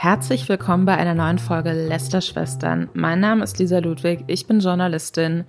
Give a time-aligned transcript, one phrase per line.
[0.00, 2.88] Herzlich willkommen bei einer neuen Folge Lästerschwestern.
[2.94, 5.42] Mein Name ist Lisa Ludwig, ich bin Journalistin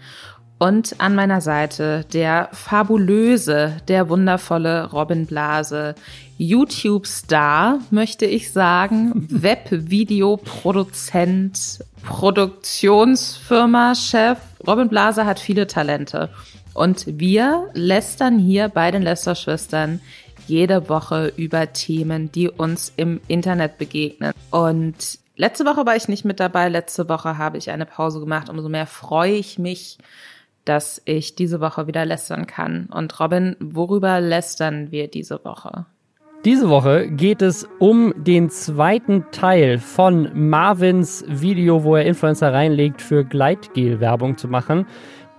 [0.58, 5.94] und an meiner Seite der fabulöse, der wundervolle Robin Blase,
[6.40, 14.40] YouTube-Star, möchte ich sagen, Webvideoproduzent, Produktionsfirma-Chef.
[14.66, 16.32] Robin Blase hat viele Talente.
[16.74, 20.02] Und wir lästern hier bei den Lästerschwestern
[20.50, 24.34] jede Woche über Themen, die uns im Internet begegnen.
[24.52, 26.70] Und letzte Woche war ich nicht mit dabei.
[26.70, 28.50] Letzte Woche habe ich eine Pause gemacht.
[28.50, 29.98] Umso mehr freue ich mich,
[30.66, 32.90] dass ich diese Woche wieder lästern kann.
[32.92, 35.86] Und Robin, worüber lästern wir diese Woche?
[36.46, 43.02] Diese Woche geht es um den zweiten Teil von Marvins Video, wo er Influencer reinlegt,
[43.02, 44.86] für Gleitgel-Werbung zu machen.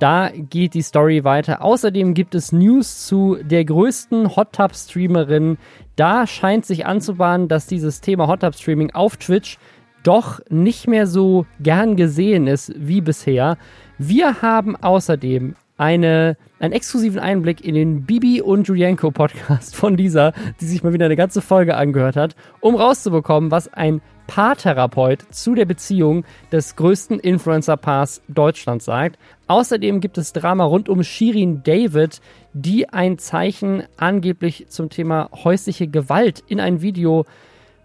[0.01, 1.63] Da geht die Story weiter.
[1.63, 5.59] Außerdem gibt es News zu der größten Hot Tub Streamerin.
[5.95, 9.59] Da scheint sich anzubahnen, dass dieses Thema Hot Tub Streaming auf Twitch
[10.03, 13.59] doch nicht mehr so gern gesehen ist wie bisher.
[13.99, 20.33] Wir haben außerdem eine, einen exklusiven Einblick in den Bibi und Julienko Podcast von dieser,
[20.63, 25.57] die sich mal wieder eine ganze Folge angehört hat, um rauszubekommen, was ein Paartherapeut zu
[25.57, 29.19] der Beziehung des größten Influencer-Paars Deutschlands sagt.
[29.49, 32.21] Außerdem gibt es Drama rund um Shirin David,
[32.53, 37.27] die ein Zeichen angeblich zum Thema häusliche Gewalt in ein Video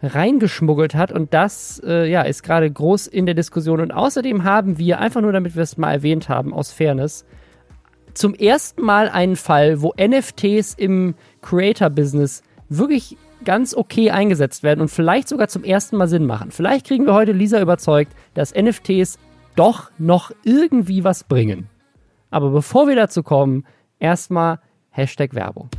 [0.03, 3.81] reingeschmuggelt hat und das äh, ja, ist gerade groß in der Diskussion.
[3.81, 7.25] Und außerdem haben wir, einfach nur damit wir es mal erwähnt haben, aus Fairness,
[8.13, 14.89] zum ersten Mal einen Fall, wo NFTs im Creator-Business wirklich ganz okay eingesetzt werden und
[14.89, 16.51] vielleicht sogar zum ersten Mal Sinn machen.
[16.51, 19.19] Vielleicht kriegen wir heute Lisa überzeugt, dass NFTs
[19.55, 21.67] doch noch irgendwie was bringen.
[22.31, 23.65] Aber bevor wir dazu kommen,
[23.99, 25.69] erstmal Hashtag Werbung.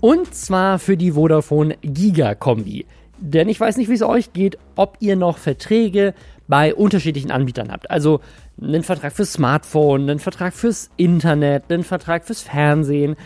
[0.00, 2.86] Und zwar für die Vodafone Giga-Kombi.
[3.18, 6.14] Denn ich weiß nicht, wie es euch geht, ob ihr noch Verträge
[6.48, 7.90] bei unterschiedlichen Anbietern habt.
[7.90, 8.20] Also
[8.60, 13.16] einen Vertrag fürs Smartphone, einen Vertrag fürs Internet, einen Vertrag fürs Fernsehen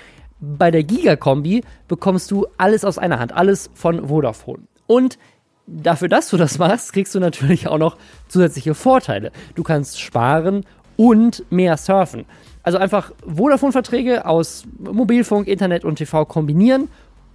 [0.41, 4.63] bei der Giga-Kombi bekommst du alles aus einer Hand, alles von Vodafone.
[4.87, 5.19] Und
[5.67, 7.97] dafür, dass du das machst, kriegst du natürlich auch noch
[8.29, 9.33] zusätzliche Vorteile.
[9.55, 10.65] Du kannst sparen
[10.97, 12.25] und mehr surfen.
[12.63, 16.89] Also einfach Vodafone-Verträge aus Mobilfunk, Internet und TV kombinieren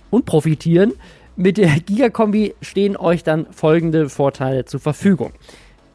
[0.10, 0.94] und profitieren.
[1.36, 5.32] Mit der Giga-Kombi stehen euch dann folgende Vorteile zur Verfügung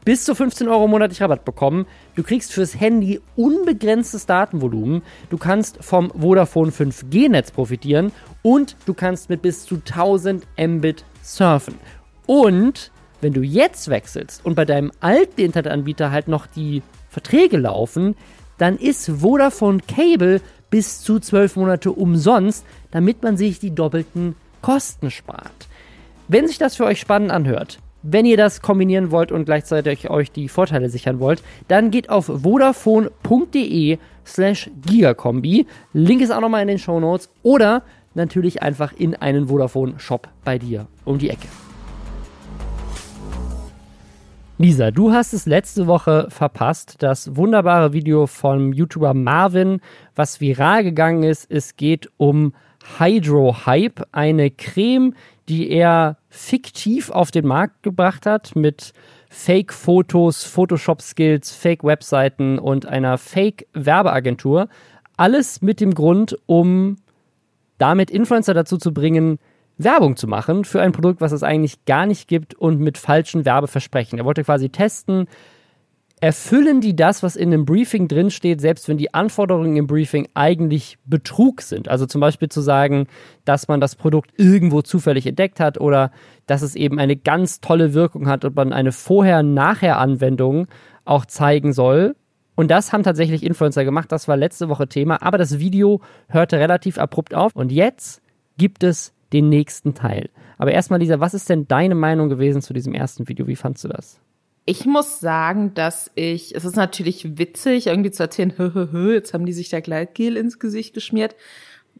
[0.03, 1.85] bis zu 15 Euro monatlich Rabatt bekommen.
[2.15, 5.01] Du kriegst fürs Handy unbegrenztes Datenvolumen.
[5.29, 8.11] Du kannst vom Vodafone 5G-Netz profitieren
[8.41, 11.75] und du kannst mit bis zu 1000 Mbit surfen.
[12.25, 12.91] Und
[13.21, 18.15] wenn du jetzt wechselst und bei deinem alten Internetanbieter halt noch die Verträge laufen,
[18.57, 25.11] dann ist Vodafone Cable bis zu 12 Monate umsonst, damit man sich die doppelten Kosten
[25.11, 25.67] spart.
[26.27, 30.31] Wenn sich das für euch spannend anhört, wenn ihr das kombinieren wollt und gleichzeitig euch
[30.31, 35.67] die Vorteile sichern wollt, dann geht auf vodafone.de slash gigakombi.
[35.93, 40.57] Link ist auch nochmal in den Show Notes oder natürlich einfach in einen Vodafone-Shop bei
[40.57, 41.47] dir um die Ecke.
[44.57, 49.81] Lisa, du hast es letzte Woche verpasst, das wunderbare Video vom YouTuber Marvin,
[50.15, 51.49] was viral gegangen ist.
[51.49, 52.53] Es geht um
[52.99, 55.15] Hydro Hype, eine Creme,
[55.51, 58.93] die er fiktiv auf den Markt gebracht hat mit
[59.29, 64.69] Fake-Fotos, Photoshop-Skills, Fake-Webseiten und einer Fake-Werbeagentur.
[65.17, 66.95] Alles mit dem Grund, um
[67.77, 69.39] damit Influencer dazu zu bringen,
[69.77, 73.43] Werbung zu machen für ein Produkt, was es eigentlich gar nicht gibt und mit falschen
[73.43, 74.19] Werbeversprechen.
[74.19, 75.27] Er wollte quasi testen,
[76.21, 80.99] erfüllen die das, was in einem Briefing drinsteht, selbst wenn die Anforderungen im Briefing eigentlich
[81.03, 81.89] Betrug sind.
[81.89, 83.07] Also zum Beispiel zu sagen,
[83.43, 86.11] dass man das Produkt irgendwo zufällig entdeckt hat oder
[86.45, 90.67] dass es eben eine ganz tolle Wirkung hat und man eine Vorher-Nachher-Anwendung
[91.05, 92.15] auch zeigen soll.
[92.53, 94.11] Und das haben tatsächlich Influencer gemacht.
[94.11, 95.23] Das war letzte Woche Thema.
[95.23, 97.55] Aber das Video hörte relativ abrupt auf.
[97.55, 98.21] Und jetzt
[98.59, 100.29] gibt es den nächsten Teil.
[100.59, 103.47] Aber erstmal, Lisa, was ist denn deine Meinung gewesen zu diesem ersten Video?
[103.47, 104.21] Wie fandst du das?
[104.65, 109.13] Ich muss sagen, dass ich, es ist natürlich witzig, irgendwie zu erzählen, hö, hö, hö,
[109.13, 111.35] jetzt haben die sich da Gleitgel ins Gesicht geschmiert.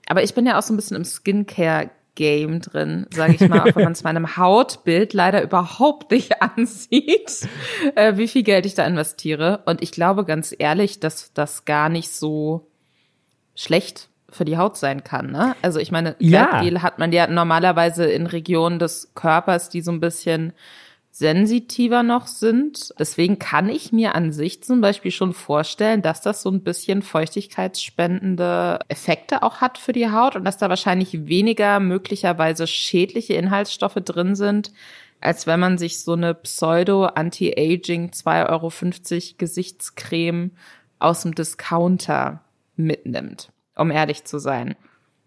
[0.08, 3.76] Aber ich bin ja auch so ein bisschen im Skincare-Game drin, sage ich mal, auch
[3.76, 7.48] wenn man es meinem Hautbild leider überhaupt nicht ansieht,
[7.96, 9.62] äh, wie viel Geld ich da investiere.
[9.66, 12.68] Und ich glaube ganz ehrlich, dass das gar nicht so
[13.56, 15.32] schlecht für die Haut sein kann.
[15.32, 15.56] Ne?
[15.62, 16.82] Also ich meine, Gleitgel ja.
[16.82, 20.54] hat man ja normalerweise in Regionen des Körpers, die so ein bisschen
[21.12, 22.94] sensitiver noch sind.
[22.98, 27.02] Deswegen kann ich mir an sich zum Beispiel schon vorstellen, dass das so ein bisschen
[27.02, 33.96] feuchtigkeitsspendende Effekte auch hat für die Haut und dass da wahrscheinlich weniger möglicherweise schädliche Inhaltsstoffe
[33.96, 34.72] drin sind,
[35.20, 40.52] als wenn man sich so eine Pseudo-Anti-Aging 2,50 Euro Gesichtscreme
[40.98, 42.42] aus dem Discounter
[42.78, 44.76] mitnimmt, um ehrlich zu sein.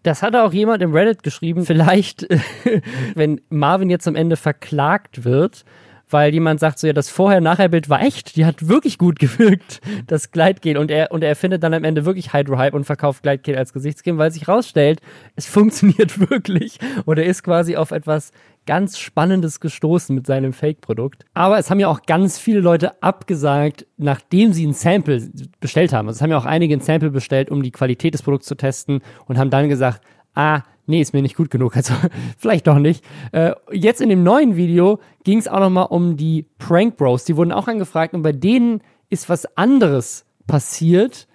[0.05, 1.65] Das hat auch jemand im Reddit geschrieben.
[1.65, 2.27] Vielleicht,
[3.15, 5.65] wenn Marvin jetzt am Ende verklagt wird,
[6.09, 10.31] weil jemand sagt so, ja, das Vorher-Nachher-Bild war echt, die hat wirklich gut gewirkt, das
[10.31, 10.77] Gleitgel.
[10.77, 14.17] Und er, und er findet dann am Ende wirklich Hydro-Hype und verkauft Gleitgel als Gesichtscreme,
[14.17, 15.01] weil sich rausstellt,
[15.35, 16.79] es funktioniert wirklich.
[17.05, 18.31] Und er ist quasi auf etwas
[18.65, 21.25] ganz Spannendes gestoßen mit seinem Fake-Produkt.
[21.33, 25.29] Aber es haben ja auch ganz viele Leute abgesagt, nachdem sie ein Sample
[25.59, 26.07] bestellt haben.
[26.07, 28.55] Also es haben ja auch einige ein Sample bestellt, um die Qualität des Produkts zu
[28.55, 30.01] testen und haben dann gesagt,
[30.33, 31.75] ah, nee, ist mir nicht gut genug.
[31.75, 31.93] Also
[32.37, 33.03] vielleicht doch nicht.
[33.31, 37.25] Äh, jetzt in dem neuen Video ging es auch nochmal um die Prank Bros.
[37.25, 41.27] Die wurden auch angefragt und bei denen ist was anderes passiert,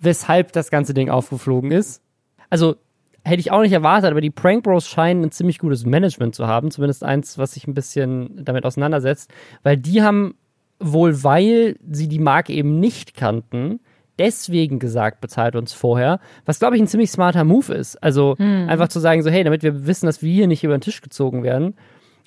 [0.00, 2.02] weshalb das ganze Ding aufgeflogen ist.
[2.50, 2.76] Also
[3.24, 6.46] hätte ich auch nicht erwartet, aber die Prank Bros scheinen ein ziemlich gutes Management zu
[6.46, 9.32] haben, zumindest eins, was sich ein bisschen damit auseinandersetzt,
[9.62, 10.34] weil die haben
[10.78, 13.80] wohl, weil sie die Marke eben nicht kannten,
[14.18, 18.02] deswegen gesagt, bezahlt uns vorher, was glaube ich ein ziemlich smarter Move ist.
[18.02, 18.68] Also hm.
[18.68, 21.00] einfach zu sagen, so hey, damit wir wissen, dass wir hier nicht über den Tisch
[21.00, 21.74] gezogen werden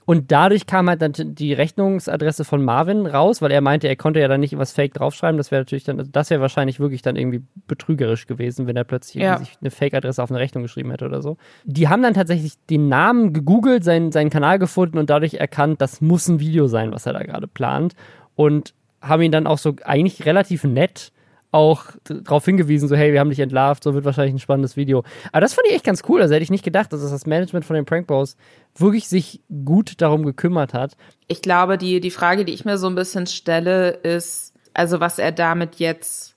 [0.07, 4.21] und dadurch kam halt dann die Rechnungsadresse von Marvin raus, weil er meinte, er konnte
[4.21, 5.37] ja dann nicht was Fake draufschreiben.
[5.37, 9.21] Das wäre natürlich dann, das wäre wahrscheinlich wirklich dann irgendwie betrügerisch gewesen, wenn er plötzlich
[9.21, 9.37] ja.
[9.37, 11.35] sich eine Fake-Adresse auf eine Rechnung geschrieben hätte oder so.
[11.65, 15.99] Die haben dann tatsächlich den Namen gegoogelt, seinen, seinen Kanal gefunden und dadurch erkannt, das
[15.99, 17.93] muss ein Video sein, was er da gerade plant.
[18.35, 21.11] Und haben ihn dann auch so eigentlich relativ nett
[21.51, 25.03] auch darauf hingewiesen, so hey, wir haben dich entlarvt, so wird wahrscheinlich ein spannendes Video.
[25.31, 27.65] Aber das fand ich echt ganz cool, also hätte ich nicht gedacht, dass das Management
[27.65, 28.35] von den Prank Bros
[28.75, 30.97] wirklich sich gut darum gekümmert hat.
[31.27, 35.19] Ich glaube, die, die Frage, die ich mir so ein bisschen stelle, ist, also was
[35.19, 36.35] er damit jetzt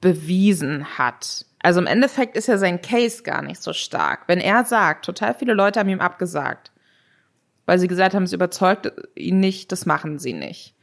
[0.00, 1.44] bewiesen hat.
[1.60, 4.22] Also im Endeffekt ist ja sein Case gar nicht so stark.
[4.28, 6.72] Wenn er sagt, total viele Leute haben ihm abgesagt,
[7.66, 10.74] weil sie gesagt haben, es überzeugt ihn nicht, das machen sie nicht.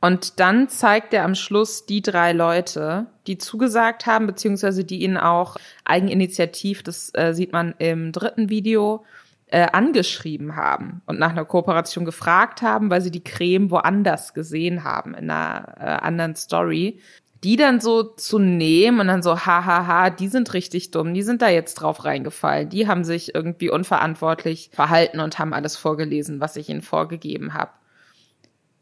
[0.00, 5.16] Und dann zeigt er am Schluss die drei Leute, die zugesagt haben, beziehungsweise die ihn
[5.16, 9.04] auch eigeninitiativ, das äh, sieht man im dritten Video,
[9.50, 14.84] äh, angeschrieben haben und nach einer Kooperation gefragt haben, weil sie die Creme woanders gesehen
[14.84, 17.00] haben, in einer äh, anderen Story.
[17.44, 21.40] Die dann so zu nehmen und dann so, hahaha, die sind richtig dumm, die sind
[21.40, 26.56] da jetzt drauf reingefallen, die haben sich irgendwie unverantwortlich verhalten und haben alles vorgelesen, was
[26.56, 27.70] ich ihnen vorgegeben habe.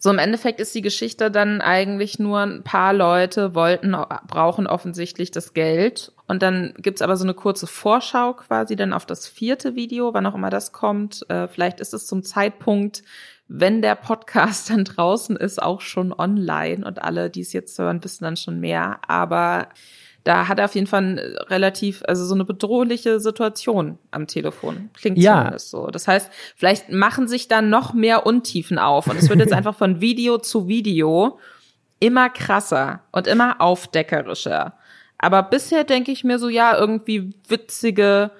[0.06, 3.96] So im Endeffekt ist die Geschichte dann eigentlich nur ein paar Leute wollten,
[4.28, 6.12] brauchen offensichtlich das Geld.
[6.28, 10.24] Und dann gibt's aber so eine kurze Vorschau quasi dann auf das vierte Video, wann
[10.26, 11.28] auch immer das kommt.
[11.28, 13.02] Äh, vielleicht ist es zum Zeitpunkt,
[13.48, 18.04] wenn der Podcast dann draußen ist, auch schon online und alle, die es jetzt hören,
[18.04, 19.00] wissen dann schon mehr.
[19.08, 19.70] Aber
[20.26, 24.90] da hat er auf jeden Fall relativ, also so eine bedrohliche Situation am Telefon.
[24.94, 25.36] Klingt ja.
[25.38, 25.86] zumindest so.
[25.86, 29.76] Das heißt, vielleicht machen sich da noch mehr Untiefen auf und es wird jetzt einfach
[29.76, 31.38] von Video zu Video
[32.00, 34.74] immer krasser und immer aufdeckerischer.
[35.16, 38.32] Aber bisher denke ich mir so, ja, irgendwie witzige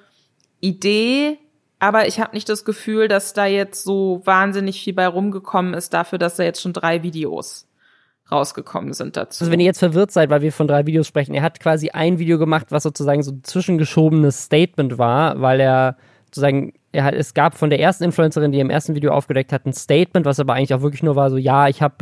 [0.61, 1.38] Idee,
[1.79, 5.94] aber ich habe nicht das Gefühl, dass da jetzt so wahnsinnig viel bei rumgekommen ist
[5.94, 7.69] dafür, dass er jetzt schon drei Videos
[8.31, 9.44] rausgekommen sind dazu.
[9.44, 11.90] Also wenn ihr jetzt verwirrt seid, weil wir von drei Videos sprechen, er hat quasi
[11.90, 15.96] ein Video gemacht, was sozusagen so ein zwischengeschobenes Statement war, weil er
[16.26, 19.66] sozusagen, er hat, es gab von der ersten Influencerin, die im ersten Video aufgedeckt hat,
[19.66, 21.97] ein Statement, was aber eigentlich auch wirklich nur war so, ja, ich habe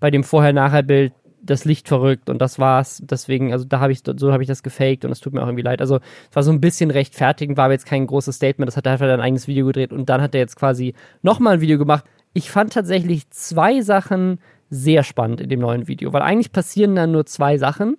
[0.00, 3.00] bei dem Vorher-Nachher-Bild das Licht verrückt und das war's.
[3.04, 5.46] Deswegen, also da habe ich, so habe ich das gefaked und es tut mir auch
[5.46, 5.80] irgendwie leid.
[5.80, 8.68] Also es war so ein bisschen rechtfertigend, war aber jetzt kein großes Statement.
[8.68, 11.54] Das hat er einfach ein eigenes Video gedreht und dann hat er jetzt quasi nochmal
[11.54, 12.04] ein Video gemacht.
[12.34, 17.12] Ich fand tatsächlich zwei Sachen sehr spannend in dem neuen Video, weil eigentlich passieren dann
[17.12, 17.96] nur zwei Sachen.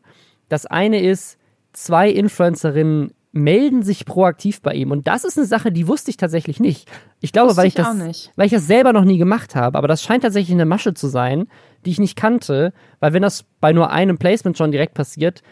[0.49, 1.37] Das eine ist,
[1.73, 6.17] zwei Influencerinnen melden sich proaktiv bei ihm und das ist eine Sache, die wusste ich
[6.17, 6.89] tatsächlich nicht.
[7.21, 7.87] Ich glaube, weil ich, das,
[8.35, 11.07] weil ich das selber noch nie gemacht habe, aber das scheint tatsächlich eine Masche zu
[11.07, 11.47] sein,
[11.85, 15.43] die ich nicht kannte, weil wenn das bei nur einem Placement schon direkt passiert,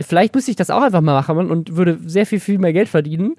[0.00, 2.88] vielleicht müsste ich das auch einfach mal machen und würde sehr viel, viel mehr Geld
[2.88, 3.36] verdienen.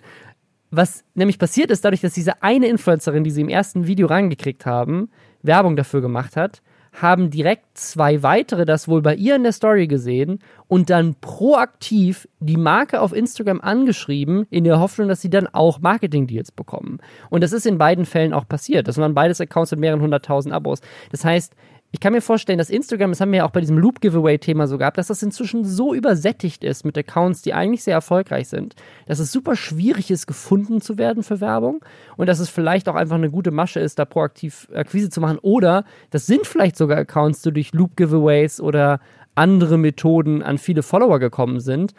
[0.69, 4.65] Was nämlich passiert ist, dadurch, dass diese eine Influencerin, die sie im ersten Video rangekriegt
[4.65, 5.09] haben,
[5.41, 6.61] Werbung dafür gemacht hat,
[7.01, 12.27] haben direkt zwei weitere das wohl bei ihr in der Story gesehen und dann proaktiv
[12.39, 16.99] die Marke auf Instagram angeschrieben, in der Hoffnung, dass sie dann auch Marketing-Deals bekommen.
[17.29, 18.87] Und das ist in beiden Fällen auch passiert.
[18.87, 20.79] Das waren beides Accounts mit mehreren hunderttausend Abos.
[21.11, 21.53] Das heißt,
[21.95, 24.77] ich kann mir vorstellen, dass Instagram, das haben wir ja auch bei diesem Loop-Giveaway-Thema so
[24.77, 28.75] gehabt, dass das inzwischen so übersättigt ist mit Accounts, die eigentlich sehr erfolgreich sind,
[29.05, 31.85] dass es super schwierig ist, gefunden zu werden für Werbung
[32.17, 35.37] und dass es vielleicht auch einfach eine gute Masche ist, da proaktiv Akquise zu machen.
[35.41, 38.99] Oder das sind vielleicht sogar Accounts, die durch Loop-Giveaways oder
[39.33, 41.93] andere Methoden an viele Follower gekommen sind.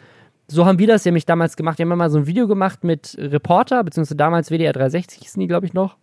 [0.47, 1.79] So haben wir das nämlich damals gemacht.
[1.79, 5.47] Wir haben mal so ein Video gemacht mit Reporter, beziehungsweise damals WDR 360 hießen die,
[5.47, 5.97] glaube ich, noch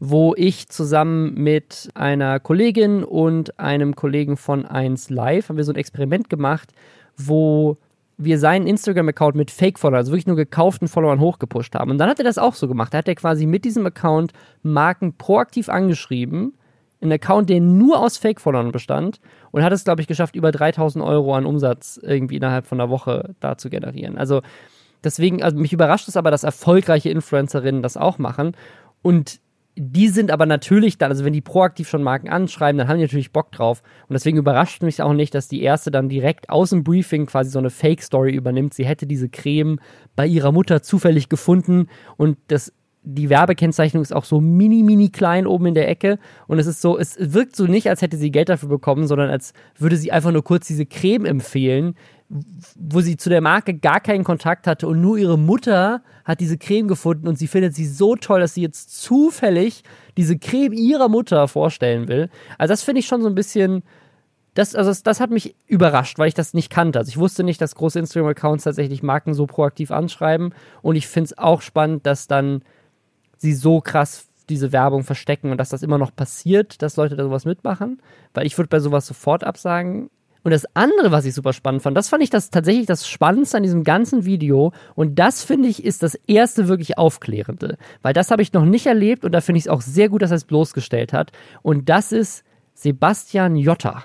[0.00, 5.72] wo ich zusammen mit einer Kollegin und einem Kollegen von 1 Live haben wir so
[5.72, 6.72] ein Experiment gemacht,
[7.16, 7.78] wo
[8.16, 11.92] wir seinen Instagram-Account mit Fake-Followern, also wirklich nur gekauften Followern hochgepusht haben.
[11.92, 12.92] Und dann hat er das auch so gemacht.
[12.92, 16.54] Da hat er quasi mit diesem Account Marken proaktiv angeschrieben.
[17.00, 19.20] Ein Account, der nur aus Fake-Followern bestand
[19.52, 22.90] und hat es, glaube ich, geschafft, über 3000 Euro an Umsatz irgendwie innerhalb von einer
[22.90, 24.18] Woche da zu generieren.
[24.18, 24.42] Also
[25.04, 28.56] deswegen, also mich überrascht es aber, dass erfolgreiche Influencerinnen das auch machen.
[29.00, 29.38] Und
[29.80, 33.04] die sind aber natürlich dann, also wenn die proaktiv schon Marken anschreiben, dann haben die
[33.04, 33.82] natürlich Bock drauf.
[34.08, 37.50] Und deswegen überrascht mich auch nicht, dass die erste dann direkt aus dem Briefing quasi
[37.50, 38.74] so eine Fake-Story übernimmt.
[38.74, 39.78] Sie hätte diese Creme
[40.16, 42.72] bei ihrer Mutter zufällig gefunden und das
[43.10, 46.18] die Werbekennzeichnung ist auch so mini, mini klein oben in der Ecke.
[46.46, 49.30] Und es ist so, es wirkt so nicht, als hätte sie Geld dafür bekommen, sondern
[49.30, 51.94] als würde sie einfach nur kurz diese Creme empfehlen,
[52.28, 56.58] wo sie zu der Marke gar keinen Kontakt hatte und nur ihre Mutter hat diese
[56.58, 59.82] Creme gefunden und sie findet sie so toll, dass sie jetzt zufällig
[60.16, 62.28] diese Creme ihrer Mutter vorstellen will.
[62.58, 63.82] Also das finde ich schon so ein bisschen,
[64.52, 66.98] das, also das, das, hat mich überrascht, weil ich das nicht kannte.
[66.98, 71.26] Also ich wusste nicht, dass große Instagram-Accounts tatsächlich Marken so proaktiv anschreiben und ich finde
[71.26, 72.62] es auch spannend, dass dann
[73.38, 77.24] sie so krass diese Werbung verstecken und dass das immer noch passiert, dass Leute da
[77.24, 78.02] sowas mitmachen,
[78.34, 80.10] weil ich würde bei sowas sofort absagen,
[80.44, 83.56] und das andere, was ich super spannend fand, das fand ich das tatsächlich das Spannendste
[83.56, 84.72] an diesem ganzen Video.
[84.94, 87.76] Und das finde ich ist das erste wirklich Aufklärende.
[88.02, 90.22] Weil das habe ich noch nicht erlebt und da finde ich es auch sehr gut,
[90.22, 91.32] dass er es bloßgestellt hat.
[91.62, 94.04] Und das ist Sebastian Jotta.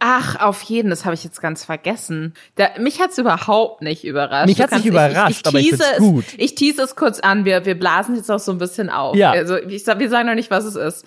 [0.00, 2.34] Ach, auf jeden, das habe ich jetzt ganz vergessen.
[2.56, 4.46] Da, mich hat's überhaupt nicht überrascht.
[4.46, 6.24] Mich hat's nicht überrascht, ich, ich, ich aber ich gut.
[6.26, 9.14] Es, ich tease es kurz an, wir, wir blasen jetzt auch so ein bisschen auf.
[9.14, 9.30] Ja.
[9.30, 11.04] Also ich, wir sagen noch nicht, was es ist.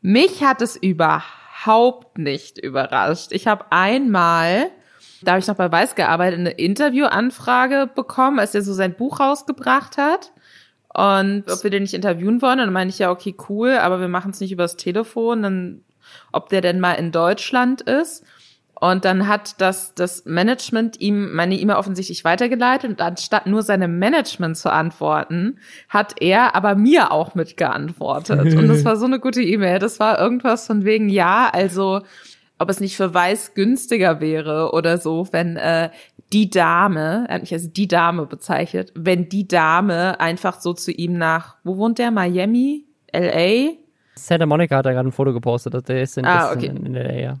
[0.00, 3.32] Mich hat es überhaupt überhaupt nicht überrascht.
[3.32, 4.70] Ich habe einmal,
[5.22, 9.20] da habe ich noch bei Weiß gearbeitet, eine Interviewanfrage bekommen, als er so sein Buch
[9.20, 10.32] rausgebracht hat.
[10.92, 12.58] Und ob wir den nicht interviewen wollen.
[12.58, 15.84] Dann meine ich ja, okay, cool, aber wir machen es nicht übers Telefon, dann
[16.32, 18.24] ob der denn mal in Deutschland ist.
[18.80, 23.98] Und dann hat das, das Management ihm meine E-Mail offensichtlich weitergeleitet und anstatt nur seinem
[23.98, 25.58] Management zu antworten,
[25.90, 28.54] hat er aber mir auch mitgeantwortet.
[28.54, 29.80] und das war so eine gute E-Mail.
[29.80, 32.00] Das war irgendwas von wegen, ja, also
[32.58, 35.90] ob es nicht für Weiß günstiger wäre oder so, wenn äh,
[36.32, 40.90] die Dame, er hat mich als die Dame bezeichnet, wenn die Dame einfach so zu
[40.90, 42.10] ihm nach, wo wohnt der?
[42.10, 42.86] Miami?
[43.12, 43.72] LA?
[44.14, 46.66] Santa Monica hat da gerade ein Foto gepostet, der ist in, ah, okay.
[46.66, 47.38] in, in LA, ja.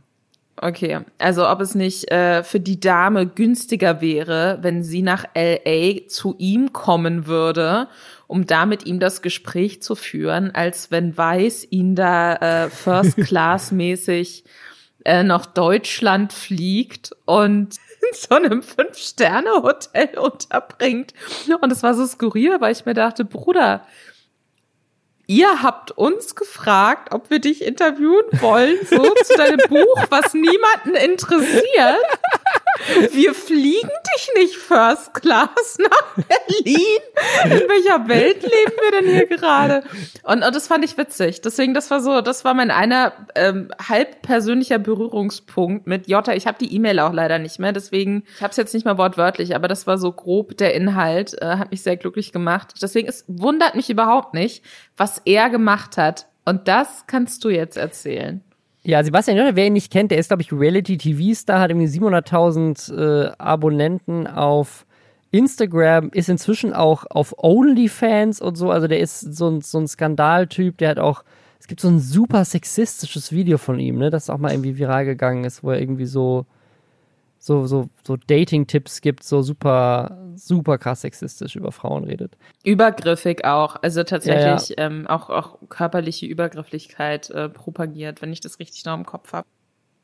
[0.62, 6.06] Okay, also ob es nicht äh, für die Dame günstiger wäre, wenn sie nach LA
[6.06, 7.88] zu ihm kommen würde,
[8.26, 13.16] um da mit ihm das Gespräch zu führen, als wenn Weiß ihn da äh, First
[13.26, 14.44] Class mäßig
[15.06, 17.76] äh, nach Deutschland fliegt und
[18.10, 21.14] in so einem Fünf-Sterne-Hotel unterbringt.
[21.58, 23.86] Und es war so skurril, weil ich mir dachte, Bruder,
[25.30, 30.96] ihr habt uns gefragt, ob wir dich interviewen wollen, so zu deinem Buch, was niemanden
[30.96, 32.04] interessiert.
[33.12, 37.00] Wir fliegen dich nicht First Class nach Berlin.
[37.44, 39.82] In welcher Welt leben wir denn hier gerade?
[40.22, 41.40] Und, und das fand ich witzig.
[41.40, 46.32] Deswegen, das war so, das war mein einer ähm, halb persönlicher Berührungspunkt mit Jota.
[46.32, 48.98] Ich habe die E-Mail auch leider nicht mehr, deswegen, ich habe es jetzt nicht mal
[48.98, 52.74] wortwörtlich, aber das war so grob der Inhalt, äh, hat mich sehr glücklich gemacht.
[52.80, 54.64] Deswegen, es wundert mich überhaupt nicht,
[54.96, 56.26] was er gemacht hat.
[56.44, 58.42] Und das kannst du jetzt erzählen.
[58.82, 62.94] Ja, Sebastian Jotta, wer ihn nicht kennt, der ist, glaube ich, Reality-TV-Star, hat irgendwie 700.000
[63.28, 64.86] äh, Abonnenten auf
[65.32, 68.70] Instagram, ist inzwischen auch auf OnlyFans und so.
[68.70, 71.24] Also der ist so ein, so ein Skandaltyp, der hat auch,
[71.58, 75.04] es gibt so ein super sexistisches Video von ihm, ne, das auch mal irgendwie viral
[75.04, 76.46] gegangen ist, wo er irgendwie so
[77.42, 82.36] so, so, so Dating-Tipps gibt, so super, super krass sexistisch über Frauen redet.
[82.64, 83.76] Übergriffig auch.
[83.80, 84.86] Also tatsächlich ja, ja.
[84.86, 89.46] Ähm, auch, auch körperliche Übergrifflichkeit äh, propagiert, wenn ich das richtig noch im Kopf habe.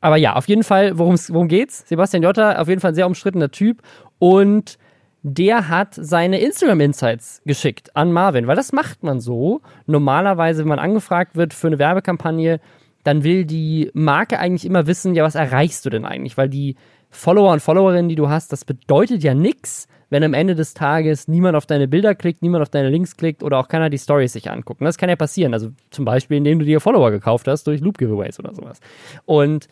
[0.01, 1.87] Aber ja, auf jeden Fall, worum geht's?
[1.87, 3.83] Sebastian Jotta, auf jeden Fall ein sehr umstrittener Typ
[4.17, 4.79] und
[5.21, 9.61] der hat seine Instagram-Insights geschickt an Marvin, weil das macht man so.
[9.85, 12.59] Normalerweise, wenn man angefragt wird für eine Werbekampagne,
[13.03, 16.37] dann will die Marke eigentlich immer wissen, ja, was erreichst du denn eigentlich?
[16.37, 16.75] Weil die
[17.09, 21.27] Follower und Followerinnen, die du hast, das bedeutet ja nichts, wenn am Ende des Tages
[21.27, 24.33] niemand auf deine Bilder klickt, niemand auf deine Links klickt oder auch keiner die Stories
[24.33, 24.81] sich anguckt.
[24.81, 25.53] Das kann ja passieren.
[25.53, 28.79] Also zum Beispiel, indem du dir Follower gekauft hast durch Loop Giveaways oder sowas.
[29.25, 29.67] Und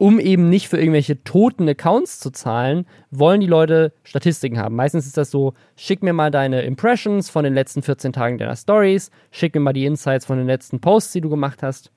[0.00, 4.74] um eben nicht für irgendwelche toten Accounts zu zahlen, wollen die Leute Statistiken haben.
[4.74, 8.56] Meistens ist das so, schick mir mal deine Impressions von den letzten 14 Tagen deiner
[8.56, 11.90] Stories, schick mir mal die Insights von den letzten Posts, die du gemacht hast.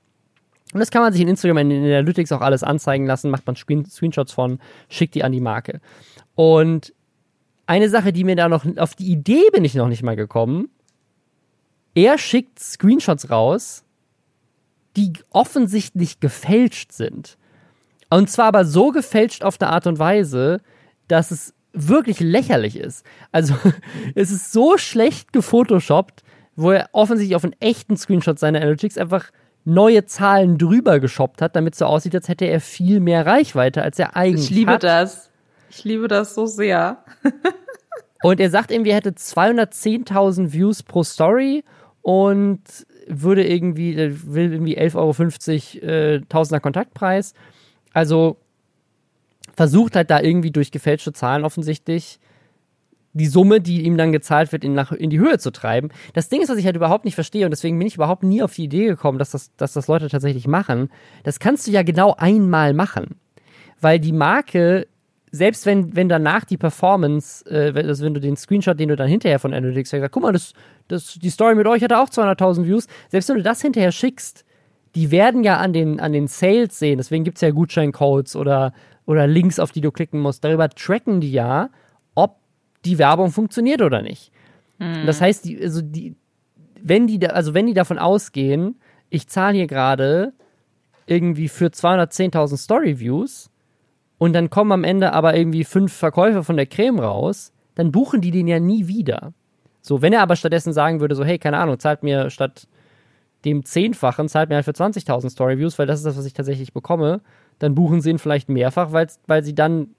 [0.74, 3.46] Und das kann man sich in Instagram in den Analytics auch alles anzeigen lassen, macht
[3.46, 5.82] man Screen Screenshots von, schickt die an die Marke.
[6.36, 6.94] Und
[7.66, 10.70] eine Sache, die mir da noch, auf die Idee bin ich noch nicht mal gekommen.
[11.96, 13.84] Er schickt Screenshots raus,
[14.98, 17.38] die offensichtlich gefälscht sind.
[18.10, 20.62] Und zwar aber so gefälscht auf eine Art und Weise,
[21.08, 23.06] dass es wirklich lächerlich ist.
[23.32, 23.56] Also
[24.16, 26.24] es ist so schlecht gefotoshoppt,
[26.56, 29.32] wo er offensichtlich auf einen echten Screenshot seiner Analytics einfach
[29.66, 33.82] neue Zahlen drüber geshoppt hat, damit es so aussieht, als hätte er viel mehr Reichweite,
[33.82, 34.52] als er eigentlich hat.
[34.52, 34.84] Ich liebe hat.
[34.84, 35.30] das.
[35.70, 37.04] Ich liebe das so sehr.
[38.24, 41.64] und er sagt irgendwie, er hätte 210.000 Views pro Story
[42.02, 42.62] und
[43.08, 47.34] würde irgendwie, will irgendwie 11,50 Euro äh, Tausender Kontaktpreis.
[47.94, 48.38] Also
[49.56, 52.20] versucht halt da irgendwie durch gefälschte Zahlen offensichtlich
[53.14, 55.90] die Summe, die ihm dann gezahlt wird, in, nach, in die Höhe zu treiben.
[56.14, 58.42] Das Ding ist, was ich halt überhaupt nicht verstehe und deswegen bin ich überhaupt nie
[58.42, 60.90] auf die Idee gekommen, dass das, dass das Leute tatsächlich machen.
[61.24, 63.16] Das kannst du ja genau einmal machen.
[63.80, 64.88] Weil die Marke,
[65.32, 69.08] selbst wenn, wenn danach die Performance, äh, also wenn du den Screenshot, den du dann
[69.08, 70.54] hinterher von Analytics sagst, guck mal, das,
[70.88, 74.44] das, die Story mit euch hatte auch 200.000 Views, selbst wenn du das hinterher schickst,
[74.96, 78.74] die werden ja an den, an den Sales sehen, deswegen gibt es ja Gutscheincodes oder,
[79.06, 80.44] oder Links, auf die du klicken musst.
[80.44, 81.70] Darüber tracken die ja,
[82.86, 84.32] die Werbung funktioniert oder nicht.
[84.80, 85.06] Mhm.
[85.06, 86.16] Das heißt, die, also die,
[86.82, 88.76] wenn die, da, also wenn die davon ausgehen,
[89.10, 90.34] ich zahle hier gerade
[91.06, 93.50] irgendwie für 210.000 Story-Views
[94.18, 98.22] und dann kommen am Ende aber irgendwie fünf Verkäufe von der Creme raus, dann buchen
[98.22, 99.34] die den ja nie wieder.
[99.82, 102.68] So, wenn er aber stattdessen sagen würde, so, hey, keine Ahnung, zahlt mir statt
[103.46, 106.74] dem Zehnfachen zahlt mir halt für 20.000 Storyviews, weil das ist das, was ich tatsächlich
[106.74, 107.22] bekomme,
[107.60, 109.90] dann buchen sie ihn vielleicht mehrfach, weil sie dann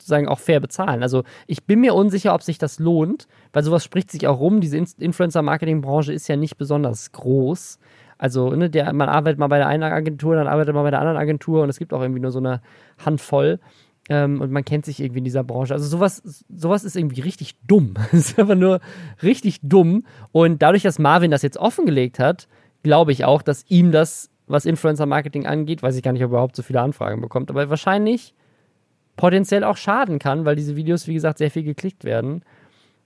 [0.00, 1.02] sozusagen auch fair bezahlen.
[1.02, 4.60] Also ich bin mir unsicher, ob sich das lohnt, weil sowas spricht sich auch rum.
[4.60, 7.78] Diese Influencer-Marketing-Branche ist ja nicht besonders groß.
[8.18, 11.00] Also ne, der, man arbeitet mal bei der einen Agentur, dann arbeitet man bei der
[11.00, 12.60] anderen Agentur und es gibt auch irgendwie nur so eine
[13.04, 13.60] Handvoll.
[14.10, 15.72] Ähm, und man kennt sich irgendwie in dieser Branche.
[15.72, 17.94] Also sowas, sowas ist irgendwie richtig dumm.
[18.12, 18.80] Es ist einfach nur
[19.22, 20.04] richtig dumm.
[20.32, 22.48] Und dadurch, dass Marvin das jetzt offengelegt hat,
[22.82, 26.34] glaube ich auch, dass ihm das, was Influencer-Marketing angeht, weiß ich gar nicht, ob er
[26.34, 28.34] überhaupt so viele Anfragen bekommt, aber wahrscheinlich
[29.20, 32.42] potenziell auch schaden kann, weil diese Videos, wie gesagt, sehr viel geklickt werden.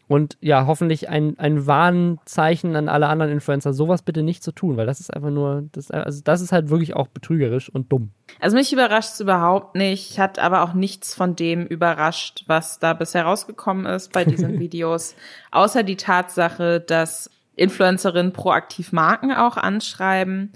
[0.06, 4.76] Und ja, hoffentlich ein, ein Warnzeichen an alle anderen Influencer, sowas bitte nicht zu tun,
[4.76, 8.12] weil das ist einfach nur, das, also das ist halt wirklich auch betrügerisch und dumm.
[8.38, 12.92] Also mich überrascht es überhaupt nicht, hat aber auch nichts von dem überrascht, was da
[12.92, 15.16] bisher rausgekommen ist bei diesen Videos,
[15.50, 20.52] außer die Tatsache, dass Influencerinnen proaktiv Marken auch anschreiben.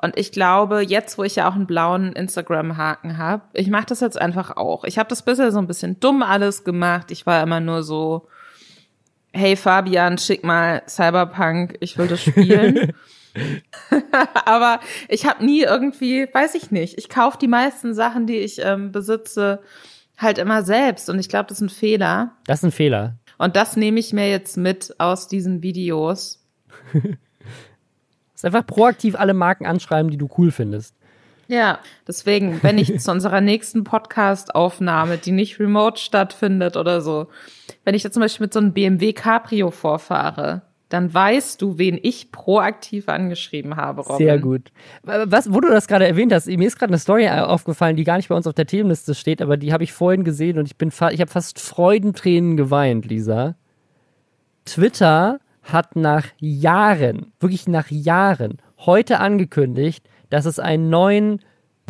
[0.00, 4.00] Und ich glaube, jetzt, wo ich ja auch einen blauen Instagram-Haken habe, ich mache das
[4.00, 4.84] jetzt einfach auch.
[4.84, 7.10] Ich habe das bisher so ein bisschen dumm alles gemacht.
[7.10, 8.28] Ich war immer nur so,
[9.32, 12.92] hey Fabian, schick mal Cyberpunk, ich will das spielen.
[14.44, 18.60] Aber ich habe nie irgendwie, weiß ich nicht, ich kaufe die meisten Sachen, die ich
[18.62, 19.60] ähm, besitze,
[20.16, 21.08] halt immer selbst.
[21.08, 22.32] Und ich glaube, das ist ein Fehler.
[22.46, 23.18] Das ist ein Fehler.
[23.38, 26.44] Und das nehme ich mir jetzt mit aus diesen Videos.
[28.38, 30.94] ist einfach proaktiv alle Marken anschreiben, die du cool findest.
[31.48, 37.28] Ja, deswegen, wenn ich zu unserer nächsten Podcast-Aufnahme, die nicht remote stattfindet oder so,
[37.84, 41.98] wenn ich da zum Beispiel mit so einem BMW Cabrio vorfahre, dann weißt du, wen
[42.00, 44.26] ich proaktiv angeschrieben habe, Robin.
[44.26, 44.70] Sehr gut.
[45.02, 48.18] Was, wo du das gerade erwähnt hast, mir ist gerade eine Story aufgefallen, die gar
[48.18, 50.76] nicht bei uns auf der Themenliste steht, aber die habe ich vorhin gesehen und ich
[50.76, 53.56] bin, ich habe fast Freudentränen geweint, Lisa.
[54.64, 55.40] Twitter
[55.72, 61.40] hat nach Jahren, wirklich nach Jahren, heute angekündigt, dass es einen neuen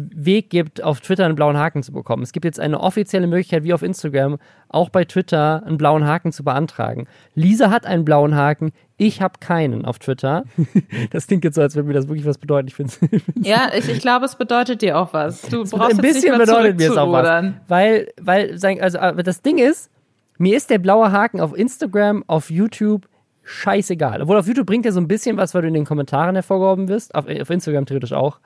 [0.00, 2.22] Weg gibt, auf Twitter einen blauen Haken zu bekommen.
[2.22, 4.38] Es gibt jetzt eine offizielle Möglichkeit, wie auf Instagram,
[4.68, 7.06] auch bei Twitter einen blauen Haken zu beantragen.
[7.34, 10.44] Lisa hat einen blauen Haken, ich habe keinen auf Twitter.
[11.10, 12.68] das klingt jetzt so, als würde mir das wirklich was bedeuten.
[12.68, 13.00] Ich find's,
[13.42, 15.42] ja, ich, ich glaube, es bedeutet dir auch was.
[15.42, 17.52] Du es brauchst ein bisschen bedeutet mir es auch was.
[17.66, 19.90] Weil, weil, also das Ding ist,
[20.36, 23.08] mir ist der blaue Haken auf Instagram, auf YouTube
[23.48, 24.20] scheißegal.
[24.22, 26.88] Obwohl auf YouTube bringt er so ein bisschen was, weil du in den Kommentaren hervorgehoben
[26.88, 28.40] wirst, auf, auf Instagram theoretisch auch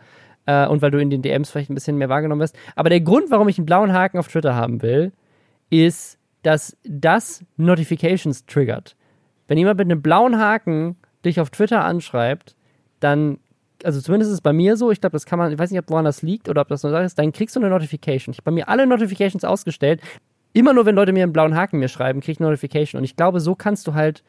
[0.47, 2.57] äh, und weil du in den DMs vielleicht ein bisschen mehr wahrgenommen wirst.
[2.77, 5.12] Aber der Grund, warum ich einen blauen Haken auf Twitter haben will,
[5.71, 8.97] ist, dass das Notifications triggert.
[9.49, 12.55] Wenn jemand mit einem blauen Haken dich auf Twitter anschreibt,
[13.01, 13.38] dann,
[13.83, 15.81] also zumindest ist es bei mir so, ich glaube, das kann man, ich weiß nicht,
[15.81, 18.33] ob woran das liegt oder ob das nur ist, dann kriegst du eine Notification.
[18.33, 20.01] Ich habe bei mir alle Notifications ausgestellt.
[20.53, 22.99] immer nur, wenn Leute mir einen blauen Haken mir schreiben, kriege ich Notification.
[22.99, 24.23] Und ich glaube, so kannst du halt,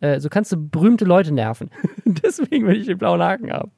[0.00, 1.70] äh, so kannst du berühmte Leute nerven.
[2.04, 3.72] Deswegen will ich den blauen Haken haben.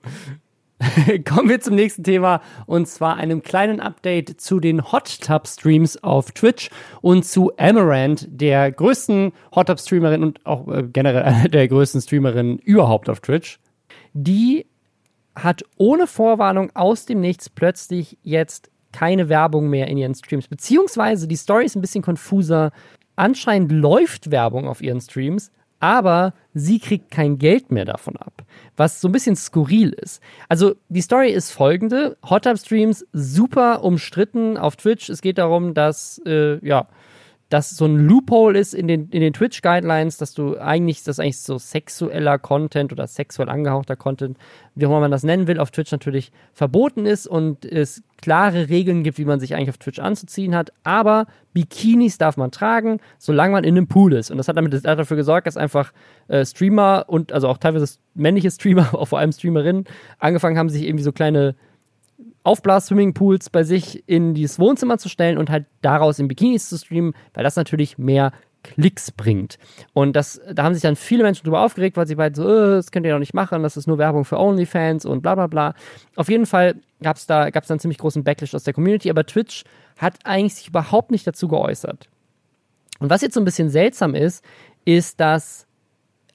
[1.29, 6.03] Kommen wir zum nächsten Thema und zwar einem kleinen Update zu den Hot Tub Streams
[6.03, 6.71] auf Twitch
[7.03, 12.59] und zu Amaranth, der größten Hot Tub Streamerin und auch äh, generell der größten Streamerin
[12.59, 13.59] überhaupt auf Twitch.
[14.15, 14.67] Die
[15.35, 20.49] hat ohne Vorwarnung aus dem Nichts plötzlich jetzt keine Werbung mehr in ihren Streams.
[20.49, 22.73] Beziehungsweise die Story ist ein bisschen konfuser.
[23.17, 28.45] Anscheinend läuft Werbung auf ihren Streams, aber sie kriegt kein Geld mehr davon ab,
[28.77, 30.23] was so ein bisschen skurril ist.
[30.49, 35.09] Also die Story ist folgende: Hot Tub Streams super umstritten auf Twitch.
[35.09, 36.87] Es geht darum, dass äh, ja
[37.51, 41.41] dass so ein Loophole ist in den, in den Twitch-Guidelines, dass du eigentlich, dass eigentlich
[41.41, 44.39] so sexueller Content oder sexuell angehauchter Content,
[44.77, 48.69] wie auch immer man das nennen will, auf Twitch natürlich verboten ist und es klare
[48.69, 50.73] Regeln gibt, wie man sich eigentlich auf Twitch anzuziehen hat.
[50.85, 54.31] Aber Bikinis darf man tragen, solange man in einem Pool ist.
[54.31, 55.93] Und das hat damit das hat dafür gesorgt, dass einfach
[56.29, 59.87] äh, Streamer und also auch teilweise männliche Streamer, auch vor allem Streamerinnen,
[60.21, 61.57] angefangen haben, sich irgendwie so kleine
[62.43, 67.15] Aufblas-Swimmingpools bei sich in dieses Wohnzimmer zu stellen und halt daraus in Bikinis zu streamen,
[67.35, 69.59] weil das natürlich mehr Klicks bringt.
[69.93, 72.77] Und das, da haben sich dann viele Menschen drüber aufgeregt, weil sie beide so, äh,
[72.77, 75.47] das könnt ihr doch nicht machen, das ist nur Werbung für OnlyFans und bla bla
[75.47, 75.75] bla.
[76.17, 79.25] Auf jeden Fall gab es da gab's dann ziemlich großen Backlash aus der Community, aber
[79.25, 79.65] Twitch
[79.99, 82.09] hat eigentlich sich überhaupt nicht dazu geäußert.
[82.99, 84.45] Und was jetzt so ein bisschen seltsam ist,
[84.85, 85.67] ist, dass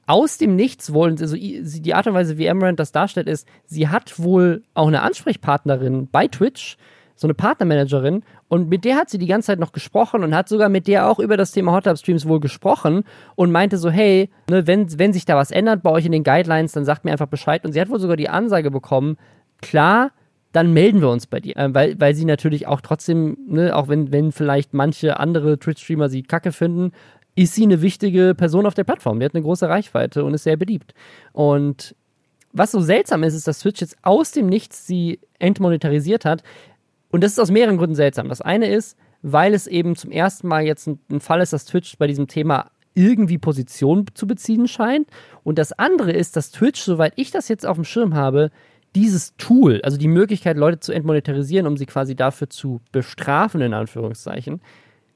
[0.08, 3.88] aus dem Nichts wollen, also die Art und Weise, wie Amaranth das darstellt, ist, sie
[3.88, 6.78] hat wohl auch eine Ansprechpartnerin bei Twitch,
[7.16, 10.48] so eine Partnermanagerin, und mit der hat sie die ganze Zeit noch gesprochen und hat
[10.48, 13.04] sogar mit der auch über das Thema Hot Streams wohl gesprochen
[13.36, 16.24] und meinte so, hey, ne, wenn, wenn sich da was ändert bei euch in den
[16.24, 17.66] Guidelines, dann sagt mir einfach Bescheid.
[17.66, 19.18] Und sie hat wohl sogar die Ansage bekommen,
[19.62, 20.12] klar,
[20.52, 21.58] dann melden wir uns bei dir.
[21.58, 26.08] Äh, weil, weil sie natürlich auch trotzdem, ne, auch wenn, wenn vielleicht manche andere Twitch-Streamer
[26.08, 26.92] sie kacke finden,
[27.36, 29.20] ist sie eine wichtige Person auf der Plattform.
[29.20, 30.94] Die hat eine große Reichweite und ist sehr beliebt.
[31.34, 31.96] Und
[32.54, 36.44] was so seltsam ist, ist, dass Twitch jetzt aus dem Nichts sie entmonetarisiert hat.
[37.12, 38.30] Und das ist aus mehreren Gründen seltsam.
[38.30, 41.66] Das eine ist, weil es eben zum ersten Mal jetzt ein, ein Fall ist, dass
[41.66, 45.10] Twitch bei diesem Thema irgendwie Position zu beziehen scheint.
[45.44, 48.52] Und das andere ist, dass Twitch, soweit ich das jetzt auf dem Schirm habe,
[48.96, 53.74] dieses Tool, also die Möglichkeit, Leute zu entmonetarisieren, um sie quasi dafür zu bestrafen, in
[53.74, 54.62] Anführungszeichen,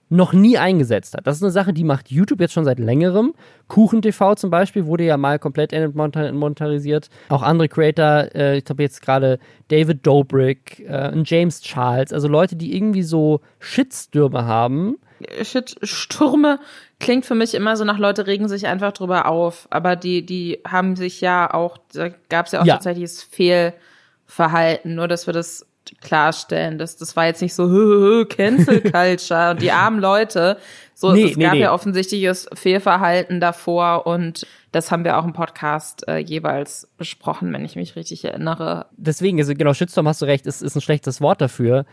[0.09, 1.27] noch nie eingesetzt hat.
[1.27, 3.33] Das ist eine Sache, die macht YouTube jetzt schon seit längerem.
[3.67, 7.09] Kuchen TV zum Beispiel wurde ja mal komplett entmonetarisiert.
[7.29, 12.55] Auch andere Creator, äh, ich glaube jetzt gerade David Dobrik, äh, James Charles, also Leute,
[12.55, 14.97] die irgendwie so Shitstürme haben.
[15.43, 16.59] Shitstürme
[16.99, 20.59] klingt für mich immer so nach Leute regen sich einfach drüber auf, aber die die
[20.65, 22.75] haben sich ja auch da gab es ja auch ja.
[22.75, 25.68] tatsächlich Fehlverhalten, nur dass wir das
[26.01, 26.77] klarstellen.
[26.77, 30.57] Das, das war jetzt nicht so hö, hö, Cancel Culture und die armen Leute.
[30.93, 31.61] So, nee, es nee, gab nee.
[31.61, 37.63] ja offensichtliches Fehlverhalten davor und das haben wir auch im Podcast äh, jeweils besprochen, wenn
[37.63, 38.87] ich mich richtig erinnere.
[38.97, 41.85] Deswegen, also genau, Shitstorm hast du recht, ist, ist ein schlechtes Wort dafür.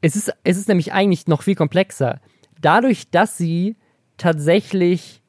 [0.00, 2.20] Es ist, es ist nämlich eigentlich noch viel komplexer.
[2.60, 3.76] Dadurch, dass sie
[4.16, 5.22] tatsächlich,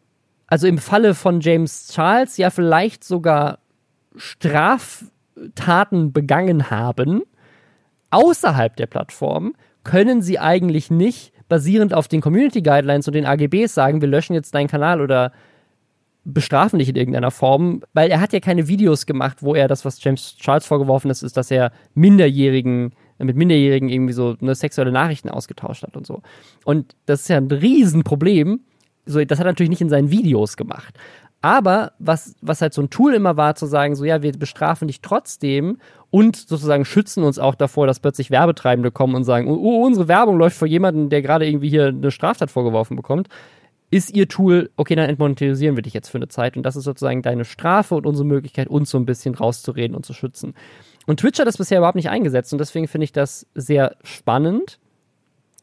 [0.46, 3.60] also im Falle von James Charles ja vielleicht sogar
[4.15, 7.24] Straftaten begangen haben,
[8.12, 13.74] außerhalb der Plattform können sie eigentlich nicht basierend auf den Community Guidelines und den AGBs
[13.74, 15.32] sagen, wir löschen jetzt deinen Kanal oder
[16.26, 19.86] bestrafen dich in irgendeiner Form, weil er hat ja keine Videos gemacht, wo er das,
[19.86, 24.91] was James Charles vorgeworfen ist, ist, dass er Minderjährigen, mit Minderjährigen irgendwie so eine sexuelle
[24.91, 26.22] Nachrichten ausgetauscht hat und so.
[26.65, 28.60] Und das ist ja ein Riesenproblem.
[29.06, 30.96] So, das hat er natürlich nicht in seinen Videos gemacht.
[31.41, 34.88] Aber was, was halt so ein Tool immer war, zu sagen, so ja, wir bestrafen
[34.88, 35.78] dich trotzdem
[36.10, 40.08] und sozusagen schützen uns auch davor, dass plötzlich Werbetreibende kommen und sagen, oh, oh unsere
[40.08, 43.28] Werbung läuft vor jemanden, der gerade irgendwie hier eine Straftat vorgeworfen bekommt,
[43.89, 46.84] ist ihr Tool, okay, dann entmonetarisieren wir dich jetzt für eine Zeit und das ist
[46.84, 50.56] sozusagen deine Strafe und unsere Möglichkeit, uns so ein bisschen rauszureden und zu schützen.
[51.06, 54.80] Und Twitch hat das bisher überhaupt nicht eingesetzt und deswegen finde ich das sehr spannend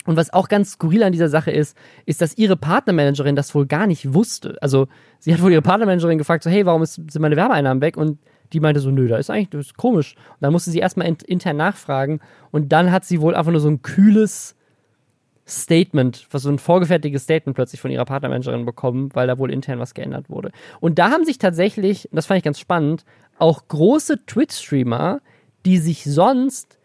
[0.06, 3.66] und was auch ganz skurril an dieser Sache ist, ist, dass ihre Partnermanagerin das wohl
[3.66, 4.58] gar nicht wusste.
[4.60, 4.86] Also
[5.18, 7.96] sie hat wohl ihre Partnermanagerin gefragt, so, hey, warum ist, sind meine Werbeeinnahmen weg?
[7.96, 8.18] Und
[8.52, 10.14] die meinte so, nö, da ist eigentlich, das ist komisch.
[10.16, 13.68] Und dann musste sie erstmal intern nachfragen und dann hat sie wohl einfach nur so
[13.68, 14.56] ein kühles
[15.46, 19.78] Statement, was so ein vorgefertigtes Statement plötzlich von ihrer Partnermanagerin bekommen, weil da wohl intern
[19.78, 20.50] was geändert wurde.
[20.80, 23.04] Und da haben sich tatsächlich, das fand ich ganz spannend,
[23.38, 25.20] auch große Twitch-Streamer,
[25.66, 26.78] die sich sonst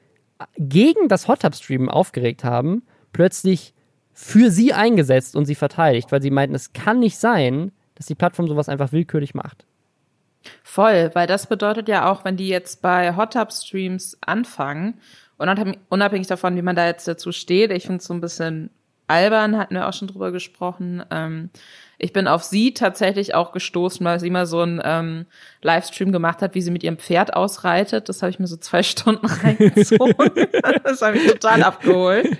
[0.57, 3.73] gegen das Hot Tub Streamen aufgeregt haben, plötzlich
[4.13, 8.15] für sie eingesetzt und sie verteidigt, weil sie meinten, es kann nicht sein, dass die
[8.15, 9.65] Plattform sowas einfach willkürlich macht.
[10.63, 14.99] Voll, weil das bedeutet ja auch, wenn die jetzt bei Hot Tub Streams anfangen,
[15.37, 18.69] unabhängig davon, wie man da jetzt dazu steht, ich finde es so ein bisschen
[19.07, 21.03] albern, hatten wir auch schon drüber gesprochen.
[21.11, 21.49] Ähm,
[22.01, 25.25] ich bin auf sie tatsächlich auch gestoßen, weil sie mal so einen ähm,
[25.61, 28.07] Livestream gemacht hat, wie sie mit ihrem Pferd ausreitet.
[28.07, 30.15] Das habe ich mir so zwei Stunden reingezogen.
[30.83, 32.37] das habe ich total abgeholt.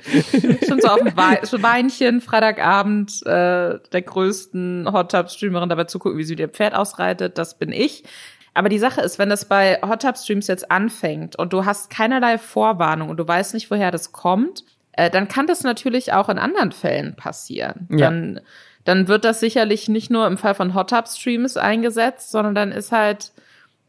[0.68, 6.18] Schon so auf dem We Weinchen, Freitagabend, äh, der größten Hot Tub Streamerin dabei zugucken,
[6.18, 7.38] wie sie mit ihrem Pferd ausreitet.
[7.38, 8.06] Das bin ich.
[8.54, 11.90] Aber die Sache ist, wenn das bei Hot Tub Streams jetzt anfängt und du hast
[11.90, 16.30] keinerlei Vorwarnung und du weißt nicht, woher das kommt, äh, dann kann das natürlich auch
[16.30, 17.88] in anderen Fällen passieren.
[17.92, 18.10] Ja.
[18.10, 18.40] Dann
[18.86, 22.72] dann wird das sicherlich nicht nur im Fall von Hot Tub Streams eingesetzt, sondern dann
[22.72, 23.32] ist halt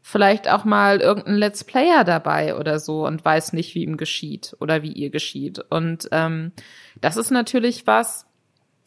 [0.01, 4.55] vielleicht auch mal irgendein Let's Player dabei oder so und weiß nicht, wie ihm geschieht
[4.59, 5.59] oder wie ihr geschieht.
[5.69, 6.51] Und ähm,
[6.99, 8.25] das ist natürlich was,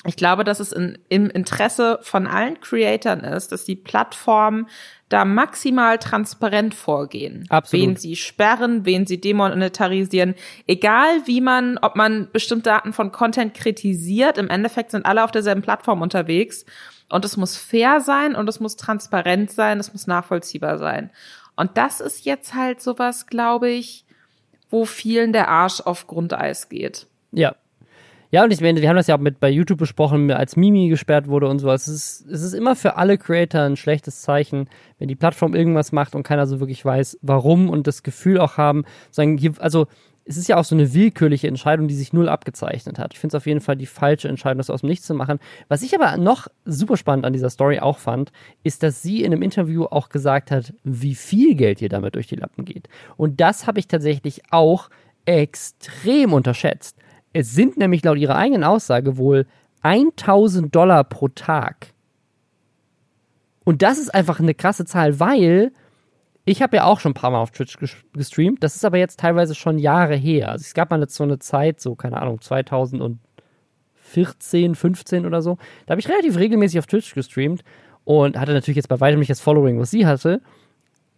[0.04, 4.68] ich glaube, dass es in, im Interesse von allen Creatoren ist, dass die Plattform
[5.14, 7.46] da maximal transparent vorgehen.
[7.48, 7.86] Absolut.
[7.86, 10.34] Wen sie sperren, wen sie demonetarisieren.
[10.66, 15.30] Egal wie man, ob man bestimmte Arten von Content kritisiert, im Endeffekt sind alle auf
[15.30, 16.64] derselben Plattform unterwegs.
[17.08, 21.10] Und es muss fair sein und es muss transparent sein, es muss nachvollziehbar sein.
[21.54, 24.04] Und das ist jetzt halt sowas, glaube ich,
[24.68, 27.06] wo vielen der Arsch auf Grundeis geht.
[27.30, 27.54] Ja,
[28.34, 30.88] ja, und ich meine, wir haben das ja auch mit bei YouTube besprochen, als Mimi
[30.88, 31.70] gesperrt wurde und so.
[31.70, 34.68] Es ist, es ist immer für alle Creator ein schlechtes Zeichen,
[34.98, 38.56] wenn die Plattform irgendwas macht und keiner so wirklich weiß, warum und das Gefühl auch
[38.56, 39.86] haben, sagen, also
[40.24, 43.12] es ist ja auch so eine willkürliche Entscheidung, die sich null abgezeichnet hat.
[43.12, 45.38] Ich finde es auf jeden Fall die falsche Entscheidung, das aus dem Nichts zu machen.
[45.68, 48.32] Was ich aber noch super spannend an dieser Story auch fand,
[48.64, 52.26] ist, dass sie in einem Interview auch gesagt hat, wie viel Geld ihr damit durch
[52.26, 52.88] die Lappen geht.
[53.16, 54.90] Und das habe ich tatsächlich auch
[55.24, 56.96] extrem unterschätzt.
[57.34, 59.46] Es sind nämlich laut ihrer eigenen Aussage wohl
[59.82, 61.88] 1000 Dollar pro Tag.
[63.64, 65.72] Und das ist einfach eine krasse Zahl, weil
[66.44, 67.76] ich habe ja auch schon ein paar Mal auf Twitch
[68.12, 68.62] gestreamt.
[68.62, 70.50] Das ist aber jetzt teilweise schon Jahre her.
[70.50, 75.58] Also es gab mal so eine Zeit, so keine Ahnung, 2014, 15 oder so.
[75.86, 77.64] Da habe ich relativ regelmäßig auf Twitch gestreamt
[78.04, 80.40] und hatte natürlich jetzt bei weitem nicht das Following, was sie hatte.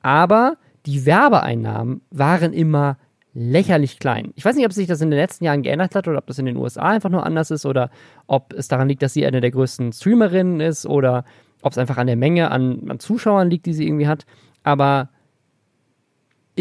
[0.00, 2.96] Aber die Werbeeinnahmen waren immer
[3.38, 4.33] lächerlich klein.
[4.35, 6.38] Ich weiß nicht, ob sich das in den letzten Jahren geändert hat oder ob das
[6.38, 7.90] in den USA einfach nur anders ist oder
[8.27, 11.25] ob es daran liegt, dass sie eine der größten Streamerinnen ist oder
[11.61, 14.25] ob es einfach an der Menge an, an Zuschauern liegt, die sie irgendwie hat.
[14.62, 15.11] Aber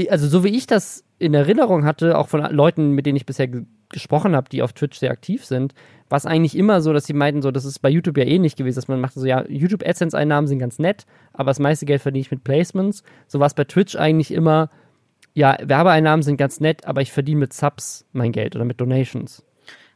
[0.09, 3.47] also so wie ich das in Erinnerung hatte, auch von Leuten, mit denen ich bisher
[3.87, 5.73] gesprochen habe, die auf Twitch sehr aktiv sind,
[6.09, 8.57] war es eigentlich immer so, dass sie meinten, so, das ist bei YouTube ja ähnlich
[8.57, 12.01] gewesen, dass man macht so, ja, YouTube AdSense-Einnahmen sind ganz nett, aber das meiste Geld
[12.01, 13.03] verdiene ich mit Placements.
[13.27, 14.69] So war es bei Twitch eigentlich immer,
[15.35, 19.43] ja, Werbeeinnahmen sind ganz nett, aber ich verdiene mit Subs mein Geld oder mit Donations.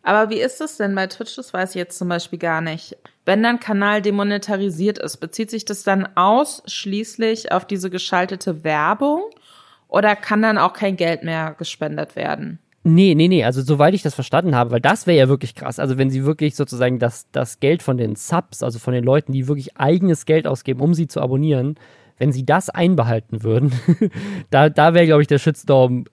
[0.04, 1.36] Aber wie ist das denn bei Twitch?
[1.36, 2.97] Das weiß ich jetzt zum Beispiel gar nicht.
[3.25, 9.23] Wenn dein Kanal demonetarisiert ist, bezieht sich das dann ausschließlich auf diese geschaltete Werbung
[9.88, 12.60] oder kann dann auch kein Geld mehr gespendet werden?
[12.84, 15.80] Nee, nee, nee, also soweit ich das verstanden habe, weil das wäre ja wirklich krass.
[15.80, 19.32] Also wenn sie wirklich sozusagen das, das Geld von den Subs, also von den Leuten,
[19.32, 21.75] die wirklich eigenes Geld ausgeben, um sie zu abonnieren,
[22.19, 23.73] wenn sie das einbehalten würden,
[24.51, 26.05] da, da wäre, glaube ich, der Shitstorm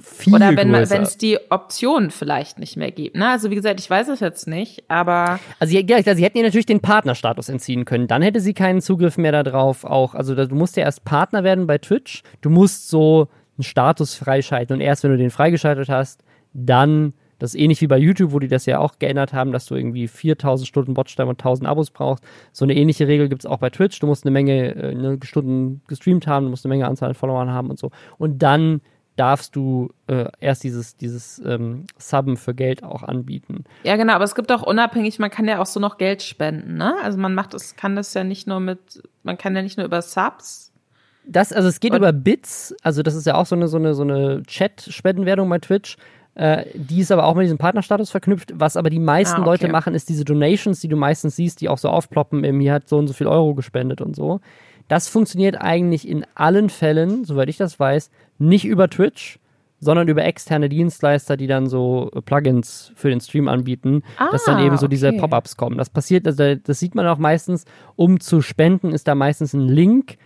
[0.00, 3.16] viel Oder wenn es die Option vielleicht nicht mehr gibt.
[3.16, 3.28] Ne?
[3.28, 6.64] Also wie gesagt, ich weiß es jetzt nicht, aber also ja, sie hätten ihr natürlich
[6.64, 8.08] den Partnerstatus entziehen können.
[8.08, 9.84] Dann hätte sie keinen Zugriff mehr darauf.
[9.84, 12.22] Auch also du musst ja erst Partner werden bei Twitch.
[12.40, 13.28] Du musst so
[13.58, 17.12] einen Status freischalten und erst wenn du den freigeschaltet hast, dann
[17.44, 19.74] das ist ähnlich wie bei YouTube, wo die das ja auch geändert haben, dass du
[19.74, 22.24] irgendwie 4000 Stunden Watchtime und 1000 Abos brauchst.
[22.52, 24.00] So eine ähnliche Regel gibt es auch bei Twitch.
[24.00, 27.14] Du musst eine Menge äh, eine Stunden gestreamt haben, du musst eine Menge Anzahl an
[27.14, 27.90] Followern haben und so.
[28.16, 28.80] Und dann
[29.16, 33.64] darfst du äh, erst dieses, dieses ähm, Subben für Geld auch anbieten.
[33.84, 36.76] Ja, genau, aber es gibt auch unabhängig, man kann ja auch so noch Geld spenden,
[36.76, 36.96] ne?
[37.02, 39.86] Also man macht das, kann das ja nicht nur mit, man kann ja nicht nur
[39.86, 40.72] über Subs.
[41.26, 43.76] Das, also es geht und über Bits, also das ist ja auch so eine, so
[43.76, 45.96] eine, so eine Chat-Spendenwertung bei Twitch.
[46.34, 48.52] Äh, die ist aber auch mit diesem Partnerstatus verknüpft.
[48.56, 49.50] Was aber die meisten ah, okay.
[49.50, 52.72] Leute machen, ist diese Donations, die du meistens siehst, die auch so aufploppen, im hier
[52.72, 54.40] hat so und so viel Euro gespendet und so.
[54.88, 59.38] Das funktioniert eigentlich in allen Fällen, soweit ich das weiß, nicht über Twitch,
[59.80, 64.58] sondern über externe Dienstleister, die dann so Plugins für den Stream anbieten, ah, dass dann
[64.58, 65.78] eben so diese Pop-ups kommen.
[65.78, 67.64] Das passiert, also das sieht man auch meistens,
[67.96, 70.16] um zu spenden, ist da meistens ein Link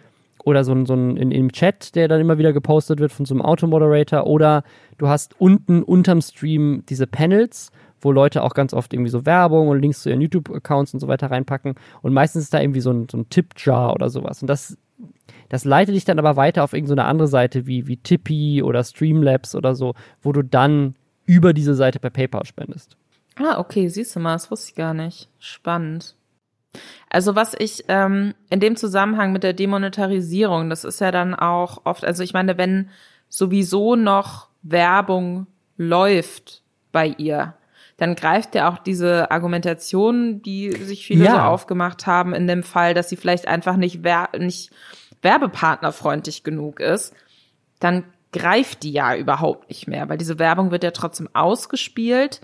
[0.49, 3.27] oder so ein, so ein in, im Chat, der dann immer wieder gepostet wird von
[3.27, 4.65] so einem Automoderator oder
[4.99, 9.69] du hast unten unterm Stream diese Panels, wo Leute auch ganz oft irgendwie so Werbung
[9.69, 12.93] und Links zu ihren YouTube-Accounts und so weiter reinpacken und meistens ist da irgendwie so
[12.93, 14.77] ein, so ein Tip-Jar oder sowas und das
[15.49, 19.55] das leitet dich dann aber weiter auf irgendeine andere Seite wie, wie Tippy oder Streamlabs
[19.55, 22.97] oder so, wo du dann über diese Seite per PayPal spendest.
[23.37, 25.29] Ah, okay, siehst du mal, das wusste ich gar nicht.
[25.39, 26.17] Spannend.
[27.11, 31.83] Also was ich ähm, in dem Zusammenhang mit der Demonetarisierung, das ist ja dann auch
[31.85, 32.91] oft, also ich meine, wenn
[33.29, 37.55] sowieso noch Werbung läuft bei ihr,
[37.97, 41.33] dann greift ja auch diese Argumentation, die sich viele Ja.
[41.33, 44.71] so aufgemacht haben, in dem Fall, dass sie vielleicht einfach nicht, wer nicht
[45.23, 47.15] werbepartnerfreundlich genug ist,
[47.81, 52.41] dann greift die ja überhaupt nicht mehr, weil diese Werbung wird ja trotzdem ausgespielt.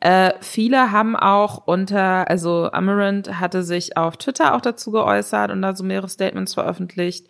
[0.00, 5.60] Äh, viele haben auch unter, also Amaranth hatte sich auf Twitter auch dazu geäußert und
[5.60, 7.26] da so mehrere Statements veröffentlicht.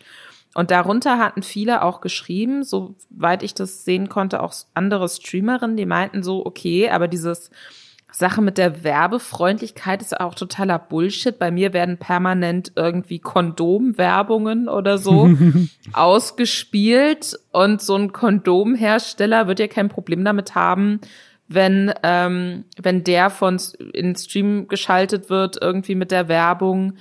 [0.53, 5.85] Und darunter hatten viele auch geschrieben, soweit ich das sehen konnte, auch andere Streamerinnen, die
[5.85, 7.51] meinten so, okay, aber dieses
[8.11, 11.39] Sache mit der Werbefreundlichkeit ist auch totaler Bullshit.
[11.39, 15.29] Bei mir werden permanent irgendwie Kondomwerbungen oder so
[15.93, 20.99] ausgespielt und so ein Kondomhersteller wird ja kein Problem damit haben,
[21.53, 23.59] wenn ähm, wenn der von
[23.93, 26.93] in Stream geschaltet wird irgendwie mit der Werbung,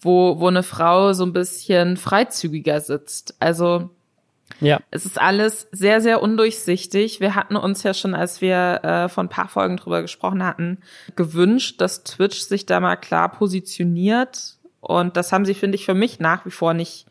[0.00, 3.34] wo wo eine Frau so ein bisschen freizügiger sitzt.
[3.40, 3.90] Also
[4.60, 4.78] Ja.
[4.90, 7.20] es ist alles sehr, sehr undurchsichtig.
[7.20, 10.78] Wir hatten uns ja schon, als wir äh, vor ein paar Folgen drüber gesprochen hatten,
[11.16, 14.56] gewünscht, dass Twitch sich da mal klar positioniert.
[14.80, 17.06] Und das haben sie, finde ich, für mich nach wie vor nicht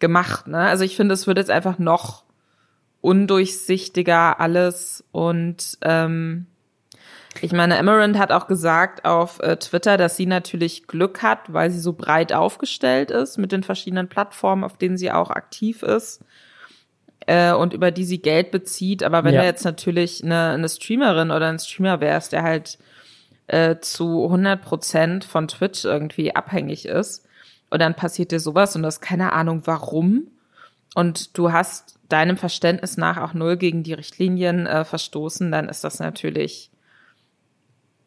[0.00, 0.48] gemacht.
[0.48, 0.58] Ne?
[0.58, 2.24] Also ich finde, es wird jetzt einfach noch
[3.00, 5.04] undurchsichtiger alles.
[5.12, 6.46] Und ähm,
[7.40, 11.70] ich meine, Amaranth hat auch gesagt auf äh, Twitter, dass sie natürlich Glück hat, weil
[11.70, 16.20] sie so breit aufgestellt ist mit den verschiedenen Plattformen, auf denen sie auch aktiv ist
[17.26, 19.02] äh, und über die sie Geld bezieht.
[19.04, 19.42] Aber wenn Ja.
[19.42, 22.78] du jetzt natürlich eine, eine Streamerin oder ein Streamer wärst, der halt
[23.46, 27.24] äh, zu 100 Prozent von Twitch irgendwie abhängig ist
[27.70, 30.28] und dann passiert dir sowas und du hast keine Ahnung warum
[30.94, 35.84] und du hast deinem Verständnis nach auch null gegen die Richtlinien äh, verstoßen, dann ist
[35.84, 36.70] das natürlich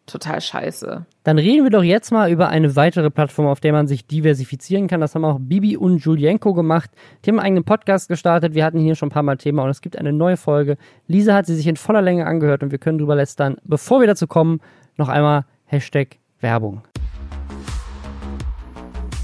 [0.07, 1.05] total scheiße.
[1.23, 4.87] Dann reden wir doch jetzt mal über eine weitere Plattform, auf der man sich diversifizieren
[4.87, 4.99] kann.
[4.99, 6.89] Das haben auch Bibi und Julienko gemacht.
[7.23, 8.53] Die haben einen eigenen Podcast gestartet.
[8.53, 10.77] Wir hatten hier schon ein paar Mal Thema und es gibt eine neue Folge.
[11.07, 13.57] Lisa hat sie sich in voller Länge angehört und wir können drüber lästern.
[13.63, 14.59] Bevor wir dazu kommen,
[14.97, 16.81] noch einmal Hashtag Werbung.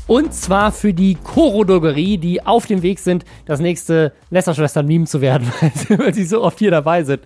[0.07, 5.51] Und zwar für die Koro-Drogerie, die auf dem Weg sind, das nächste Lästerschwestern-Meme zu werden,
[5.61, 7.21] weil sie, weil sie so oft hier dabei sind.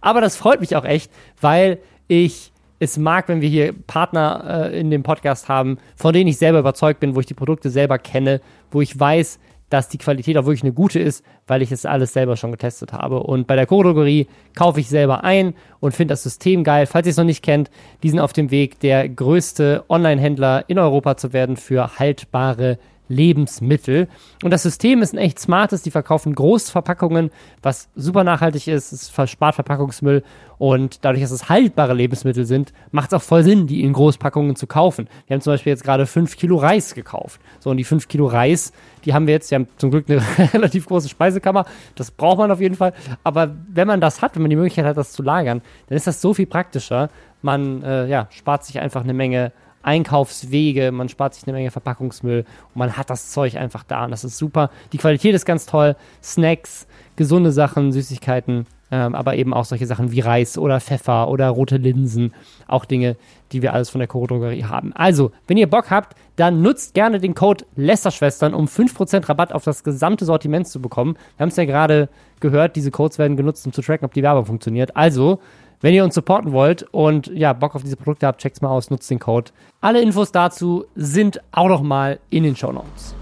[0.00, 4.80] Aber das freut mich auch echt, weil ich es mag, wenn wir hier Partner äh,
[4.80, 7.98] in dem Podcast haben, von denen ich selber überzeugt bin, wo ich die Produkte selber
[7.98, 8.40] kenne,
[8.72, 9.38] wo ich weiß,
[9.70, 12.92] dass die Qualität auch wirklich eine gute ist, weil ich es alles selber schon getestet
[12.92, 13.20] habe.
[13.20, 16.86] Und bei der Kodrogerie kaufe ich selber ein und finde das System geil.
[16.86, 17.70] Falls ihr es noch nicht kennt,
[18.02, 24.08] die sind auf dem Weg, der größte Online-Händler in Europa zu werden für haltbare Lebensmittel.
[24.42, 25.82] Und das System ist ein echt smartes.
[25.82, 27.30] Die verkaufen Großverpackungen,
[27.62, 28.92] was super nachhaltig ist.
[28.92, 30.22] Es verspart Verpackungsmüll.
[30.58, 34.56] Und dadurch, dass es haltbare Lebensmittel sind, macht es auch voll Sinn, die in Großpackungen
[34.56, 35.08] zu kaufen.
[35.26, 37.40] Wir haben zum Beispiel jetzt gerade 5 Kilo Reis gekauft.
[37.60, 38.72] So, und die 5 Kilo Reis,
[39.04, 40.22] die haben wir jetzt, wir haben zum Glück eine
[40.54, 41.66] relativ große Speisekammer.
[41.96, 42.94] Das braucht man auf jeden Fall.
[43.24, 46.06] Aber wenn man das hat, wenn man die Möglichkeit hat, das zu lagern, dann ist
[46.06, 47.10] das so viel praktischer.
[47.42, 49.52] Man äh, ja, spart sich einfach eine Menge
[49.84, 52.44] Einkaufswege, man spart sich eine Menge Verpackungsmüll
[52.74, 54.70] und man hat das Zeug einfach da und das ist super.
[54.92, 55.96] Die Qualität ist ganz toll.
[56.22, 61.48] Snacks, gesunde Sachen, Süßigkeiten, ähm, aber eben auch solche Sachen wie Reis oder Pfeffer oder
[61.48, 62.32] rote Linsen.
[62.68, 63.16] Auch Dinge,
[63.52, 64.92] die wir alles von der Koro Drogerie haben.
[64.94, 69.64] Also, wenn ihr Bock habt, dann nutzt gerne den Code Lästerschwestern, um 5% Rabatt auf
[69.64, 71.16] das gesamte Sortiment zu bekommen.
[71.36, 72.08] Wir haben es ja gerade
[72.40, 74.96] gehört, diese Codes werden genutzt, um zu tracken, ob die Werbung funktioniert.
[74.96, 75.40] Also,
[75.80, 78.90] wenn ihr uns supporten wollt und ja, Bock auf diese Produkte habt, checkt's mal aus,
[78.90, 79.50] nutzt den Code.
[79.80, 83.14] Alle Infos dazu sind auch noch mal in den Show Notes.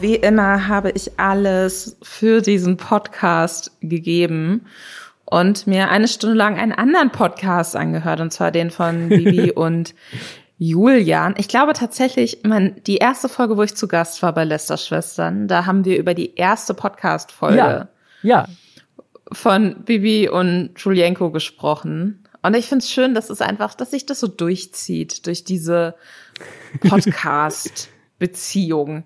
[0.00, 4.66] Wie immer habe ich alles für diesen Podcast gegeben
[5.24, 9.94] und mir eine Stunde lang einen anderen Podcast angehört, und zwar den von Bibi und
[10.58, 11.34] Julian.
[11.38, 15.48] Ich glaube tatsächlich, man, die erste Folge, wo ich zu Gast war bei Lester Schwestern,
[15.48, 17.88] da haben wir über die erste Podcast-Folge Ja,
[18.22, 18.46] ja,
[19.32, 22.24] von Bibi und Julienko gesprochen.
[22.42, 25.94] Und ich finde es schön, dass es einfach, dass sich das so durchzieht durch diese
[26.80, 29.04] Podcast-Beziehung.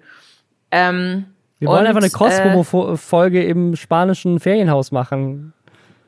[0.70, 1.26] Ähm,
[1.58, 5.52] wir wollen und, einfach eine äh, Cosmo-Folge im spanischen Ferienhaus machen.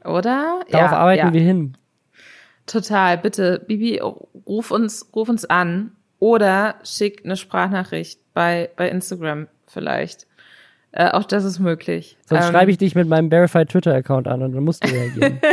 [0.04, 0.62] Oder?
[0.70, 1.32] Darauf ja, arbeiten ja.
[1.32, 1.76] wir hin.
[2.66, 3.16] Total.
[3.18, 4.00] Bitte, Bibi,
[4.46, 10.26] ruf uns, ruf uns an oder schick eine Sprachnachricht bei, bei Instagram vielleicht.
[10.92, 12.16] Äh, auch das ist möglich.
[12.26, 15.40] Sonst Ähm, schreibe ich dich mit meinem Verified Twitter-Account an und dann musst du reagieren.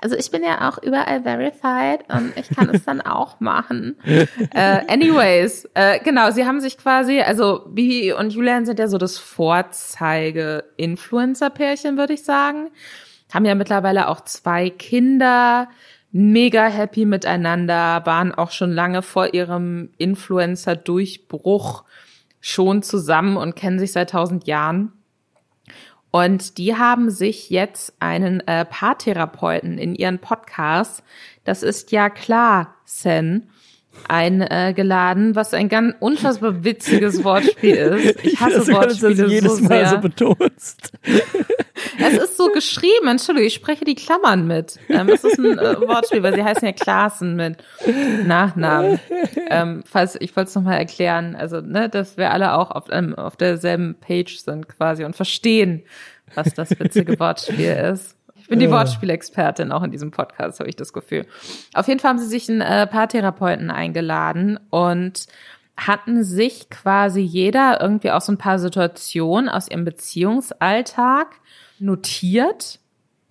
[0.00, 3.96] Also ich bin ja auch überall verified und ich kann es dann auch machen.
[4.04, 4.26] äh,
[4.88, 9.16] anyways, äh, genau, sie haben sich quasi, also Bibi und Julian sind ja so das
[9.18, 12.70] Vorzeige-Influencer-Pärchen, würde ich sagen.
[13.32, 15.68] Haben ja mittlerweile auch zwei Kinder,
[16.10, 21.84] mega happy miteinander, waren auch schon lange vor ihrem Influencer-Durchbruch
[22.42, 24.92] schon zusammen und kennen sich seit tausend Jahren.
[26.10, 31.02] Und die haben sich jetzt einen äh, Paartherapeuten in ihren Podcast,
[31.44, 33.48] das ist ja klar, Sen,
[34.08, 38.24] eingeladen, was ein ganz unfassbar witziges Wortspiel ist.
[38.24, 39.88] Ich hasse ich Wortspiele das jedes so Mal sehr.
[39.88, 40.92] so betonst.
[41.98, 44.78] Es ist so geschrieben, Entschuldigung, ich spreche die Klammern mit.
[44.88, 47.56] Ähm, es ist ein äh, Wortspiel, weil sie heißen ja Klassen mit
[48.24, 48.98] Nachnamen.
[49.48, 53.14] Ähm, falls ich wollte es nochmal erklären, also ne, dass wir alle auch auf, ähm,
[53.14, 55.82] auf derselben Page sind quasi und verstehen,
[56.34, 58.16] was das witzige Wortspiel ist.
[58.42, 61.26] Ich bin die Wortspielexpertin auch in diesem Podcast, habe ich das Gefühl.
[61.74, 65.26] Auf jeden Fall haben sie sich einen äh, Paartherapeuten eingeladen und
[65.76, 71.28] hatten sich quasi jeder irgendwie auch so ein paar Situationen aus ihrem Beziehungsalltag
[71.78, 72.80] notiert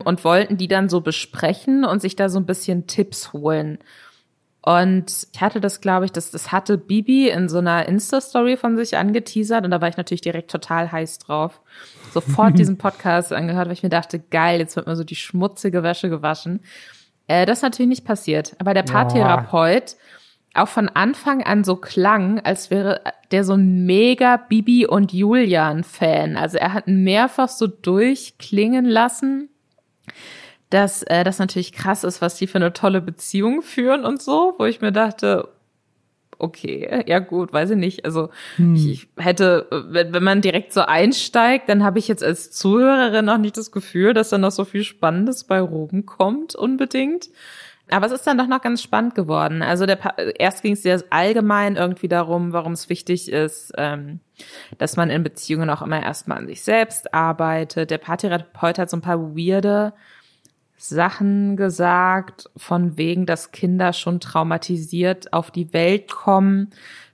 [0.04, 3.80] und wollten die dann so besprechen und sich da so ein bisschen Tipps holen.
[4.64, 8.78] Und ich hatte das, glaube ich, das, das hatte Bibi in so einer Insta-Story von
[8.78, 11.62] sich angeteasert und da war ich natürlich direkt total heiß drauf.
[12.14, 15.82] Sofort diesen Podcast angehört, weil ich mir dachte, geil, jetzt wird mir so die schmutzige
[15.82, 16.60] Wäsche gewaschen.
[17.28, 18.56] Äh, das ist natürlich nicht passiert.
[18.60, 19.96] Aber der Paartherapeut
[20.54, 23.02] auch von Anfang an so klang, als wäre
[23.32, 26.36] der so ein mega Bibi und Julian Fan.
[26.36, 29.50] Also er hat mehrfach so durchklingen lassen,
[30.72, 34.56] dass äh, das natürlich krass ist, was die für eine tolle Beziehung führen und so,
[34.58, 35.50] wo ich mir dachte,
[36.40, 38.06] okay, ja gut, weiß ich nicht.
[38.06, 38.74] Also hm.
[38.76, 43.38] ich, hätte, wenn, wenn man direkt so einsteigt, dann habe ich jetzt als Zuhörerin noch
[43.38, 47.30] nicht das Gefühl, dass da noch so viel Spannendes bei Roben kommt unbedingt.
[47.90, 49.62] Aber es ist dann doch noch ganz spannend geworden.
[49.62, 50.00] Also der,
[50.40, 54.22] erst ging es sehr allgemein irgendwie darum, warum es wichtig ist, ähm,
[54.78, 57.92] dass man in Beziehungen auch immer erstmal an sich selbst arbeitet.
[57.92, 59.94] Der Paartherapeut hat so ein paar weirde
[60.82, 66.72] Sachen gesagt, von wegen, dass Kinder schon traumatisiert auf die Welt kommen,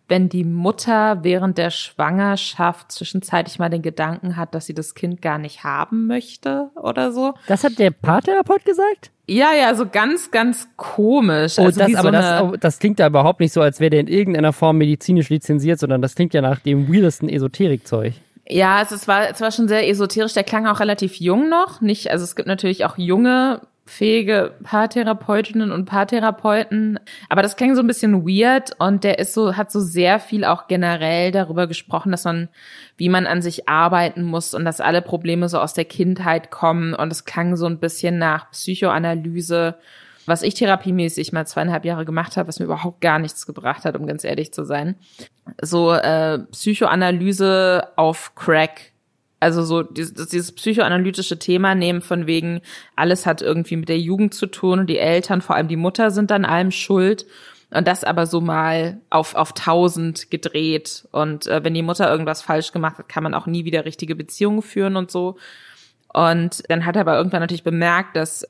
[0.08, 5.22] wenn die Mutter während der Schwangerschaft zwischenzeitlich mal den Gedanken hat, dass sie das Kind
[5.22, 7.34] gar nicht haben möchte oder so.
[7.48, 9.12] Das hat der Paartherapeut gesagt?
[9.28, 11.60] Ja, ja, so ganz, ganz komisch.
[11.60, 14.00] Oh, also das, aber so das, das klingt ja überhaupt nicht so, als wäre der
[14.00, 18.14] in irgendeiner Form medizinisch lizenziert, sondern das klingt ja nach dem weirdesten Esoterikzeug.
[18.50, 20.34] Ja, es, es, war, es war schon sehr esoterisch.
[20.34, 21.82] Der klang auch relativ jung noch.
[21.82, 27.00] Nicht, also es gibt natürlich auch junge, fähige Paartherapeutinnen und Paartherapeuten.
[27.30, 30.46] Aber das klang so ein bisschen weird und der ist so, hat so sehr viel
[30.46, 32.48] auch generell darüber gesprochen, dass man,
[32.96, 36.94] wie man an sich arbeiten muss und dass alle Probleme so aus der Kindheit kommen.
[36.94, 39.76] Und es klang so ein bisschen nach Psychoanalyse
[40.28, 43.96] was ich therapiemäßig mal zweieinhalb Jahre gemacht habe, was mir überhaupt gar nichts gebracht hat,
[43.96, 44.96] um ganz ehrlich zu sein.
[45.62, 48.92] So äh, Psychoanalyse auf Crack.
[49.40, 52.62] Also so dieses, dieses psychoanalytische Thema nehmen von wegen,
[52.96, 56.12] alles hat irgendwie mit der Jugend zu tun und die Eltern, vor allem die Mutter,
[56.12, 57.26] sind dann allem schuld.
[57.70, 61.08] Und das aber so mal auf, auf tausend gedreht.
[61.12, 64.16] Und äh, wenn die Mutter irgendwas falsch gemacht hat, kann man auch nie wieder richtige
[64.16, 65.38] Beziehungen führen und so.
[66.14, 68.48] Und dann hat er aber irgendwann natürlich bemerkt, dass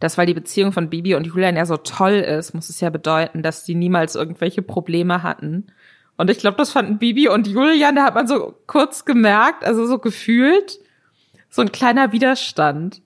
[0.00, 2.90] dass weil die Beziehung von Bibi und Julian ja so toll ist, muss es ja
[2.90, 5.66] bedeuten, dass die niemals irgendwelche Probleme hatten.
[6.16, 9.86] Und ich glaube, das fanden Bibi und Julian, da hat man so kurz gemerkt, also
[9.86, 10.78] so gefühlt,
[11.48, 13.02] so ein kleiner Widerstand.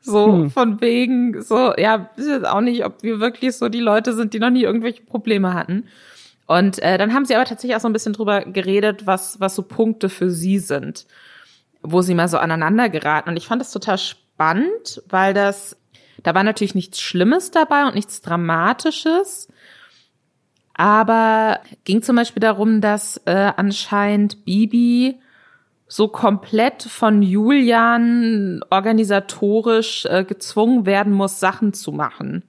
[0.00, 0.50] So hm.
[0.50, 4.34] von wegen, so, ja, ist jetzt auch nicht, ob wir wirklich so die Leute sind,
[4.34, 5.88] die noch nie irgendwelche Probleme hatten.
[6.46, 9.56] Und äh, dann haben sie aber tatsächlich auch so ein bisschen drüber geredet, was, was
[9.56, 11.06] so Punkte für sie sind,
[11.82, 13.30] wo sie mal so aneinander geraten.
[13.30, 15.76] Und ich fand das total spannend, weil das
[16.22, 19.48] da war natürlich nichts Schlimmes dabei und nichts Dramatisches.
[20.74, 25.18] Aber ging zum Beispiel darum, dass äh, anscheinend Bibi
[25.88, 32.42] so komplett von Julian organisatorisch äh, gezwungen werden muss, Sachen zu machen.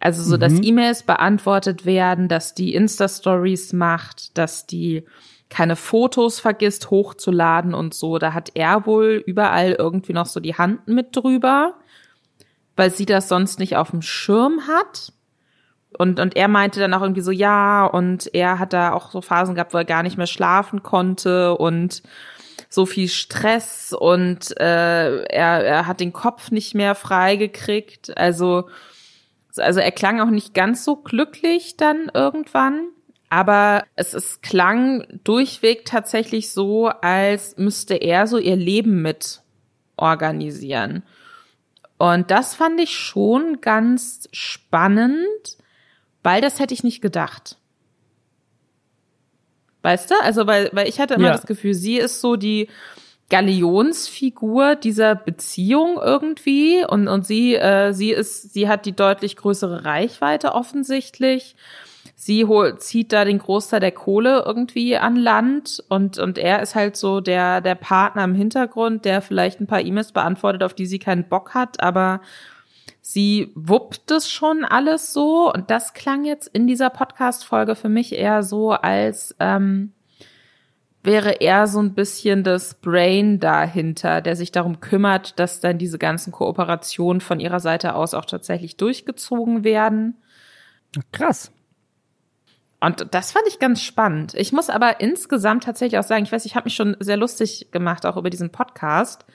[0.00, 0.40] Also so, mhm.
[0.40, 5.04] dass E-Mails beantwortet werden, dass die Insta-Stories macht, dass die
[5.48, 8.18] keine Fotos vergisst hochzuladen und so.
[8.18, 11.74] Da hat er wohl überall irgendwie noch so die Hand mit drüber
[12.80, 15.12] weil sie das sonst nicht auf dem Schirm hat.
[15.98, 19.20] Und, und er meinte dann auch irgendwie so, ja, und er hat da auch so
[19.20, 22.02] Phasen gehabt, wo er gar nicht mehr schlafen konnte und
[22.70, 28.16] so viel Stress und äh, er, er hat den Kopf nicht mehr freigekriegt.
[28.16, 28.70] Also,
[29.58, 32.88] also er klang auch nicht ganz so glücklich dann irgendwann.
[33.28, 39.42] Aber es, es klang durchweg tatsächlich so, als müsste er so ihr Leben mit
[39.98, 41.02] organisieren.
[42.00, 45.58] Und das fand ich schon ganz spannend,
[46.22, 47.58] weil das hätte ich nicht gedacht.
[49.82, 50.14] Weißt du?
[50.22, 51.32] Also, weil, weil ich hatte immer ja.
[51.32, 52.68] das Gefühl, sie ist so die
[53.28, 59.84] Galionsfigur dieser Beziehung irgendwie und, und sie, äh, sie ist, sie hat die deutlich größere
[59.84, 61.54] Reichweite offensichtlich.
[62.20, 66.74] Sie holt, zieht da den Großteil der Kohle irgendwie an Land und, und er ist
[66.74, 70.84] halt so der, der Partner im Hintergrund, der vielleicht ein paar E-Mails beantwortet, auf die
[70.84, 72.20] sie keinen Bock hat, aber
[73.00, 78.14] sie wuppt es schon alles so und das klang jetzt in dieser Podcast-Folge für mich
[78.14, 79.94] eher so, als ähm,
[81.02, 85.96] wäre er so ein bisschen das Brain dahinter, der sich darum kümmert, dass dann diese
[85.98, 90.18] ganzen Kooperationen von ihrer Seite aus auch tatsächlich durchgezogen werden.
[91.12, 91.50] Krass.
[92.80, 94.34] Und das fand ich ganz spannend.
[94.34, 97.68] Ich muss aber insgesamt tatsächlich auch sagen, ich weiß, ich habe mich schon sehr lustig
[97.72, 99.26] gemacht, auch über diesen Podcast.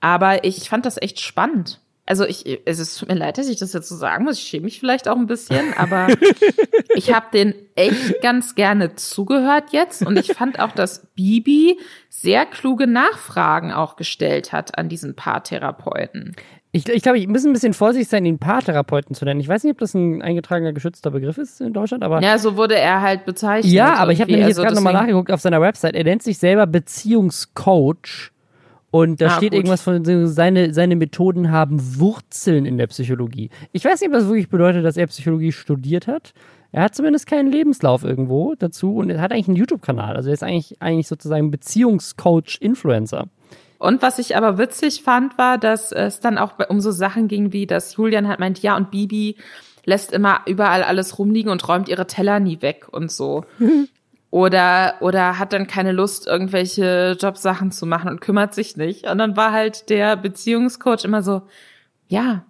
[0.00, 1.80] Aber ich fand das echt spannend.
[2.06, 4.38] Also ich, es ist tut mir leid, dass ich das jetzt so sagen muss.
[4.38, 6.06] Ich schäme mich vielleicht auch ein bisschen, aber
[6.94, 12.46] ich habe den echt ganz gerne zugehört jetzt und ich fand auch, dass Bibi sehr
[12.46, 16.36] kluge Nachfragen auch gestellt hat an diesen Paartherapeuten.
[16.76, 19.40] Ich, ich glaube, ich muss ein bisschen vorsichtig sein, ihn Paartherapeuten zu nennen.
[19.40, 22.20] Ich weiß nicht, ob das ein eingetragener, geschützter Begriff ist in Deutschland, aber.
[22.22, 23.72] Ja, so wurde er halt bezeichnet.
[23.72, 25.94] Ja, aber ich habe nämlich also jetzt gerade nochmal nachgeguckt auf seiner Website.
[25.94, 28.30] Er nennt sich selber Beziehungscoach.
[28.92, 29.58] Und da Ah, steht gut.
[29.58, 33.50] irgendwas von, seine, seine Methoden haben Wurzeln in der Psychologie.
[33.72, 36.32] Ich weiß nicht, ob das wirklich bedeutet, dass er Psychologie studiert hat.
[36.72, 40.16] Er hat zumindest keinen Lebenslauf irgendwo dazu und er hat eigentlich einen YouTube-Kanal.
[40.16, 43.26] Also er ist eigentlich, eigentlich sozusagen Beziehungscoach-Influencer.
[43.78, 47.52] Und was ich aber witzig fand, war, dass es dann auch um so Sachen ging,
[47.52, 49.36] wie dass Julian halt meint, ja, und Bibi
[49.84, 53.44] lässt immer überall alles rumliegen und räumt ihre Teller nie weg und so.
[54.32, 59.08] Oder, oder hat dann keine Lust, irgendwelche Jobsachen zu machen und kümmert sich nicht.
[59.08, 61.42] Und dann war halt der Beziehungscoach immer so,
[62.08, 62.44] ja,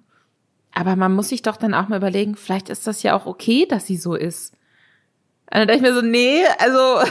[0.73, 3.67] aber man muss sich doch dann auch mal überlegen, vielleicht ist das ja auch okay,
[3.69, 4.53] dass sie so ist.
[5.51, 7.09] Und dann dachte ich mir so, nee, also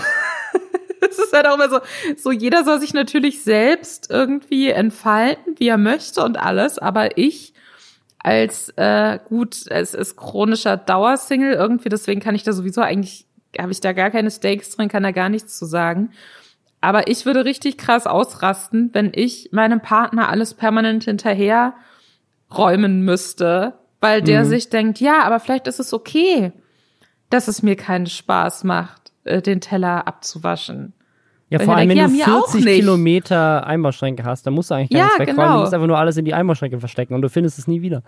[1.09, 1.79] es ist halt auch immer so,
[2.17, 7.53] so jeder soll sich natürlich selbst irgendwie entfalten, wie er möchte und alles, aber ich
[8.19, 13.27] als äh, gut, es ist chronischer Dauersingle irgendwie, deswegen kann ich da sowieso eigentlich,
[13.59, 16.09] habe ich da gar keine Stakes drin, kann da gar nichts zu sagen.
[16.81, 21.75] Aber ich würde richtig krass ausrasten, wenn ich meinem Partner alles permanent hinterher
[22.55, 24.49] räumen müsste, weil der Mhm.
[24.49, 26.51] sich denkt, ja, aber vielleicht ist es okay,
[27.29, 30.93] dass es mir keinen Spaß macht, äh, den Teller abzuwaschen.
[31.49, 32.75] Ja, Weil vor allem, denk, wenn ja, du mir auch 40 nicht.
[32.79, 35.35] Kilometer Einbauschränke hast, dann musst du eigentlich gar Ja, nichts wegräumen.
[35.43, 35.53] genau.
[35.55, 38.01] Du musst einfach nur alles in die Einbauschränke verstecken und du findest es nie wieder.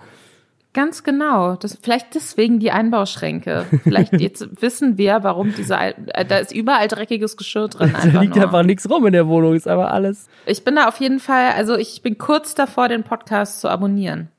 [0.74, 1.56] Ganz genau.
[1.56, 3.66] Das, vielleicht deswegen die Einbauschränke.
[3.84, 7.94] Vielleicht jetzt wissen wir, warum diese, äh, da ist überall dreckiges Geschirr drin.
[7.94, 8.46] Da liegt nur.
[8.46, 10.28] einfach nichts rum in der Wohnung, ist aber alles.
[10.46, 14.30] Ich bin da auf jeden Fall, also ich bin kurz davor, den Podcast zu abonnieren.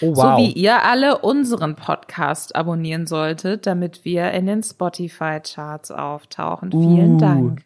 [0.00, 6.70] Oh, So wie ihr alle unseren Podcast abonnieren solltet, damit wir in den Spotify-Charts auftauchen.
[6.70, 7.18] Vielen Uh.
[7.18, 7.62] Dank.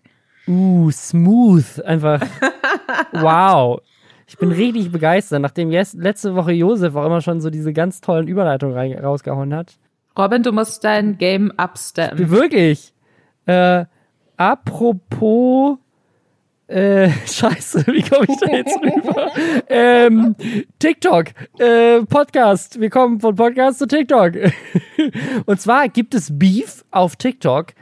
[0.48, 1.80] Uh, smooth.
[1.84, 2.20] Einfach.
[3.12, 3.80] wow.
[4.28, 8.00] Ich bin richtig begeistert, nachdem jetzt letzte Woche Josef auch immer schon so diese ganz
[8.00, 9.74] tollen Überleitungen rein- rausgehauen hat.
[10.18, 12.30] Robin, du musst dein Game upsteppen.
[12.30, 12.92] Wirklich.
[13.46, 13.84] Äh,
[14.36, 15.78] apropos.
[16.68, 19.30] Äh, scheiße, wie komme ich da jetzt rüber?
[19.68, 20.34] ähm,
[20.78, 21.26] TikTok,
[21.58, 22.80] äh, Podcast.
[22.80, 24.32] Wir kommen von Podcast zu TikTok.
[25.46, 27.74] Und zwar gibt es Beef auf TikTok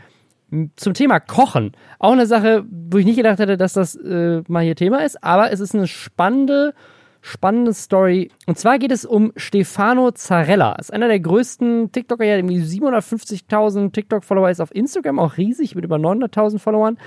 [0.77, 1.73] zum Thema Kochen.
[1.99, 5.23] Auch eine Sache, wo ich nicht gedacht hätte, dass das äh, mal hier Thema ist,
[5.25, 6.75] aber es ist eine spannende,
[7.23, 8.31] spannende Story.
[8.47, 10.75] Und zwar geht es um Stefano Zarella.
[10.75, 15.85] Ist einer der größten TikToker, ja, irgendwie 750.000 TikTok-Follower ist auf Instagram, auch riesig mit
[15.85, 16.99] über 900.000 Followern.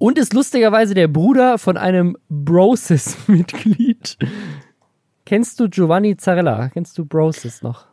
[0.00, 4.16] Und ist lustigerweise der Bruder von einem Brosis-Mitglied.
[5.26, 6.70] Kennst du Giovanni Zarella?
[6.70, 7.84] Kennst du Brosis noch?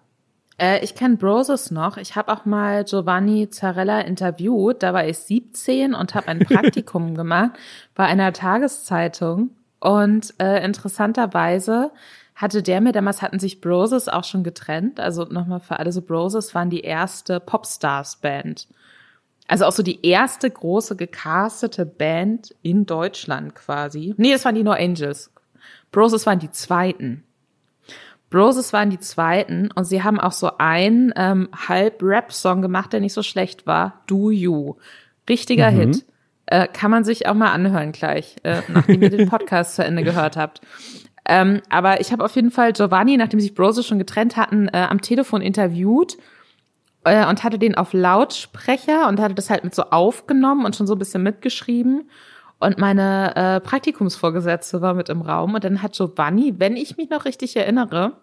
[0.58, 1.98] Äh, ich kenne Broses noch.
[1.98, 4.84] Ich habe auch mal Giovanni Zarella interviewt.
[4.84, 7.52] Da war ich 17 und habe ein Praktikum gemacht
[7.94, 9.50] bei einer Tageszeitung.
[9.82, 11.92] Und äh, interessanterweise
[12.36, 15.02] hatte der mir, damals hatten sich Broses auch schon getrennt.
[15.02, 18.70] Also nochmal für alle so, Broses waren die erste Popstars-Band.
[19.48, 24.14] Also auch so die erste große gecastete Band in Deutschland quasi.
[24.18, 25.32] Nee, das waren die No Angels.
[25.92, 27.24] Broses waren die zweiten.
[28.30, 33.14] Broses waren die zweiten und sie haben auch so einen ähm, Halb-Rap-Song gemacht, der nicht
[33.14, 34.02] so schlecht war.
[34.08, 34.76] Do You.
[35.30, 36.06] Richtiger Hit.
[36.46, 40.04] Äh, kann man sich auch mal anhören gleich, äh, nachdem ihr den Podcast zu Ende
[40.04, 40.62] gehört habt.
[41.28, 44.88] Ähm, aber ich habe auf jeden Fall Giovanni, nachdem sich Broses schon getrennt hatten, äh,
[44.90, 46.18] am Telefon interviewt
[47.04, 50.88] äh, und hatte den auf Lautsprecher und hatte das halt mit so aufgenommen und schon
[50.88, 52.10] so ein bisschen mitgeschrieben.
[52.60, 57.10] Und meine äh, Praktikumsvorgesetzte war mit im Raum und dann hat Giovanni, wenn ich mich
[57.10, 58.14] noch richtig erinnere,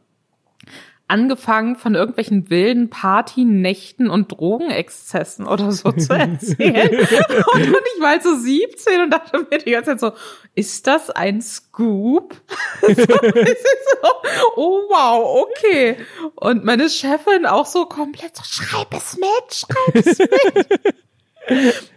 [1.07, 6.91] angefangen von irgendwelchen wilden Partynächten und Drogenexzessen oder so zu erzählen.
[6.91, 10.13] und ich war halt so 17 und dachte mir die ganze Zeit so,
[10.55, 12.35] ist das ein Scoop?
[12.81, 14.09] so, so,
[14.57, 15.97] oh wow, okay.
[16.37, 20.95] Und meine Chefin auch so komplett so, schreib es mit, schreib es mit.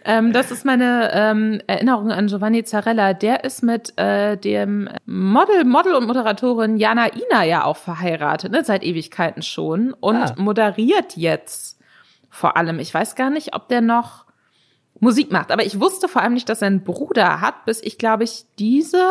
[0.06, 3.14] ähm, das ist meine ähm, Erinnerung an Giovanni Zarella.
[3.14, 8.64] Der ist mit äh, dem Model, Model und Moderatorin Jana Ina ja auch verheiratet, ne,
[8.64, 10.36] seit Ewigkeiten schon und ah.
[10.38, 11.80] moderiert jetzt
[12.30, 12.80] vor allem.
[12.80, 14.26] Ich weiß gar nicht, ob der noch
[15.00, 17.98] Musik macht, aber ich wusste vor allem nicht, dass er einen Bruder hat, bis ich
[17.98, 19.04] glaube ich diese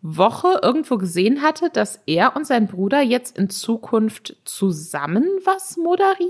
[0.00, 6.28] Woche irgendwo gesehen hatte, dass er und sein Bruder jetzt in Zukunft zusammen was moderieren.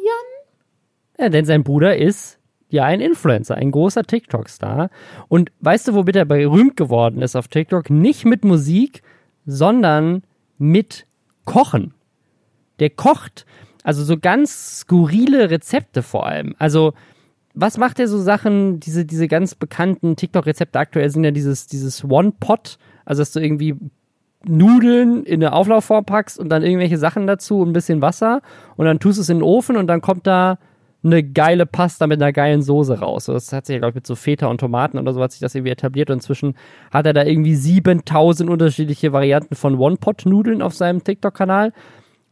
[1.18, 2.38] Ja, denn sein Bruder ist
[2.70, 4.90] ja ein Influencer, ein großer TikTok-Star.
[5.28, 7.90] Und weißt du, womit er berühmt geworden ist auf TikTok?
[7.90, 9.02] Nicht mit Musik,
[9.46, 10.22] sondern
[10.58, 11.06] mit
[11.44, 11.94] Kochen.
[12.78, 13.46] Der kocht,
[13.82, 16.54] also so ganz skurrile Rezepte vor allem.
[16.58, 16.92] Also,
[17.54, 22.04] was macht er so Sachen, diese, diese ganz bekannten TikTok-Rezepte aktuell sind ja dieses, dieses
[22.04, 23.74] One-Pot, also dass du irgendwie
[24.44, 28.42] Nudeln in eine Auflaufform packst und dann irgendwelche Sachen dazu und ein bisschen Wasser
[28.76, 30.58] und dann tust du es in den Ofen und dann kommt da
[31.05, 33.26] eine geile Pasta mit einer geilen Soße raus.
[33.26, 35.40] Das hat sich ja, glaube ich, mit so Feta und Tomaten oder so hat sich
[35.40, 36.55] das irgendwie etabliert und inzwischen
[36.90, 41.72] hat er da irgendwie 7000 unterschiedliche Varianten von One-Pot-Nudeln auf seinem TikTok-Kanal.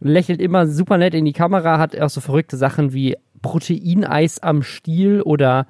[0.01, 4.63] Lächelt immer super nett in die Kamera, hat auch so verrückte Sachen wie Proteineis am
[4.63, 5.67] Stiel oder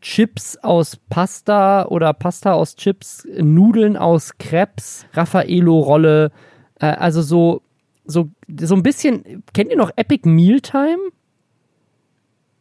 [0.00, 6.30] Chips aus Pasta oder Pasta aus Chips, Nudeln aus Krebs, Raffaello-Rolle,
[6.80, 7.62] äh, also so,
[8.04, 8.30] so,
[8.60, 11.10] so ein bisschen, kennt ihr noch Epic Mealtime?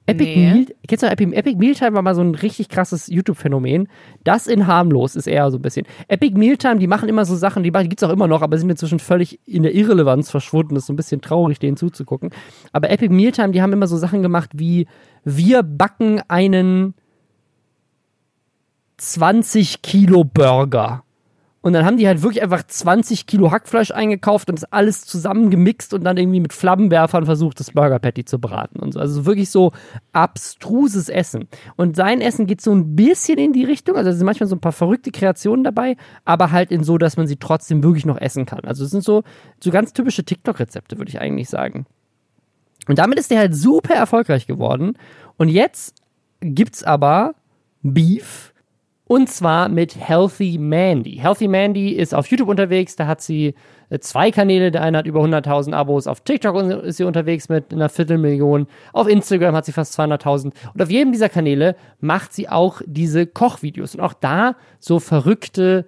[0.07, 0.53] Epic nee.
[0.53, 3.89] Meal, kennst du Epic, Epic Mealtime war mal so ein richtig krasses YouTube-Phänomen.
[4.23, 5.85] Das in harmlos ist eher so ein bisschen.
[6.07, 8.69] Epic Mealtime, die machen immer so Sachen, die, die gibt's auch immer noch, aber sind
[8.69, 10.75] inzwischen völlig in der Irrelevanz verschwunden.
[10.75, 12.29] Das ist so ein bisschen traurig, denen zuzugucken.
[12.71, 14.87] Aber Epic Mealtime, die haben immer so Sachen gemacht wie,
[15.25, 16.93] wir backen einen
[18.95, 21.03] 20 Kilo Burger.
[21.68, 25.93] Und dann haben die halt wirklich einfach 20 Kilo Hackfleisch eingekauft und das alles zusammengemixt
[25.93, 29.01] und dann irgendwie mit Flammenwerfern versucht, das Burger Patty zu braten und so.
[29.01, 29.74] Also wirklich so
[30.13, 31.49] abstruses Essen.
[31.76, 34.55] Und sein Essen geht so ein bisschen in die Richtung, also es sind manchmal so
[34.55, 38.22] ein paar verrückte Kreationen dabei, aber halt in so, dass man sie trotzdem wirklich noch
[38.22, 38.61] essen kann.
[38.63, 39.24] Also es sind so,
[39.61, 41.86] so ganz typische TikTok-Rezepte, würde ich eigentlich sagen.
[42.88, 44.93] Und damit ist der halt super erfolgreich geworden.
[45.36, 45.95] Und jetzt
[46.39, 47.36] gibt's aber
[47.82, 48.53] Beef
[49.07, 51.15] und zwar mit Healthy Mandy.
[51.21, 53.55] Healthy Mandy ist auf YouTube unterwegs, da hat sie
[53.89, 54.69] äh, zwei Kanäle.
[54.69, 56.07] Der eine hat über 100.000 Abos.
[56.07, 58.67] Auf TikTok ist sie unterwegs mit einer Viertelmillion.
[58.91, 60.51] Auf Instagram hat sie fast 200.000.
[60.73, 63.95] Und auf jedem dieser Kanäle macht sie auch diese Kochvideos.
[63.95, 65.85] Und auch da so verrückte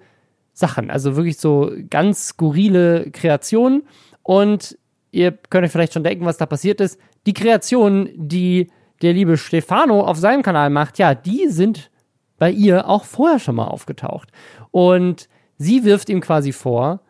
[0.54, 0.90] Sachen.
[0.90, 3.82] Also wirklich so ganz skurrile Kreationen.
[4.22, 4.78] Und
[5.10, 6.98] ihr könnt euch vielleicht schon denken, was da passiert ist.
[7.26, 8.70] Die Kreationen, die
[9.02, 11.89] der liebe Stefano auf seinem Kanal macht, ja, die sind
[12.40, 14.30] bei ihr auch vorher schon mal aufgetaucht.
[14.72, 15.28] Und
[15.58, 17.00] sie wirft ihm quasi vor,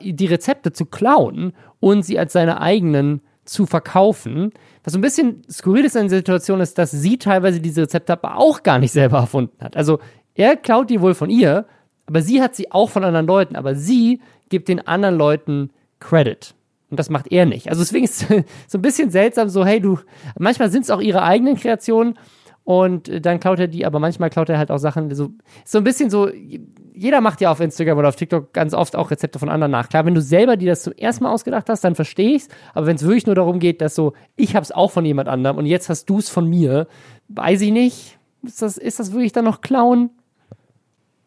[0.00, 4.52] die Rezepte zu klauen und sie als seine eigenen zu verkaufen.
[4.84, 8.12] Was so ein bisschen skurril ist in der Situation ist, dass sie teilweise diese Rezepte
[8.12, 9.76] aber auch gar nicht selber erfunden hat.
[9.76, 9.98] Also
[10.34, 11.66] er klaut die wohl von ihr,
[12.06, 16.54] aber sie hat sie auch von anderen Leuten, aber sie gibt den anderen Leuten Credit.
[16.88, 17.68] Und das macht er nicht.
[17.68, 18.28] Also deswegen ist es
[18.68, 19.98] so ein bisschen seltsam, so, hey, du,
[20.38, 22.14] manchmal sind es auch ihre eigenen Kreationen
[22.68, 25.30] und dann klaut er die, aber manchmal klaut er halt auch Sachen, so,
[25.64, 26.28] so ein bisschen so,
[26.92, 29.88] jeder macht ja auf Instagram oder auf TikTok ganz oft auch Rezepte von anderen nach.
[29.88, 32.48] Klar, wenn du selber dir das zum ersten Mal ausgedacht hast, dann verstehe ich's.
[32.74, 35.56] Aber wenn es wirklich nur darum geht, dass so, ich hab's auch von jemand anderem
[35.56, 36.88] und jetzt hast du's von mir,
[37.28, 38.18] weiß ich nicht.
[38.42, 40.10] Ist das, ist das wirklich dann noch Klauen?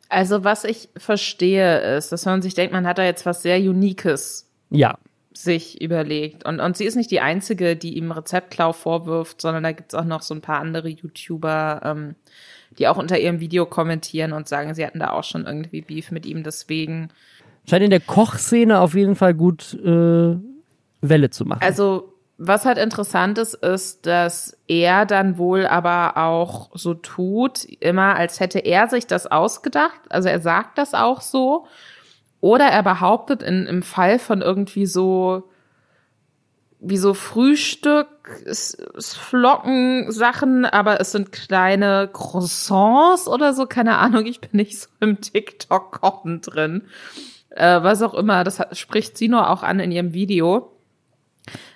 [0.10, 3.58] Also, was ich verstehe, ist, dass man sich denkt, man hat da jetzt was sehr
[3.58, 4.48] Uniques.
[4.70, 4.96] Ja
[5.34, 6.45] sich überlegt.
[6.45, 10.05] Und, und sie ist nicht die Einzige, die ihm Rezeptklau vorwirft, sondern da gibt's auch
[10.05, 12.15] noch so ein paar andere YouTuber, ähm,
[12.77, 16.11] die auch unter ihrem Video kommentieren und sagen, sie hatten da auch schon irgendwie Beef
[16.11, 17.09] mit ihm, deswegen.
[17.69, 20.36] Scheint in der Kochszene auf jeden Fall gut äh,
[21.01, 21.61] Welle zu machen.
[21.61, 28.15] Also, was halt interessant ist, ist, dass er dann wohl aber auch so tut, immer
[28.15, 29.99] als hätte er sich das ausgedacht.
[30.09, 31.67] Also er sagt das auch so.
[32.42, 35.44] Oder er behauptet in, im Fall von irgendwie so
[36.84, 38.08] wie so Frühstück,
[39.00, 44.89] Flocken Sachen, aber es sind kleine Croissants oder so, keine Ahnung, ich bin nicht so
[45.00, 46.82] im TikTok kochen drin.
[47.52, 50.72] Äh, was auch immer, das hat, spricht sie nur auch an in ihrem Video.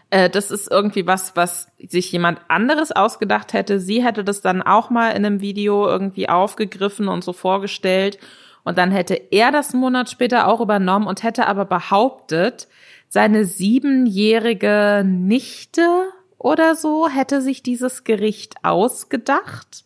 [0.09, 3.80] Äh, das ist irgendwie was, was sich jemand anderes ausgedacht hätte.
[3.80, 8.18] Sie hätte das dann auch mal in einem Video irgendwie aufgegriffen und so vorgestellt.
[8.66, 12.68] Und dann hätte er das einen Monat später auch übernommen und hätte aber behauptet,
[13.07, 19.86] seine siebenjährige Nichte oder so hätte sich dieses Gericht ausgedacht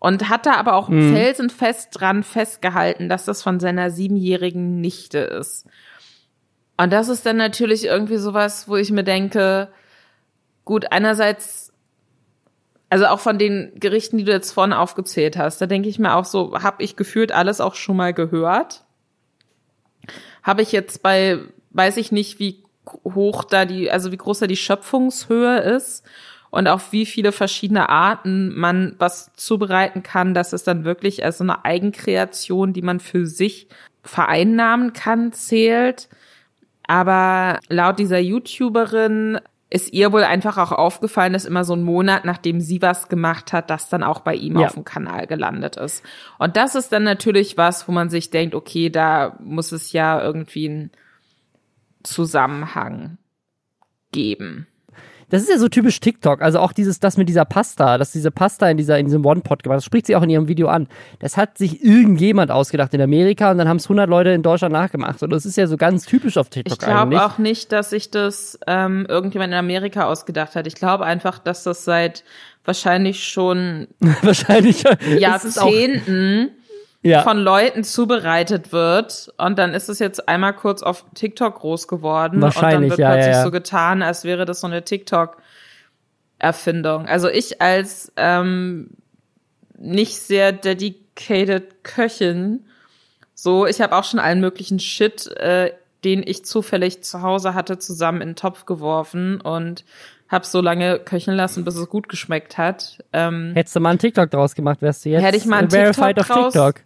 [0.00, 1.14] und hat da aber auch mhm.
[1.14, 5.66] felsenfest dran festgehalten, dass das von seiner siebenjährigen Nichte ist.
[6.76, 9.68] Und das ist dann natürlich irgendwie sowas, wo ich mir denke,
[10.64, 11.61] gut, einerseits,
[12.92, 16.14] also auch von den Gerichten, die du jetzt vorne aufgezählt hast, da denke ich mir
[16.14, 18.84] auch so, habe ich gefühlt alles auch schon mal gehört.
[20.42, 21.38] Habe ich jetzt bei,
[21.70, 22.62] weiß ich nicht, wie
[23.02, 26.04] hoch da die, also wie groß da die Schöpfungshöhe ist
[26.50, 31.38] und auf wie viele verschiedene Arten man was zubereiten kann, dass es dann wirklich als
[31.38, 33.68] so eine Eigenkreation, die man für sich
[34.02, 36.10] vereinnahmen kann, zählt.
[36.86, 39.40] Aber laut dieser YouTuberin
[39.72, 43.54] ist ihr wohl einfach auch aufgefallen, dass immer so ein Monat, nachdem sie was gemacht
[43.54, 44.66] hat, das dann auch bei ihm ja.
[44.66, 46.04] auf dem Kanal gelandet ist.
[46.38, 50.22] Und das ist dann natürlich was, wo man sich denkt, okay, da muss es ja
[50.22, 50.90] irgendwie einen
[52.02, 53.16] Zusammenhang
[54.10, 54.66] geben.
[55.32, 56.42] Das ist ja so typisch TikTok.
[56.42, 59.62] Also auch dieses, das mit dieser Pasta, dass diese Pasta in dieser, in diesem One-Pot
[59.62, 60.88] gemacht, das spricht sie auch in ihrem Video an.
[61.20, 64.74] Das hat sich irgendjemand ausgedacht in Amerika und dann haben es 100 Leute in Deutschland
[64.74, 65.22] nachgemacht.
[65.22, 67.02] Und das ist ja so ganz typisch auf TikTok ich eigentlich.
[67.04, 70.66] Ich glaube auch nicht, dass sich das ähm, irgendjemand in Amerika ausgedacht hat.
[70.66, 72.24] Ich glaube einfach, dass das seit
[72.66, 73.88] wahrscheinlich schon
[74.22, 74.84] wahrscheinlich
[75.18, 76.50] Jahrzehnten
[77.02, 77.22] ja.
[77.22, 79.32] von Leuten zubereitet wird.
[79.36, 82.40] Und dann ist es jetzt einmal kurz auf TikTok groß geworden.
[82.40, 87.06] Wahrscheinlich, und dann wird ja, plötzlich ja, so getan, als wäre das so eine TikTok-Erfindung.
[87.06, 88.90] Also ich als ähm,
[89.76, 92.64] nicht sehr dedicated Köchin,
[93.34, 95.72] so, ich habe auch schon allen möglichen Shit, äh,
[96.04, 99.84] den ich zufällig zu Hause hatte, zusammen in den Topf geworfen und
[100.28, 103.04] habe so lange köcheln lassen, bis es gut geschmeckt hat.
[103.12, 105.68] Ähm, Hättest du mal einen TikTok draus gemacht, wärst du jetzt hätte ich mal einen
[105.68, 106.80] TikTok draus, TikTok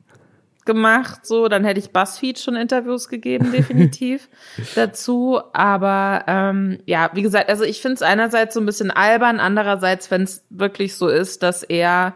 [0.67, 4.29] gemacht, so, dann hätte ich BuzzFeed schon Interviews gegeben, definitiv
[4.75, 5.41] dazu.
[5.53, 10.11] Aber ähm, ja, wie gesagt, also ich finde es einerseits so ein bisschen albern, andererseits,
[10.11, 12.14] wenn es wirklich so ist, dass er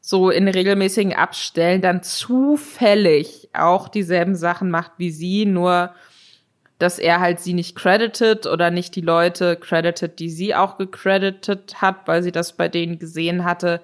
[0.00, 5.94] so in regelmäßigen Abstellen dann zufällig auch dieselben Sachen macht wie sie, nur
[6.78, 11.82] dass er halt sie nicht credited oder nicht die Leute credited, die sie auch gecredited
[11.82, 13.82] hat, weil sie das bei denen gesehen hatte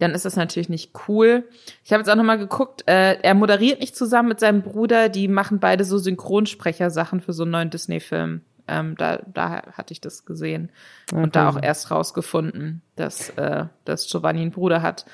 [0.00, 1.44] dann ist das natürlich nicht cool.
[1.84, 5.28] Ich habe jetzt auch nochmal geguckt, äh, er moderiert nicht zusammen mit seinem Bruder, die
[5.28, 8.40] machen beide so Synchronsprechersachen für so einen neuen Disney-Film.
[8.66, 10.70] Ähm, da, da hatte ich das gesehen
[11.12, 11.22] okay.
[11.22, 15.06] und da auch erst rausgefunden, dass, äh, dass Giovanni einen Bruder hat.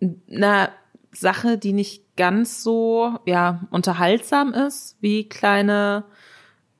[0.00, 0.70] Eine
[1.12, 6.04] Sache, die nicht ganz so ja unterhaltsam ist, wie kleine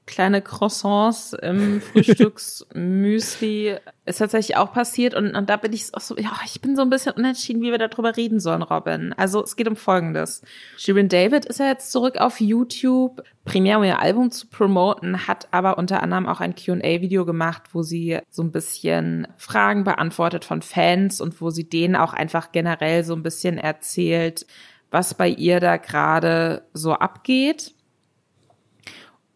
[0.07, 3.76] kleine Croissants im Frühstücksmüsli
[4.07, 6.82] ist tatsächlich auch passiert und, und da bin ich auch so, ja, ich bin so
[6.82, 9.12] ein bisschen unentschieden, wie wir darüber reden sollen, Robin.
[9.16, 10.42] Also es geht um Folgendes.
[10.76, 15.48] Shirin David ist ja jetzt zurück auf YouTube, primär um ihr Album zu promoten, hat
[15.50, 20.62] aber unter anderem auch ein Q&A-Video gemacht, wo sie so ein bisschen Fragen beantwortet von
[20.62, 24.46] Fans und wo sie denen auch einfach generell so ein bisschen erzählt,
[24.92, 27.76] was bei ihr da gerade so abgeht.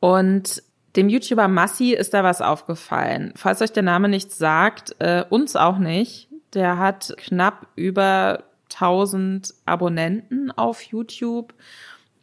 [0.01, 0.62] Und
[0.96, 3.32] dem YouTuber Massi ist da was aufgefallen.
[3.36, 6.28] Falls euch der Name nichts sagt, äh, uns auch nicht.
[6.55, 11.55] Der hat knapp über 1000 Abonnenten auf YouTube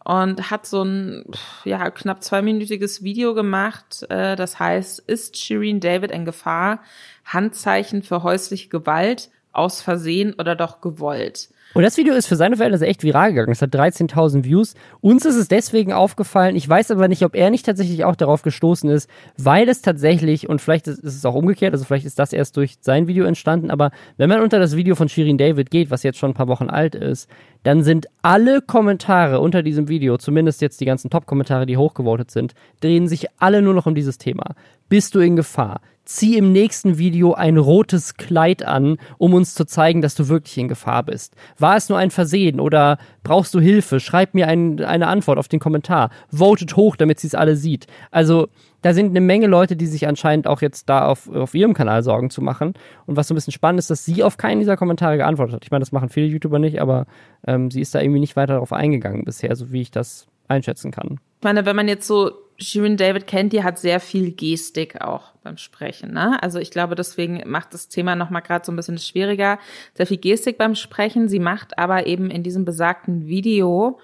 [0.04, 1.26] und hat so ein
[1.64, 4.06] ja knapp zweiminütiges Video gemacht.
[4.10, 6.82] Äh, das heißt, ist Shireen David in Gefahr?
[7.26, 11.50] Handzeichen für häusliche Gewalt aus Versehen oder doch gewollt?
[11.74, 13.52] Und das Video ist für seine Verhältnisse echt viral gegangen.
[13.52, 14.74] Es hat 13.000 Views.
[15.00, 16.56] Uns ist es deswegen aufgefallen.
[16.56, 20.50] Ich weiß aber nicht, ob er nicht tatsächlich auch darauf gestoßen ist, weil es tatsächlich,
[20.50, 23.70] und vielleicht ist es auch umgekehrt, also vielleicht ist das erst durch sein Video entstanden,
[23.70, 26.48] aber wenn man unter das Video von Shirin David geht, was jetzt schon ein paar
[26.48, 27.30] Wochen alt ist,
[27.64, 32.54] dann sind alle Kommentare unter diesem Video, zumindest jetzt die ganzen Top-Kommentare, die hochgevotet sind,
[32.80, 34.56] drehen sich alle nur noch um dieses Thema.
[34.90, 35.82] Bist du in Gefahr?
[36.08, 40.58] Zieh im nächsten Video ein rotes Kleid an, um uns zu zeigen, dass du wirklich
[40.58, 41.36] in Gefahr bist.
[41.60, 44.00] War es nur ein Versehen oder brauchst du Hilfe?
[44.00, 46.10] Schreib mir ein, eine Antwort auf den Kommentar.
[46.32, 47.88] Votet hoch, damit sie es alle sieht.
[48.10, 48.48] Also,
[48.82, 52.04] da sind eine Menge Leute, die sich anscheinend auch jetzt da auf, auf ihrem Kanal
[52.04, 52.74] Sorgen zu machen.
[53.06, 55.66] Und was so ein bisschen spannend ist, dass sie auf keinen dieser Kommentare geantwortet hat.
[55.66, 57.06] Ich meine, das machen viele YouTuber nicht, aber
[57.46, 60.92] ähm, sie ist da irgendwie nicht weiter darauf eingegangen bisher, so wie ich das einschätzen
[60.92, 61.20] kann.
[61.40, 65.58] Ich meine, wenn man jetzt so Shirin David die hat sehr viel Gestik auch beim
[65.58, 66.14] Sprechen.
[66.14, 66.42] Ne?
[66.42, 69.60] Also ich glaube, deswegen macht das Thema nochmal gerade so ein bisschen schwieriger.
[69.94, 71.30] Sehr viel Gestik beim Sprechen.
[71.30, 74.00] Sie macht aber eben in diesem besagten Video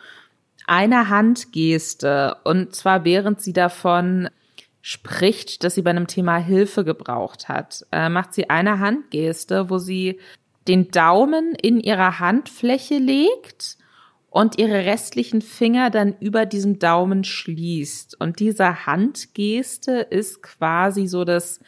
[0.67, 2.37] eine Handgeste.
[2.43, 4.29] Und zwar während sie davon
[4.81, 9.79] spricht, dass sie bei einem Thema Hilfe gebraucht hat, äh, macht sie eine Handgeste, wo
[9.79, 10.19] sie
[10.67, 13.77] den Daumen in ihrer Handfläche legt
[14.33, 18.19] und ihre restlichen Finger dann über diesem Daumen schließt.
[18.19, 21.59] Und diese Handgeste ist quasi so das,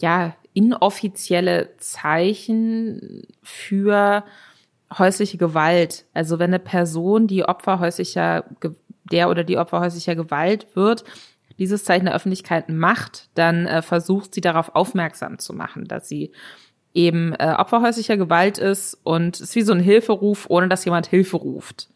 [0.00, 4.24] ja, inoffizielle Zeichen für
[4.98, 6.06] häusliche Gewalt.
[6.14, 8.46] Also wenn eine Person, die Opfer häuslicher,
[9.12, 11.04] der oder die Opfer häuslicher Gewalt wird,
[11.58, 16.32] dieses Zeichen der Öffentlichkeit macht, dann äh, versucht sie darauf aufmerksam zu machen, dass sie
[16.94, 21.06] eben äh, Opfer häuslicher Gewalt ist und ist wie so ein Hilferuf, ohne dass jemand
[21.06, 21.90] Hilfe ruft.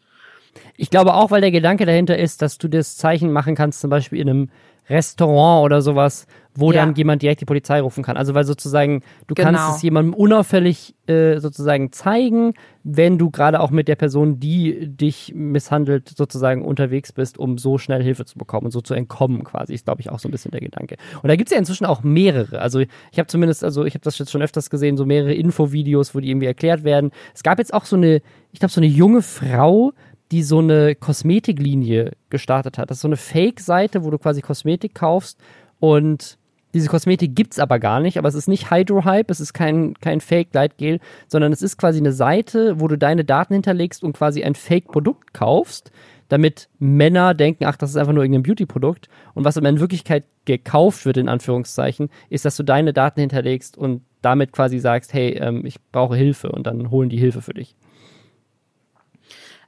[0.77, 3.89] Ich glaube auch, weil der Gedanke dahinter ist, dass du das Zeichen machen kannst, zum
[3.89, 4.49] Beispiel in einem
[4.89, 6.85] Restaurant oder sowas, wo ja.
[6.85, 8.17] dann jemand direkt die Polizei rufen kann.
[8.17, 9.51] Also weil sozusagen du genau.
[9.51, 14.87] kannst es jemandem unauffällig äh, sozusagen zeigen, wenn du gerade auch mit der Person, die
[14.87, 19.43] dich misshandelt, sozusagen unterwegs bist, um so schnell Hilfe zu bekommen und so zu entkommen
[19.43, 20.97] quasi, ist glaube ich auch so ein bisschen der Gedanke.
[21.21, 22.59] Und da gibt es ja inzwischen auch mehrere.
[22.59, 26.13] Also ich habe zumindest, also ich habe das jetzt schon öfters gesehen, so mehrere Infovideos,
[26.13, 27.11] wo die irgendwie erklärt werden.
[27.33, 29.93] Es gab jetzt auch so eine, ich glaube so eine junge Frau,
[30.31, 32.89] die so eine Kosmetiklinie gestartet hat.
[32.89, 35.39] Das ist so eine Fake-Seite, wo du quasi Kosmetik kaufst
[35.79, 36.37] und
[36.73, 40.21] diese Kosmetik gibt's aber gar nicht, aber es ist nicht Hydro-Hype, es ist kein, kein
[40.21, 44.55] Fake-Gleitgel, sondern es ist quasi eine Seite, wo du deine Daten hinterlegst und quasi ein
[44.55, 45.91] Fake-Produkt kaufst,
[46.29, 49.07] damit Männer denken, ach, das ist einfach nur irgendein Beauty-Produkt.
[49.35, 53.77] Und was aber in Wirklichkeit gekauft wird, in Anführungszeichen, ist, dass du deine Daten hinterlegst
[53.77, 57.53] und damit quasi sagst, hey, ähm, ich brauche Hilfe und dann holen die Hilfe für
[57.53, 57.75] dich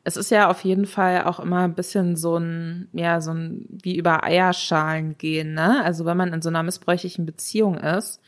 [0.05, 3.65] es ist ja auf jeden Fall auch immer ein bisschen so ein, ja, so ein
[3.83, 5.83] wie über Eierschalen gehen, ne?
[5.83, 8.21] Also wenn man in so einer missbräuchlichen Beziehung ist,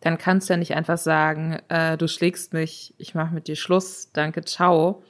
[0.00, 3.56] dann kannst du ja nicht einfach sagen, äh, du schlägst mich, ich mache mit dir
[3.56, 5.02] Schluss, danke, ciao,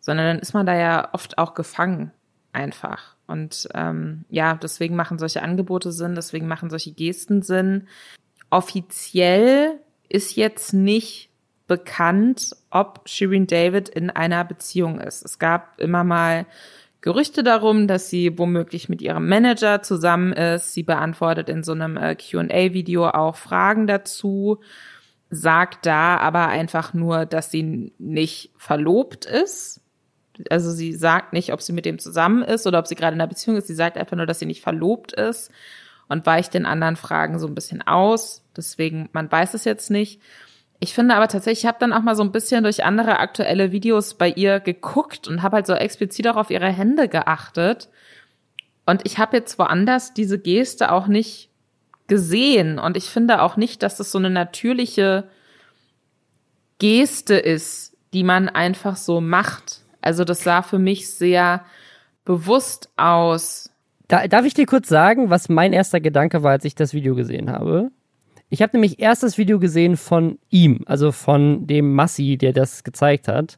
[0.00, 2.12] sondern dann ist man da ja oft auch gefangen
[2.52, 3.16] einfach.
[3.26, 7.88] Und ähm, ja, deswegen machen solche Angebote Sinn, deswegen machen solche Gesten Sinn.
[8.48, 11.31] Offiziell ist jetzt nicht
[11.72, 15.24] bekannt, ob Shirin David in einer Beziehung ist.
[15.24, 16.44] Es gab immer mal
[17.00, 20.74] Gerüchte darum, dass sie womöglich mit ihrem Manager zusammen ist.
[20.74, 24.60] Sie beantwortet in so einem äh, QA-Video auch Fragen dazu,
[25.30, 29.80] sagt da aber einfach nur, dass sie nicht verlobt ist.
[30.50, 33.20] Also sie sagt nicht, ob sie mit dem zusammen ist oder ob sie gerade in
[33.22, 33.66] einer Beziehung ist.
[33.66, 35.50] Sie sagt einfach nur, dass sie nicht verlobt ist
[36.08, 38.44] und weicht den anderen Fragen so ein bisschen aus.
[38.54, 40.20] Deswegen, man weiß es jetzt nicht.
[40.82, 43.70] Ich finde aber tatsächlich, ich habe dann auch mal so ein bisschen durch andere aktuelle
[43.70, 47.88] Videos bei ihr geguckt und habe halt so explizit auch auf ihre Hände geachtet.
[48.84, 51.50] Und ich habe jetzt woanders diese Geste auch nicht
[52.08, 52.80] gesehen.
[52.80, 55.28] Und ich finde auch nicht, dass das so eine natürliche
[56.80, 59.82] Geste ist, die man einfach so macht.
[60.00, 61.64] Also das sah für mich sehr
[62.24, 63.70] bewusst aus.
[64.08, 67.14] Da, darf ich dir kurz sagen, was mein erster Gedanke war, als ich das Video
[67.14, 67.92] gesehen habe?
[68.52, 72.84] Ich habe nämlich erst das Video gesehen von ihm, also von dem Massi, der das
[72.84, 73.56] gezeigt hat.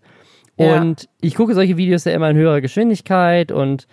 [0.55, 1.09] Und ja.
[1.21, 3.89] ich gucke solche Videos ja immer in höherer Geschwindigkeit und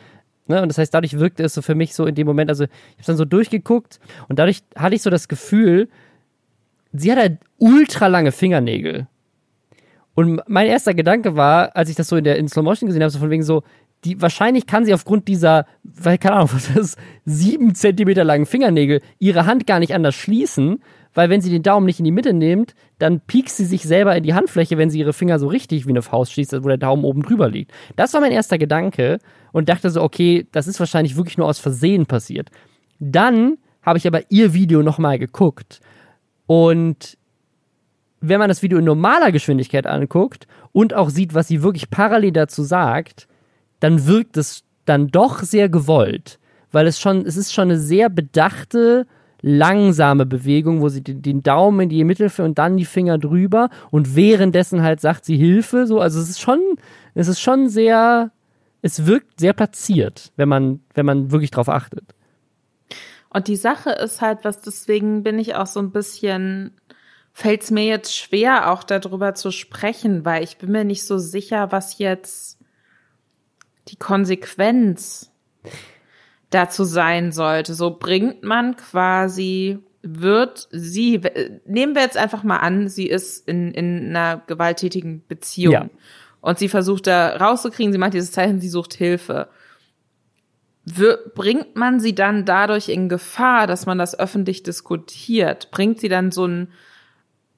[0.47, 2.65] Ne, und das heißt, dadurch wirkte es so für mich so in dem Moment, also
[2.65, 5.87] ich habe dann so durchgeguckt und dadurch hatte ich so das Gefühl,
[6.91, 9.07] sie hat halt ultra lange Fingernägel.
[10.13, 13.01] Und mein erster Gedanke war, als ich das so in der in Slow Motion gesehen
[13.01, 13.63] habe, so von wegen so,
[14.03, 16.95] die wahrscheinlich kann sie aufgrund dieser, weil keine Ahnung, was das
[17.25, 20.81] sieben Zentimeter langen Fingernägel ihre Hand gar nicht anders schließen,
[21.13, 24.15] weil wenn sie den Daumen nicht in die Mitte nimmt, dann piekst sie sich selber
[24.15, 26.77] in die Handfläche, wenn sie ihre Finger so richtig wie eine Faust schließt, wo der
[26.77, 27.71] Daumen oben drüber liegt.
[27.95, 29.19] Das war mein erster Gedanke
[29.51, 32.49] und dachte so, okay, das ist wahrscheinlich wirklich nur aus Versehen passiert.
[32.99, 35.81] Dann habe ich aber ihr Video nochmal geguckt
[36.47, 37.17] und
[38.21, 42.31] wenn man das Video in normaler Geschwindigkeit anguckt und auch sieht, was sie wirklich parallel
[42.31, 43.27] dazu sagt,
[43.81, 46.39] dann wirkt es dann doch sehr gewollt,
[46.71, 49.05] weil es schon, es ist schon eine sehr bedachte,
[49.41, 53.69] langsame Bewegung, wo sie den, den Daumen in die Mittelfinger und dann die Finger drüber
[53.89, 56.59] und währenddessen halt sagt sie Hilfe, so, also es ist schon,
[57.15, 58.31] es ist schon sehr,
[58.81, 62.05] es wirkt sehr platziert, wenn man, wenn man wirklich drauf achtet.
[63.33, 66.75] Und die Sache ist halt, was deswegen bin ich auch so ein bisschen,
[67.33, 71.17] fällt es mir jetzt schwer, auch darüber zu sprechen, weil ich bin mir nicht so
[71.17, 72.50] sicher, was jetzt
[73.87, 75.31] die Konsequenz
[76.49, 77.73] dazu sein sollte.
[77.73, 81.21] So bringt man quasi, wird sie,
[81.65, 85.89] nehmen wir jetzt einfach mal an, sie ist in, in einer gewalttätigen Beziehung ja.
[86.41, 89.49] und sie versucht da rauszukriegen, sie macht dieses Zeichen, sie sucht Hilfe.
[90.83, 95.69] Wir, bringt man sie dann dadurch in Gefahr, dass man das öffentlich diskutiert?
[95.71, 96.69] Bringt sie dann so ein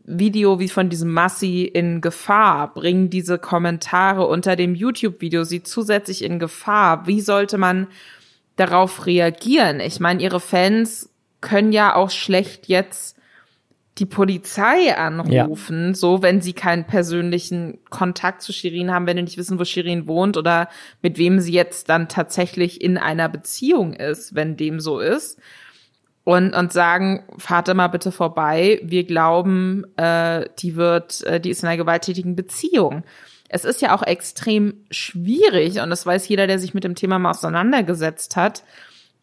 [0.05, 2.73] Video wie von diesem Massi in Gefahr?
[2.73, 7.07] Bringen diese Kommentare unter dem YouTube-Video sie zusätzlich in Gefahr?
[7.07, 7.87] Wie sollte man
[8.55, 9.79] darauf reagieren?
[9.79, 11.09] Ich meine, ihre Fans
[11.41, 13.17] können ja auch schlecht jetzt
[13.99, 15.93] die Polizei anrufen, ja.
[15.93, 20.07] so wenn sie keinen persönlichen Kontakt zu Shirin haben, wenn sie nicht wissen, wo Shirin
[20.07, 20.67] wohnt oder
[21.03, 25.39] mit wem sie jetzt dann tatsächlich in einer Beziehung ist, wenn dem so ist.
[26.25, 31.63] Und, und sagen, fahrt mal bitte vorbei, wir glauben, äh, die wird, äh, die ist
[31.63, 33.03] in einer gewalttätigen Beziehung.
[33.49, 37.19] Es ist ja auch extrem schwierig, und das weiß jeder, der sich mit dem Thema
[37.19, 38.63] mal auseinandergesetzt hat,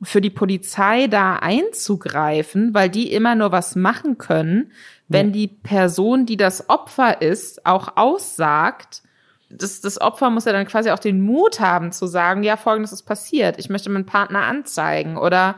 [0.02, 4.72] für die Polizei da einzugreifen, weil die immer nur was machen können,
[5.08, 5.32] wenn ja.
[5.32, 9.02] die Person, die das Opfer ist, auch aussagt.
[9.50, 12.92] Das, das Opfer muss ja dann quasi auch den Mut haben zu sagen, ja, folgendes
[12.92, 13.58] ist passiert.
[13.58, 15.56] Ich möchte meinen Partner anzeigen oder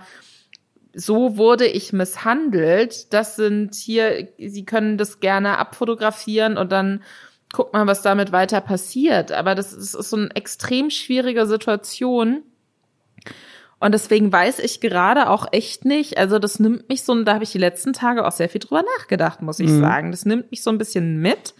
[0.94, 3.12] so wurde ich misshandelt.
[3.12, 7.02] Das sind hier, Sie können das gerne abfotografieren und dann
[7.52, 9.32] guckt mal, was damit weiter passiert.
[9.32, 12.42] Aber das ist, ist so eine extrem schwierige Situation
[13.82, 17.42] und deswegen weiß ich gerade auch echt nicht, also das nimmt mich so, da habe
[17.42, 19.80] ich die letzten Tage auch sehr viel drüber nachgedacht, muss ich mhm.
[19.80, 20.10] sagen.
[20.12, 21.54] Das nimmt mich so ein bisschen mit,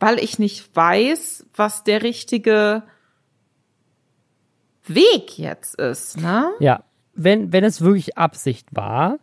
[0.00, 2.84] weil ich nicht weiß, was der richtige
[4.86, 6.50] Weg jetzt ist, ne?
[6.58, 6.84] Ja,
[7.14, 9.18] wenn, wenn es wirklich Absicht war,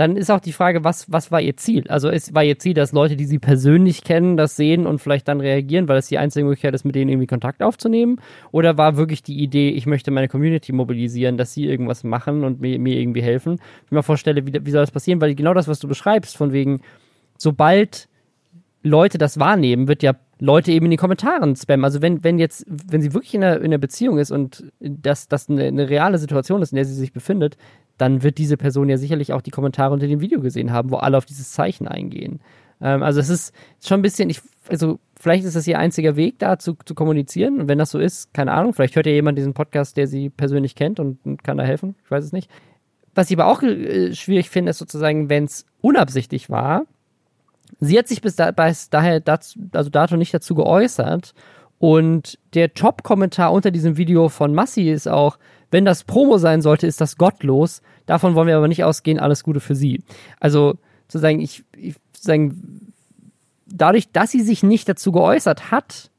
[0.00, 1.84] dann ist auch die Frage, was, was war ihr Ziel?
[1.88, 5.28] Also ist, war ihr Ziel, dass Leute, die sie persönlich kennen, das sehen und vielleicht
[5.28, 8.18] dann reagieren, weil es die einzige Möglichkeit ist, mit denen irgendwie Kontakt aufzunehmen?
[8.50, 12.62] Oder war wirklich die Idee, ich möchte meine Community mobilisieren, dass sie irgendwas machen und
[12.62, 13.60] mir, mir irgendwie helfen?
[13.84, 15.20] Ich mir vorstelle, wie, wie soll das passieren?
[15.20, 16.80] Weil genau das, was du beschreibst, von wegen,
[17.36, 18.08] sobald
[18.82, 21.84] Leute das wahrnehmen, wird ja Leute eben in den Kommentaren spammen.
[21.84, 25.28] Also wenn, wenn jetzt, wenn sie wirklich in einer, in einer Beziehung ist und das,
[25.28, 27.56] das eine, eine reale Situation ist, in der sie sich befindet,
[27.98, 30.96] dann wird diese Person ja sicherlich auch die Kommentare unter dem Video gesehen haben, wo
[30.96, 32.40] alle auf dieses Zeichen eingehen.
[32.80, 36.38] Ähm, also es ist schon ein bisschen, ich, also vielleicht ist das ihr einziger Weg,
[36.38, 37.60] da zu, zu kommunizieren.
[37.60, 40.30] Und wenn das so ist, keine Ahnung, vielleicht hört ja jemand diesen Podcast, der sie
[40.30, 41.94] persönlich kennt und, und kann da helfen.
[42.04, 42.50] Ich weiß es nicht.
[43.14, 46.86] Was ich aber auch äh, schwierig finde, ist sozusagen, wenn es unabsichtlich war.
[47.80, 51.34] Sie hat sich bis, da, bis daher dazu, also dato nicht dazu geäußert.
[51.78, 55.38] Und der Top-Kommentar unter diesem Video von Massi ist auch,
[55.70, 57.80] wenn das Promo sein sollte, ist das gottlos.
[58.04, 59.18] Davon wollen wir aber nicht ausgehen.
[59.18, 60.02] Alles Gute für sie.
[60.40, 60.74] Also
[61.08, 62.92] sozusagen, ich, ich sozusagen,
[63.66, 66.10] dadurch, dass sie sich nicht dazu geäußert hat,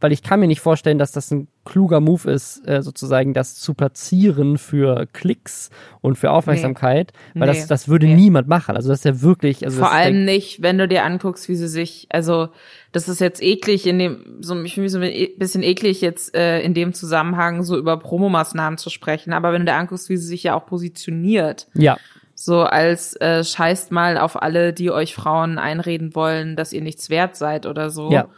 [0.00, 3.56] weil ich kann mir nicht vorstellen, dass das ein kluger Move ist, äh, sozusagen das
[3.56, 5.68] zu platzieren für Klicks
[6.00, 7.40] und für Aufmerksamkeit, nee.
[7.40, 7.58] weil nee.
[7.58, 8.14] das, das würde nee.
[8.14, 8.76] niemand machen.
[8.76, 9.62] Also das ist ja wirklich.
[9.62, 12.48] Also Vor allem nicht, wenn du dir anguckst, wie sie sich, also
[12.92, 16.60] das ist jetzt eklig in dem, so ich finde so ein bisschen eklig jetzt äh,
[16.60, 20.26] in dem Zusammenhang so über Promomaßnahmen zu sprechen, aber wenn du dir anguckst, wie sie
[20.26, 21.66] sich ja auch positioniert.
[21.74, 21.98] Ja.
[22.38, 27.10] So als äh, scheißt mal auf alle, die euch Frauen einreden wollen, dass ihr nichts
[27.10, 28.10] wert seid oder so.
[28.10, 28.28] Ja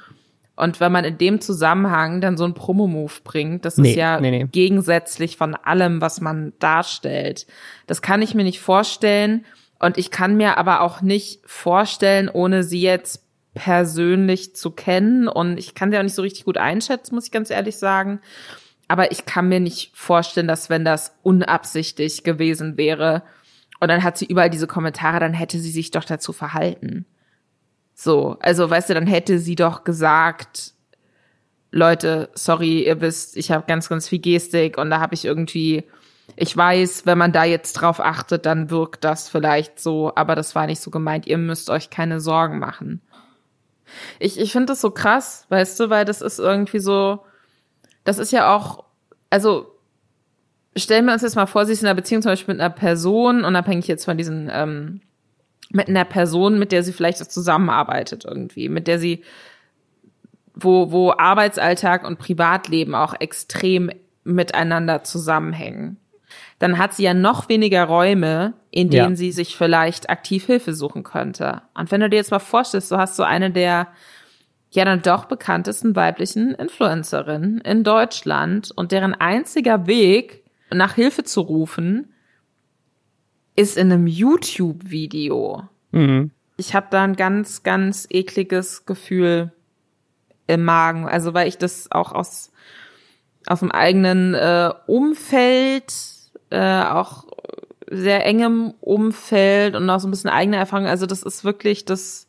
[0.59, 4.21] und wenn man in dem Zusammenhang dann so einen Promo-Move bringt, das nee, ist ja
[4.21, 4.49] nee, nee.
[4.51, 7.47] gegensätzlich von allem, was man darstellt.
[7.87, 9.45] Das kann ich mir nicht vorstellen.
[9.79, 15.29] Und ich kann mir aber auch nicht vorstellen, ohne sie jetzt persönlich zu kennen.
[15.29, 18.19] Und ich kann sie auch nicht so richtig gut einschätzen, muss ich ganz ehrlich sagen.
[18.89, 23.23] Aber ich kann mir nicht vorstellen, dass wenn das unabsichtlich gewesen wäre
[23.79, 27.07] und dann hat sie überall diese Kommentare, dann hätte sie sich doch dazu verhalten.
[28.01, 30.73] So, also weißt du, dann hätte sie doch gesagt,
[31.73, 35.83] Leute, sorry, ihr wisst, ich habe ganz, ganz viel Gestik und da habe ich irgendwie,
[36.37, 40.55] ich weiß, wenn man da jetzt drauf achtet, dann wirkt das vielleicht so, aber das
[40.55, 43.03] war nicht so gemeint, ihr müsst euch keine Sorgen machen.
[44.21, 47.25] Ich, ich finde das so krass, weißt du, weil das ist irgendwie so,
[48.05, 48.85] das ist ja auch,
[49.29, 49.75] also
[50.77, 52.73] stellen wir uns jetzt mal vor, sie ist in einer Beziehung zum Beispiel mit einer
[52.73, 55.01] Person, unabhängig jetzt von diesen ähm,
[55.71, 59.23] mit einer Person, mit der sie vielleicht zusammenarbeitet irgendwie, mit der sie,
[60.55, 63.91] wo, wo Arbeitsalltag und Privatleben auch extrem
[64.25, 65.99] miteinander zusammenhängen.
[66.59, 69.17] Dann hat sie ja noch weniger Räume, in denen ja.
[69.17, 71.63] sie sich vielleicht aktiv Hilfe suchen könnte.
[71.75, 73.89] Und wenn du dir jetzt mal vorstellst, du hast so eine der
[74.71, 81.41] ja dann doch bekanntesten weiblichen Influencerinnen in Deutschland und deren einziger Weg, nach Hilfe zu
[81.41, 82.13] rufen,
[83.59, 85.65] ist in einem YouTube-Video.
[85.91, 86.31] Mhm.
[86.57, 89.53] Ich habe da ein ganz, ganz ekliges Gefühl
[90.47, 91.09] im Magen.
[91.09, 92.53] Also weil ich das auch aus,
[93.49, 95.93] aus dem eigenen äh, Umfeld,
[96.51, 97.25] äh, auch
[97.91, 100.87] sehr engem Umfeld und auch so ein bisschen eigene Erfahrung.
[100.87, 102.29] Also das ist wirklich das,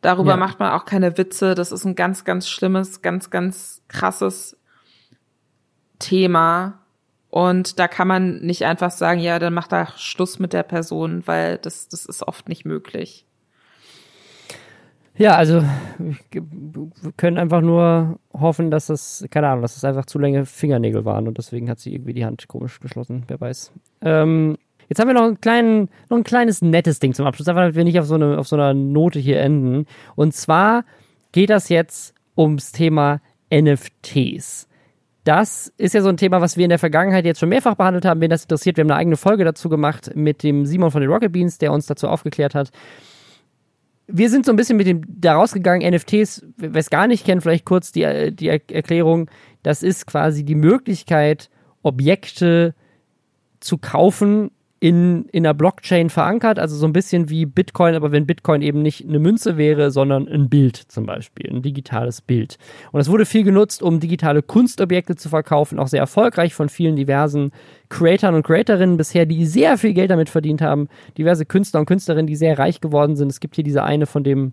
[0.00, 0.36] darüber ja.
[0.38, 1.54] macht man auch keine Witze.
[1.54, 4.56] Das ist ein ganz, ganz schlimmes, ganz, ganz krasses
[5.98, 6.83] Thema.
[7.34, 11.24] Und da kann man nicht einfach sagen, ja, dann macht er Schluss mit der Person,
[11.26, 13.26] weil das, das ist oft nicht möglich.
[15.16, 15.64] Ja, also
[16.30, 21.04] wir können einfach nur hoffen, dass es, keine Ahnung, dass es einfach zu lange Fingernägel
[21.04, 23.72] waren und deswegen hat sie irgendwie die Hand komisch geschlossen, wer weiß.
[24.02, 24.56] Ähm,
[24.88, 27.74] Jetzt haben wir noch, einen kleinen, noch ein kleines nettes Ding zum Abschluss, einfach damit
[27.74, 29.86] wir nicht auf so, eine, auf so einer Note hier enden.
[30.14, 30.84] Und zwar
[31.32, 33.20] geht das jetzt ums Thema
[33.52, 34.68] NFTs.
[35.24, 38.04] Das ist ja so ein Thema, was wir in der Vergangenheit jetzt schon mehrfach behandelt
[38.04, 38.20] haben.
[38.20, 41.10] Wen das interessiert, wir haben eine eigene Folge dazu gemacht mit dem Simon von den
[41.10, 42.70] Rocket Beans, der uns dazu aufgeklärt hat.
[44.06, 47.42] Wir sind so ein bisschen mit dem da rausgegangen, NFTs, wer es gar nicht kennt,
[47.42, 49.30] vielleicht kurz die, die Erklärung.
[49.62, 51.48] Das ist quasi die Möglichkeit,
[51.82, 52.74] Objekte
[53.60, 54.50] zu kaufen,
[54.84, 58.82] in, in der Blockchain verankert, also so ein bisschen wie Bitcoin, aber wenn Bitcoin eben
[58.82, 62.58] nicht eine Münze wäre, sondern ein Bild zum Beispiel, ein digitales Bild.
[62.92, 66.96] Und das wurde viel genutzt, um digitale Kunstobjekte zu verkaufen, auch sehr erfolgreich von vielen
[66.96, 67.50] diversen
[67.88, 72.26] Creatoren und Creatorinnen bisher, die sehr viel Geld damit verdient haben, diverse Künstler und Künstlerinnen,
[72.26, 73.30] die sehr reich geworden sind.
[73.30, 74.52] Es gibt hier diese eine von dem,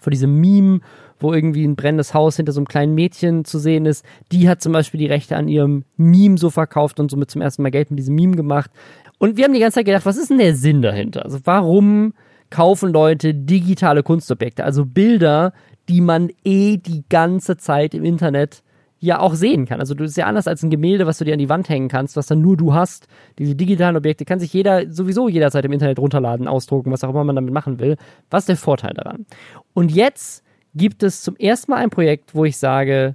[0.00, 0.80] von diesem Meme,
[1.18, 4.04] wo irgendwie ein brennendes Haus hinter so einem kleinen Mädchen zu sehen ist.
[4.32, 7.62] Die hat zum Beispiel die Rechte an ihrem Meme so verkauft und somit zum ersten
[7.62, 8.70] Mal Geld mit diesem Meme gemacht.
[9.18, 11.24] Und wir haben die ganze Zeit gedacht, was ist denn der Sinn dahinter?
[11.24, 12.14] Also warum
[12.50, 15.52] kaufen Leute digitale Kunstobjekte, also Bilder,
[15.88, 18.62] die man eh die ganze Zeit im Internet
[19.04, 19.80] ja auch sehen kann.
[19.80, 21.88] Also du ist ja anders als ein Gemälde, was du dir an die Wand hängen
[21.88, 23.06] kannst, was dann nur du hast.
[23.38, 27.24] Diese digitalen Objekte kann sich jeder sowieso jederzeit im Internet runterladen, ausdrucken, was auch immer
[27.24, 27.96] man damit machen will.
[28.30, 29.26] Was ist der Vorteil daran?
[29.74, 30.42] Und jetzt
[30.74, 33.14] gibt es zum ersten Mal ein Projekt, wo ich sage,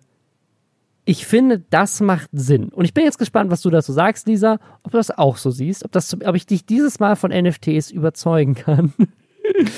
[1.05, 2.69] ich finde, das macht Sinn.
[2.69, 5.49] Und ich bin jetzt gespannt, was du dazu sagst, Lisa, ob du das auch so
[5.49, 8.93] siehst, ob, das, ob ich dich dieses Mal von NFTs überzeugen kann.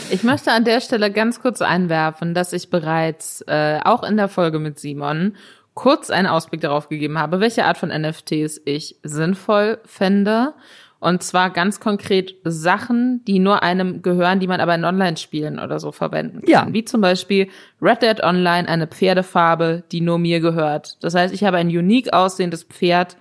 [0.10, 4.28] Ich möchte an der Stelle ganz kurz einwerfen, dass ich bereits äh, auch in der
[4.28, 5.36] Folge mit Simon
[5.74, 10.54] kurz einen Ausblick darauf gegeben habe, welche Art von NFTs ich sinnvoll fände
[11.02, 15.80] und zwar ganz konkret Sachen, die nur einem gehören, die man aber in Online-Spielen oder
[15.80, 16.50] so verwenden kann.
[16.50, 16.68] Ja.
[16.70, 17.50] Wie zum Beispiel
[17.82, 21.04] Red Dead Online, eine Pferdefarbe, die nur mir gehört.
[21.04, 23.18] Das heißt, ich habe ein unique aussehendes Pferd.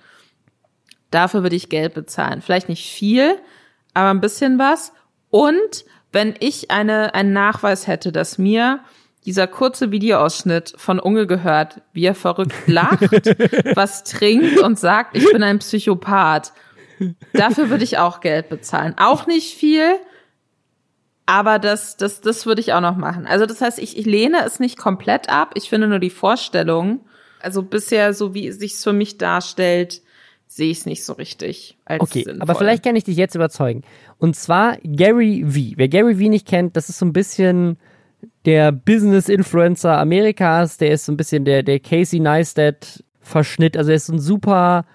[1.09, 2.43] Dafür würde ich Geld bezahlen.
[2.43, 3.39] Vielleicht nicht viel,
[3.95, 4.93] aber ein bisschen was.
[5.31, 8.81] Und wenn ich eine, einen Nachweis hätte, dass mir
[9.25, 13.01] dieser kurze Videoausschnitt von Unge gehört, wie er verrückt lacht,
[13.75, 16.53] was trinkt und sagt, ich bin ein Psychopath
[17.33, 18.93] Dafür würde ich auch Geld bezahlen.
[18.97, 19.95] Auch nicht viel,
[21.25, 23.25] aber das, das, das würde ich auch noch machen.
[23.25, 25.51] Also das heißt, ich, ich lehne es nicht komplett ab.
[25.55, 27.01] Ich finde nur die Vorstellung,
[27.39, 30.01] also bisher, so wie es sich für mich darstellt,
[30.47, 32.41] sehe ich es nicht so richtig Okay, sinnvoll.
[32.41, 33.83] aber vielleicht kann ich dich jetzt überzeugen.
[34.17, 35.77] Und zwar Gary V.
[35.77, 37.77] Wer Gary V nicht kennt, das ist so ein bisschen
[38.45, 40.77] der Business-Influencer Amerikas.
[40.77, 43.77] Der ist so ein bisschen der, der Casey Neistat-Verschnitt.
[43.77, 44.85] Also er ist ein super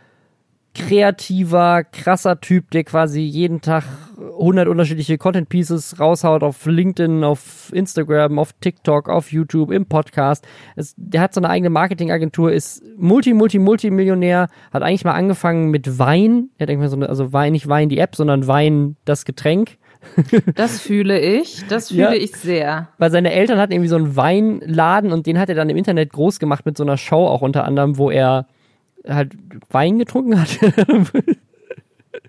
[0.77, 3.85] kreativer, krasser Typ, der quasi jeden Tag
[4.19, 10.47] 100 unterschiedliche Content Pieces raushaut auf LinkedIn, auf Instagram, auf TikTok, auf YouTube, im Podcast.
[10.75, 15.71] Es, der hat so eine eigene Marketingagentur, ist Multi, Multi, Multimillionär, hat eigentlich mal angefangen
[15.71, 16.51] mit Wein.
[16.59, 19.79] Er denkt mal so eine, also Wein, nicht Wein die App, sondern Wein das Getränk.
[20.55, 22.89] Das fühle ich, das fühle ja, ich sehr.
[22.99, 26.13] Weil seine Eltern hatten irgendwie so einen Weinladen und den hat er dann im Internet
[26.13, 28.47] groß gemacht mit so einer Show auch unter anderem, wo er
[29.07, 29.33] halt
[29.71, 30.59] Wein getrunken hat.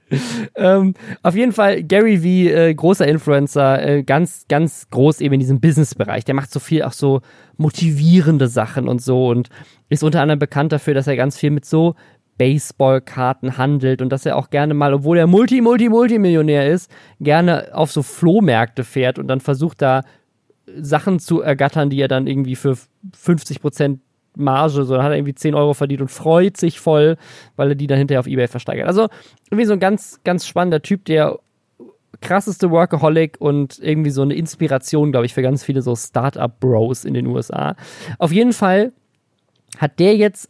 [0.55, 2.25] ähm, auf jeden Fall Gary V,
[2.55, 6.25] äh, großer Influencer, äh, ganz, ganz groß eben in diesem Business-Bereich.
[6.25, 7.21] Der macht so viel auch so
[7.57, 9.49] motivierende Sachen und so und
[9.89, 11.95] ist unter anderem bekannt dafür, dass er ganz viel mit so
[12.37, 17.69] Baseballkarten handelt und dass er auch gerne mal, obwohl er Multi, Multi, Multimillionär ist, gerne
[17.73, 20.03] auf so Flohmärkte fährt und dann versucht da
[20.75, 22.77] Sachen zu ergattern, die er dann irgendwie für
[23.15, 24.01] 50 Prozent
[24.35, 27.17] Marge, sondern hat er irgendwie 10 Euro verdient und freut sich voll,
[27.55, 28.87] weil er die dann hinterher auf Ebay versteigert.
[28.87, 29.07] Also
[29.49, 31.39] irgendwie so ein ganz, ganz spannender Typ, der
[32.21, 37.13] krasseste Workaholic und irgendwie so eine Inspiration, glaube ich, für ganz viele so Startup-Bros in
[37.13, 37.75] den USA.
[38.17, 38.91] Auf jeden Fall
[39.77, 40.47] hat der jetzt,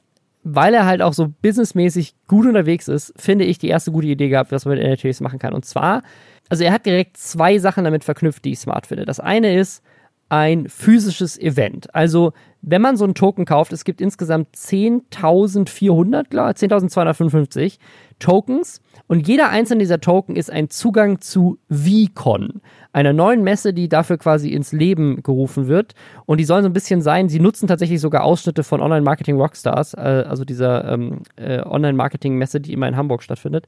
[0.49, 4.29] weil er halt auch so businessmäßig gut unterwegs ist, finde ich die erste gute Idee
[4.29, 5.53] gehabt, was man mit NFTs machen kann.
[5.53, 6.03] Und zwar,
[6.49, 9.05] also er hat direkt zwei Sachen damit verknüpft, die ich smart finde.
[9.05, 9.83] Das eine ist,
[10.29, 11.93] ein physisches Event.
[11.95, 17.77] Also, wenn man so einen Token kauft, es gibt insgesamt 10.400, 10.255
[18.19, 22.61] Tokens und jeder einzelne dieser Token ist ein Zugang zu VCon,
[22.93, 25.93] einer neuen Messe, die dafür quasi ins Leben gerufen wird.
[26.25, 29.93] Und die sollen so ein bisschen sein, sie nutzen tatsächlich sogar Ausschnitte von Online-Marketing Rockstars,
[29.93, 33.67] äh, also dieser ähm, äh, Online-Marketing-Messe, die immer in Hamburg stattfindet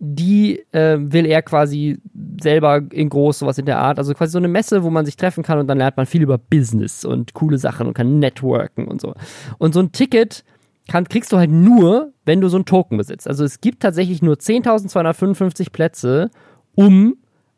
[0.00, 1.98] die äh, will er quasi
[2.40, 3.98] selber in groß, sowas in der Art.
[3.98, 6.22] Also quasi so eine Messe, wo man sich treffen kann und dann lernt man viel
[6.22, 9.14] über Business und coole Sachen und kann networken und so.
[9.58, 10.44] Und so ein Ticket
[10.88, 13.26] kann, kriegst du halt nur, wenn du so ein Token besitzt.
[13.26, 16.30] Also es gibt tatsächlich nur 10.255 Plätze,
[16.74, 17.16] um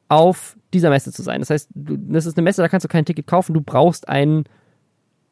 [0.09, 1.41] auf dieser Messe zu sein.
[1.41, 4.09] Das heißt, du, das ist eine Messe, da kannst du kein Ticket kaufen, du brauchst
[4.09, 4.45] ein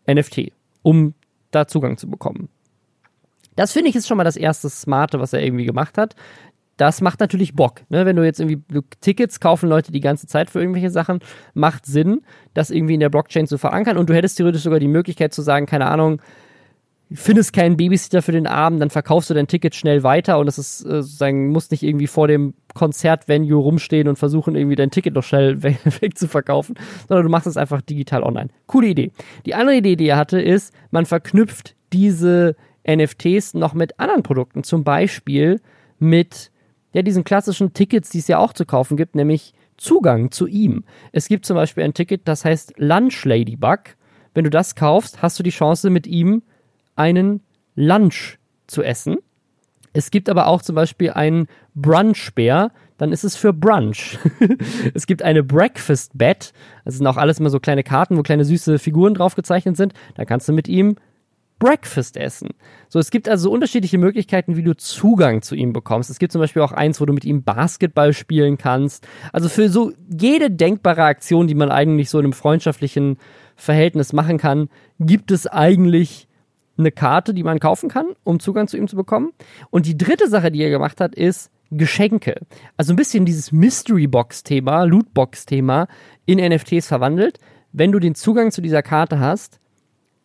[0.09, 0.53] NFT,
[0.83, 1.15] um
[1.51, 2.49] da Zugang zu bekommen.
[3.57, 6.17] Das finde ich ist schon mal das erste Smarte, was er irgendwie gemacht hat
[6.77, 7.83] das macht natürlich Bock.
[7.89, 8.07] Ne?
[8.07, 11.21] Wenn du jetzt irgendwie du, Tickets kaufen Leute die ganze Zeit für irgendwelche Sachen,
[11.55, 12.23] macht Sinn,
[12.53, 13.97] das irgendwie in der Blockchain zu verankern.
[13.97, 16.21] Und du hättest theoretisch sogar die Möglichkeit zu sagen, keine Ahnung,
[17.13, 20.59] findest keinen Babysitter für den Abend, dann verkaufst du dein Ticket schnell weiter und es
[20.59, 25.15] ist äh, sozusagen, musst nicht irgendwie vor dem Konzertvenue rumstehen und versuchen irgendwie dein Ticket
[25.15, 26.77] noch schnell weg, weg zu verkaufen,
[27.09, 28.49] sondern du machst es einfach digital online.
[28.67, 29.13] Coole Idee.
[29.47, 32.57] Die andere Idee, die er hatte, ist, man verknüpft diese
[32.89, 35.61] NFTs noch mit anderen Produkten, zum Beispiel
[35.99, 36.51] mit
[36.93, 40.85] ja, diesen klassischen Tickets, die es ja auch zu kaufen gibt, nämlich Zugang zu ihm.
[41.13, 43.97] Es gibt zum Beispiel ein Ticket, das heißt Lunch Ladybug.
[44.33, 46.43] Wenn du das kaufst, hast du die Chance, mit ihm
[46.97, 47.43] einen
[47.75, 49.17] Lunch zu essen.
[49.93, 54.19] Es gibt aber auch zum Beispiel einen Brunch-Bär, dann ist es für Brunch.
[54.95, 56.53] es gibt eine Breakfast Bed,
[56.85, 59.95] das sind auch alles immer so kleine Karten, wo kleine süße Figuren drauf gezeichnet sind.
[60.17, 60.97] Da kannst du mit ihm
[61.59, 62.51] Breakfast essen.
[62.89, 66.11] So, es gibt also unterschiedliche Möglichkeiten, wie du Zugang zu ihm bekommst.
[66.11, 69.07] Es gibt zum Beispiel auch eins, wo du mit ihm Basketball spielen kannst.
[69.33, 73.19] Also für so jede denkbare Aktion, die man eigentlich so in einem freundschaftlichen
[73.57, 74.69] Verhältnis machen kann,
[74.99, 76.29] gibt es eigentlich
[76.77, 79.33] eine Karte, die man kaufen kann, um Zugang zu ihm zu bekommen.
[79.71, 82.41] Und die dritte Sache, die er gemacht hat, ist Geschenke.
[82.77, 85.89] Also ein bisschen dieses Mystery Box Thema, Lootbox Thema
[86.27, 87.39] in NFTs verwandelt.
[87.73, 89.61] Wenn du den Zugang zu dieser Karte hast,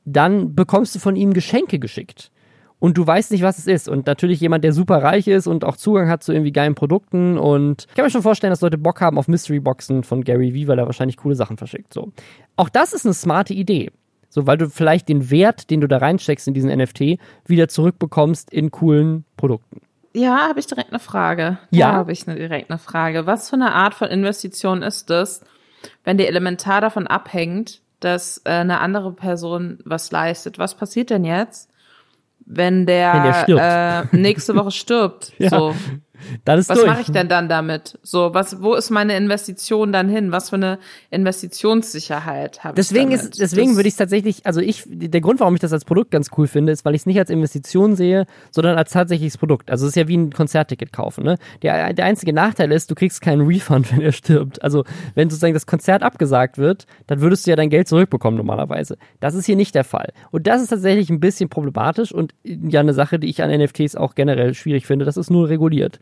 [0.06, 2.32] dann bekommst du von ihm Geschenke geschickt.
[2.80, 3.90] Und du weißt nicht, was es ist.
[3.90, 7.38] Und natürlich jemand, der super reich ist und auch Zugang hat zu irgendwie geilen Produkten.
[7.38, 10.68] Und ich kann mir schon vorstellen, dass Leute Bock haben auf Mystery-Boxen von Gary Vee,
[10.68, 11.94] weil er wahrscheinlich coole Sachen verschickt.
[11.94, 12.14] So.
[12.56, 13.92] Auch das ist eine smarte Idee.
[14.30, 18.52] So, weil du vielleicht den Wert, den du da reinsteckst in diesen NFT, wieder zurückbekommst
[18.54, 19.82] in coolen Produkten.
[20.14, 21.58] Ja, habe ich direkt eine Frage.
[21.72, 23.26] Ja, habe ich eine, direkt eine Frage.
[23.26, 25.42] Was für eine Art von Investition ist das,
[26.04, 30.58] wenn der elementar davon abhängt, dass äh, eine andere Person was leistet.
[30.58, 31.70] Was passiert denn jetzt,
[32.46, 33.14] wenn der,
[33.48, 34.08] wenn der.
[34.12, 35.34] Äh, nächste Woche stirbt?
[35.38, 35.50] ja.
[35.50, 35.76] So.
[36.46, 37.98] Dann ist was mache ich denn dann damit?
[38.04, 40.32] So, was, wo ist meine Investition dann hin?
[40.32, 40.80] Was für eine
[41.10, 43.22] Investitionssicherheit habe ich Deswegen damit?
[43.22, 46.12] ist, deswegen Das- würde ich tatsächlich, also ich, der Grund, warum ich das als Produkt
[46.12, 49.70] ganz cool finde, ist, weil ich es nicht als Investition sehe, sondern als tatsächliches Produkt.
[49.72, 51.24] Also es ist ja wie ein Konzertticket kaufen.
[51.24, 51.38] Ne?
[51.62, 54.62] Der, der einzige Nachteil ist, du kriegst keinen Refund, wenn er stirbt.
[54.64, 54.84] Also
[55.16, 58.98] wenn sozusagen das Konzert abgesagt wird, dann würdest du ja dein Geld zurückbekommen normalerweise.
[59.20, 60.14] Das ist hier nicht der Fall.
[60.32, 63.96] Und das ist tatsächlich ein bisschen problematisch und ja eine Sache, die ich an NFTs
[63.96, 65.06] auch generell schwierig finde.
[65.06, 66.00] Das ist nur reguliert.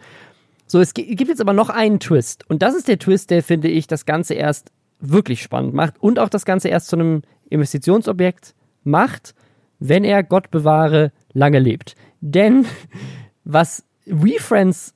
[0.67, 2.47] So, es gi- gibt jetzt aber noch einen Twist.
[2.49, 6.19] Und das ist der Twist, der, finde ich, das Ganze erst wirklich spannend macht und
[6.19, 8.53] auch das Ganze erst zu einem Investitionsobjekt
[8.83, 9.33] macht,
[9.79, 11.95] wenn er, Gott bewahre, lange lebt.
[12.21, 12.65] Denn
[13.43, 14.93] was WeFriends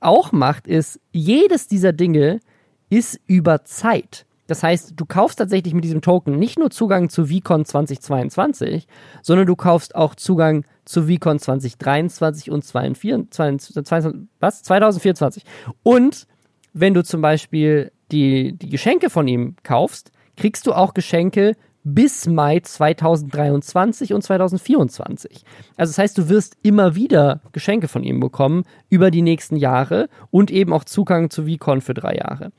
[0.00, 2.40] auch macht, ist, jedes dieser Dinge
[2.88, 4.26] ist über Zeit.
[4.46, 8.88] Das heißt, du kaufst tatsächlich mit diesem Token nicht nur Zugang zu VCon 2022,
[9.22, 14.62] sondern du kaufst auch Zugang zu VCon 2023 und 22, 22, was?
[14.62, 15.44] 2024.
[15.82, 16.26] Und
[16.72, 21.54] wenn du zum Beispiel die, die Geschenke von ihm kaufst, kriegst du auch Geschenke
[21.84, 25.44] bis Mai 2023 und 2024.
[25.76, 30.08] Also das heißt, du wirst immer wieder Geschenke von ihm bekommen über die nächsten Jahre
[30.30, 32.52] und eben auch Zugang zu VCon für drei Jahre.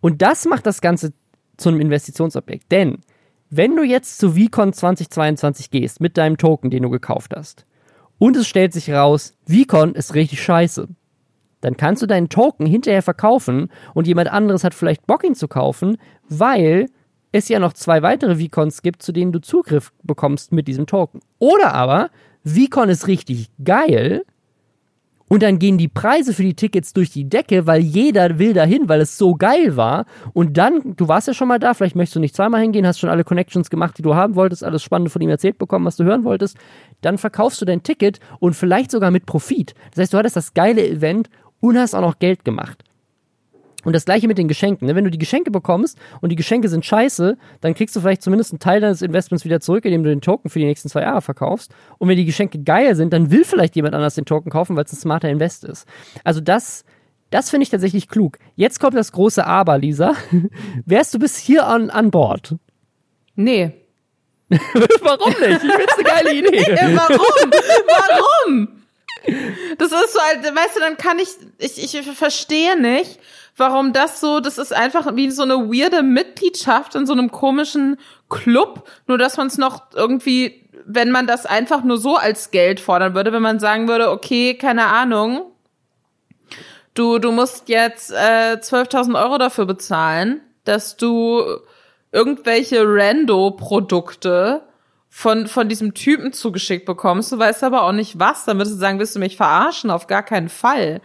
[0.00, 1.12] Und das macht das Ganze
[1.56, 2.70] zu einem Investitionsobjekt.
[2.70, 2.98] Denn
[3.50, 7.66] wenn du jetzt zu VCon 2022 gehst mit deinem Token, den du gekauft hast,
[8.22, 10.86] und es stellt sich raus, VCon ist richtig scheiße,
[11.60, 15.48] dann kannst du deinen Token hinterher verkaufen und jemand anderes hat vielleicht Bock, ihn zu
[15.48, 15.96] kaufen,
[16.28, 16.86] weil
[17.32, 21.18] es ja noch zwei weitere VCons gibt, zu denen du Zugriff bekommst mit diesem Token.
[21.40, 22.10] Oder aber,
[22.44, 24.22] VCon ist richtig geil
[25.32, 28.90] und dann gehen die Preise für die Tickets durch die Decke, weil jeder will dahin,
[28.90, 30.04] weil es so geil war.
[30.34, 33.00] Und dann, du warst ja schon mal da, vielleicht möchtest du nicht zweimal hingehen, hast
[33.00, 35.96] schon alle Connections gemacht, die du haben wolltest, alles Spannende von ihm erzählt bekommen, was
[35.96, 36.58] du hören wolltest.
[37.00, 39.72] Dann verkaufst du dein Ticket und vielleicht sogar mit Profit.
[39.92, 41.30] Das heißt, du hattest das geile Event
[41.60, 42.84] und hast auch noch Geld gemacht.
[43.84, 44.86] Und das gleiche mit den Geschenken.
[44.86, 44.94] Ne?
[44.94, 48.52] Wenn du die Geschenke bekommst und die Geschenke sind scheiße, dann kriegst du vielleicht zumindest
[48.52, 51.22] einen Teil deines Investments wieder zurück, indem du den Token für die nächsten zwei Jahre
[51.22, 51.74] verkaufst.
[51.98, 54.84] Und wenn die Geschenke geil sind, dann will vielleicht jemand anders den Token kaufen, weil
[54.84, 55.86] es ein smarter Invest ist.
[56.24, 56.84] Also das,
[57.30, 58.38] das finde ich tatsächlich klug.
[58.56, 60.14] Jetzt kommt das große Aber, Lisa.
[60.86, 62.56] Wärst du bis hier an, an Bord?
[63.34, 63.72] Nee.
[64.48, 65.64] Warum nicht?
[65.64, 66.58] Ich finde es eine geile Idee.
[66.72, 67.50] Äh, warum?
[67.86, 68.68] warum?
[69.78, 71.28] Das ist so, halt, weißt du, dann kann ich,
[71.58, 73.18] ich, ich verstehe nicht,
[73.56, 77.98] warum das so, das ist einfach wie so eine weirde Mitgliedschaft in so einem komischen
[78.28, 82.80] Club, nur dass man es noch irgendwie, wenn man das einfach nur so als Geld
[82.80, 85.52] fordern würde, wenn man sagen würde, okay, keine Ahnung,
[86.94, 91.44] du, du musst jetzt äh, 12.000 Euro dafür bezahlen, dass du
[92.10, 94.62] irgendwelche Rando-Produkte
[95.08, 97.32] von, von diesem Typen zugeschickt bekommst.
[97.32, 98.44] Du weißt aber auch nicht was.
[98.44, 99.90] Dann würdest du sagen, willst du mich verarschen?
[99.90, 101.02] Auf gar keinen Fall.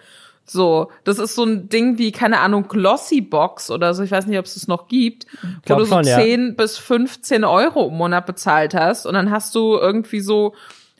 [0.49, 4.27] So, das ist so ein Ding wie, keine Ahnung, Glossy Box oder so, ich weiß
[4.27, 5.27] nicht, ob es das noch gibt,
[5.65, 6.53] wo du so schon, 10 ja.
[6.55, 10.55] bis 15 Euro im Monat bezahlt hast und dann hast du irgendwie so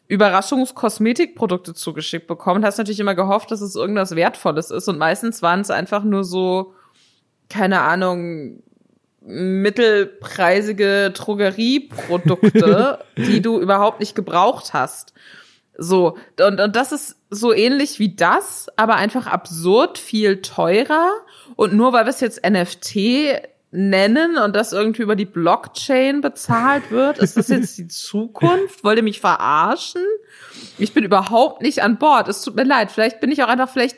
[0.09, 2.65] Überraschungskosmetikprodukte zugeschickt bekommen.
[2.65, 6.25] Hast natürlich immer gehofft, dass es irgendwas Wertvolles ist und meistens waren es einfach nur
[6.25, 6.73] so,
[7.49, 8.63] keine Ahnung,
[9.21, 15.13] mittelpreisige Drogerieprodukte, die du überhaupt nicht gebraucht hast.
[15.77, 21.11] So, und, und das ist so ähnlich wie das, aber einfach absurd viel teurer.
[21.55, 22.95] Und nur weil wir es jetzt NFT
[23.71, 28.83] nennen und das irgendwie über die Blockchain bezahlt wird, ist das jetzt die Zukunft?
[28.83, 30.03] Wollt ihr mich verarschen?
[30.79, 32.27] Ich bin überhaupt nicht an Bord.
[32.27, 32.91] Es tut mir leid.
[32.91, 33.97] Vielleicht bin ich auch einfach, vielleicht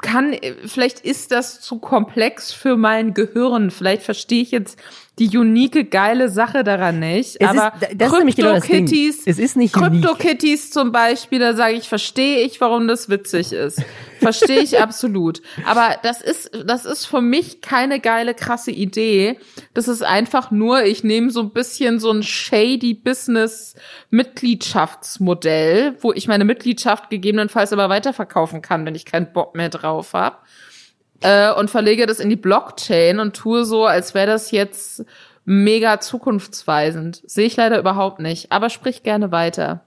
[0.00, 3.70] kann, vielleicht ist das zu komplex für mein Gehirn.
[3.70, 4.78] Vielleicht verstehe ich jetzt
[5.18, 7.36] die unique geile Sache daran nicht.
[7.40, 12.88] Es aber Crypto-Kitties, es ist nicht Crypto-Kitties zum Beispiel, da sage ich, verstehe ich, warum
[12.88, 13.82] das witzig ist.
[14.20, 15.42] Verstehe ich absolut.
[15.64, 19.38] Aber das ist, das ist für mich keine geile, krasse Idee.
[19.74, 23.74] Das ist einfach nur, ich nehme so ein bisschen so ein shady Business
[24.10, 30.12] Mitgliedschaftsmodell, wo ich meine Mitgliedschaft gegebenenfalls aber weiterverkaufen kann, wenn ich keinen Bock mehr drauf
[30.12, 30.36] habe
[31.20, 35.04] äh, und verlege das in die Blockchain und tue so, als wäre das jetzt
[35.44, 37.22] mega zukunftsweisend.
[37.26, 39.82] Sehe ich leider überhaupt nicht, aber sprich gerne weiter.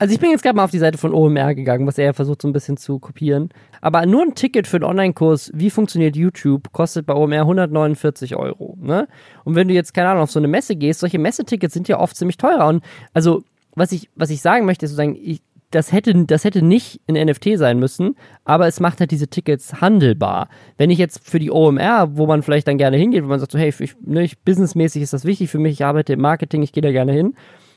[0.00, 2.40] Also ich bin jetzt gerade mal auf die Seite von OMR gegangen, was er versucht
[2.40, 3.50] so ein bisschen zu kopieren.
[3.82, 8.78] Aber nur ein Ticket für einen Online-Kurs, wie funktioniert YouTube, kostet bei OMR 149 Euro.
[8.80, 9.08] Ne?
[9.44, 12.00] Und wenn du jetzt, keine Ahnung, auf so eine Messe gehst, solche Messetickets sind ja
[12.00, 12.66] oft ziemlich teurer.
[12.68, 12.82] Und
[13.12, 17.00] also, was ich, was ich sagen möchte, ist sozusagen, ich, das hätte, das hätte nicht
[17.08, 20.48] ein NFT sein müssen, aber es macht halt diese Tickets handelbar.
[20.76, 23.52] Wenn ich jetzt für die OMR, wo man vielleicht dann gerne hingeht, wo man sagt
[23.52, 26.62] so, hey, ich, ne, ich, businessmäßig ist das wichtig für mich, ich arbeite im Marketing,
[26.62, 27.34] ich gehe da gerne hin.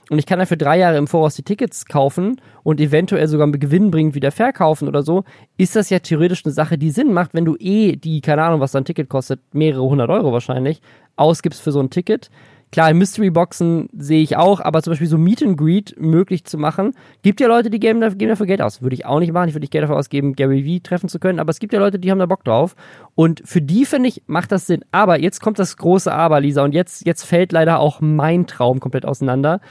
[0.10, 3.48] Und ich kann dann für drei Jahre im Voraus die Tickets kaufen und eventuell sogar
[3.48, 5.24] mit Gewinn bringend wieder verkaufen oder so,
[5.58, 8.60] ist das ja theoretisch eine Sache, die Sinn macht, wenn du eh die, keine Ahnung,
[8.60, 10.82] was so ein Ticket kostet, mehrere hundert Euro wahrscheinlich,
[11.16, 12.30] ausgibst für so ein Ticket
[12.74, 16.96] Klar, Mystery-Boxen sehe ich auch, aber zum Beispiel so Meet and Greet möglich zu machen.
[17.22, 18.82] Gibt ja Leute, die geben, geben dafür Geld aus.
[18.82, 19.48] Würde ich auch nicht machen.
[19.48, 21.40] Ich würde nicht Geld dafür ausgeben, Gary Vee treffen zu können.
[21.40, 22.76] Aber es gibt ja Leute, die haben da Bock drauf.
[23.14, 24.84] Und für die, finde ich, macht das Sinn.
[24.92, 26.64] Aber jetzt kommt das große Aber, Lisa.
[26.64, 29.62] Und jetzt, jetzt fällt leider auch mein Traum komplett auseinander.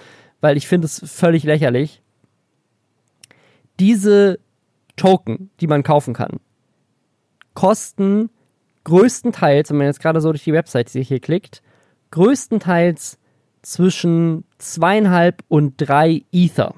[0.40, 2.02] Weil ich finde es völlig lächerlich.
[3.80, 4.38] Diese
[4.94, 6.38] Token, die man kaufen kann,
[7.54, 8.30] kosten
[8.84, 11.62] größtenteils, wenn man jetzt gerade so durch die Website hier klickt,
[12.12, 13.18] größtenteils
[13.62, 16.74] zwischen zweieinhalb und drei Ether.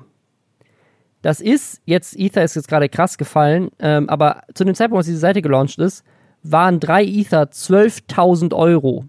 [1.23, 5.06] Das ist jetzt, Ether ist jetzt gerade krass gefallen, ähm, aber zu dem Zeitpunkt, als
[5.06, 6.05] diese Seite gelauncht ist,
[6.43, 9.06] waren drei Ether 12.000 Euro.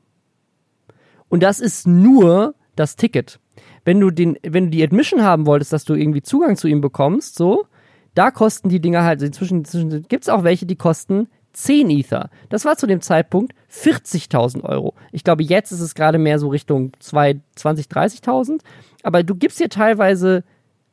[1.27, 3.39] Und das ist nur das Ticket.
[3.83, 6.81] Wenn du den, wenn du die Admission haben wolltest, dass du irgendwie Zugang zu ihm
[6.81, 7.65] bekommst, so,
[8.13, 12.29] da kosten die Dinger halt, inzwischen, inzwischen gibt es auch welche, die kosten 10 Ether.
[12.49, 14.93] Das war zu dem Zeitpunkt 40.000 Euro.
[15.11, 18.59] Ich glaube, jetzt ist es gerade mehr so Richtung 20, 30.000.
[19.03, 20.43] Aber du gibst dir teilweise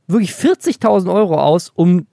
[0.07, 2.07] wirklich 40.000 Euro aus, um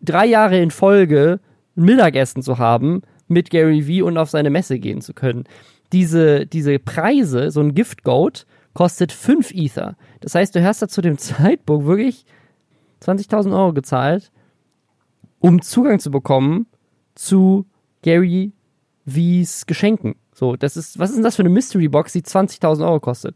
[0.00, 1.40] drei Jahre in Folge
[1.74, 5.44] Mittagessen zu haben mit Gary Vee und auf seine Messe gehen zu können.
[5.92, 9.96] Diese, diese Preise, so ein Gift Goat, kostet 5 Ether.
[10.20, 12.24] Das heißt, du hast da zu dem Zeitpunkt wirklich
[13.02, 14.30] 20.000 Euro gezahlt,
[15.40, 16.66] um Zugang zu bekommen
[17.14, 17.66] zu
[18.02, 18.52] Gary
[19.06, 20.14] V's Geschenken.
[20.34, 23.34] So, das ist, was ist denn das für eine Mystery Box, die 20.000 Euro kostet?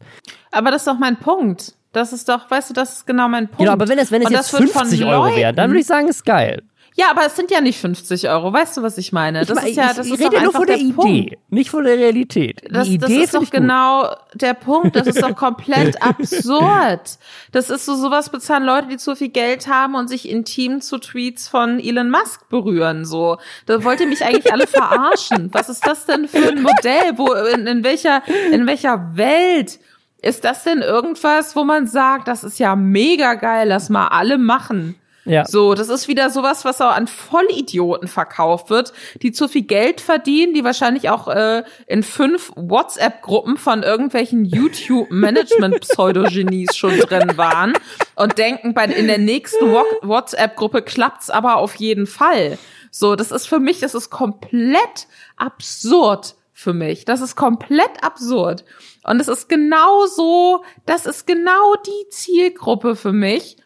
[0.52, 1.74] Aber das ist doch mein Punkt.
[1.92, 3.58] Das ist doch, weißt du, das ist genau mein Punkt.
[3.58, 6.24] Genau, aber wenn es, wenn es jetzt 50 Euro wäre, dann würde ich sagen, ist
[6.24, 6.62] geil.
[6.94, 8.52] Ja, aber es sind ja nicht 50 Euro.
[8.52, 9.46] Weißt du, was ich meine?
[9.46, 11.36] Das ich, ist ja, das ich, ich ist rede nur von der, der Idee, Punkt.
[11.50, 12.62] nicht von der Realität.
[12.64, 14.94] Die das, Idee das ist doch genau der Punkt.
[14.94, 17.18] Das ist doch komplett absurd.
[17.50, 20.98] Das ist so, sowas bezahlen Leute, die zu viel Geld haben und sich intim zu
[20.98, 23.38] Tweets von Elon Musk berühren, so.
[23.66, 25.48] Da wollt ihr mich eigentlich alle verarschen.
[25.52, 27.16] Was ist das denn für ein Modell?
[27.16, 29.80] Wo, in, in welcher, in welcher Welt
[30.20, 34.38] ist das denn irgendwas, wo man sagt, das ist ja mega geil, lass mal alle
[34.38, 34.94] machen?
[35.24, 35.44] Ja.
[35.44, 38.92] So, das ist wieder sowas, was auch an Vollidioten verkauft wird,
[39.22, 46.76] die zu viel Geld verdienen, die wahrscheinlich auch äh, in fünf WhatsApp-Gruppen von irgendwelchen YouTube-Management-Pseudogenies
[46.76, 47.74] schon drin waren
[48.16, 49.64] und denken, bei in der nächsten
[50.02, 52.58] WhatsApp-Gruppe klappt's aber auf jeden Fall.
[52.90, 57.04] So, das ist für mich, das ist komplett absurd für mich.
[57.04, 58.64] Das ist komplett absurd.
[59.04, 63.56] Und es ist genau so, das ist genau die Zielgruppe für mich,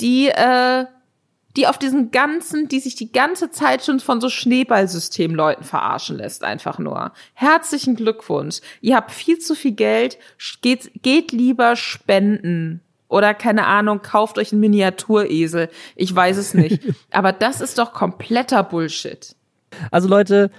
[0.00, 0.86] die, äh,
[1.56, 6.44] die auf diesen ganzen, die sich die ganze Zeit schon von so Schneeballsystemleuten verarschen lässt,
[6.44, 7.12] einfach nur.
[7.34, 8.60] Herzlichen Glückwunsch.
[8.80, 10.18] Ihr habt viel zu viel Geld,
[10.60, 12.82] geht, geht lieber spenden.
[13.08, 15.70] Oder keine Ahnung, kauft euch einen Miniaturesel.
[15.94, 16.82] Ich weiß es nicht.
[17.10, 19.34] Aber das ist doch kompletter Bullshit.
[19.90, 20.50] Also Leute,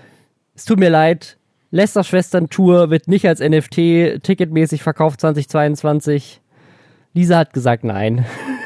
[0.55, 1.37] es tut mir leid.
[1.69, 6.41] Lester Schwestern Tour wird nicht als NFT ticketmäßig verkauft 2022.
[7.13, 8.25] Lisa hat gesagt nein.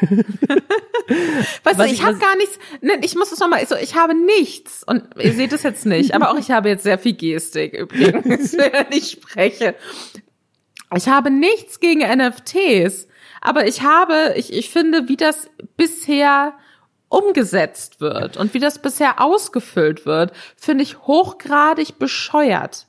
[1.64, 3.94] weißt was du, ich, ich habe gar nichts, ne, ich muss es nochmal, so, ich
[3.96, 7.14] habe nichts und ihr seht es jetzt nicht, aber auch ich habe jetzt sehr viel
[7.14, 9.74] Gestik übrigens, wenn ich spreche.
[10.94, 13.08] Ich habe nichts gegen NFTs,
[13.40, 16.54] aber ich habe, ich, ich finde, wie das bisher
[17.08, 22.86] umgesetzt wird und wie das bisher ausgefüllt wird, finde ich hochgradig bescheuert.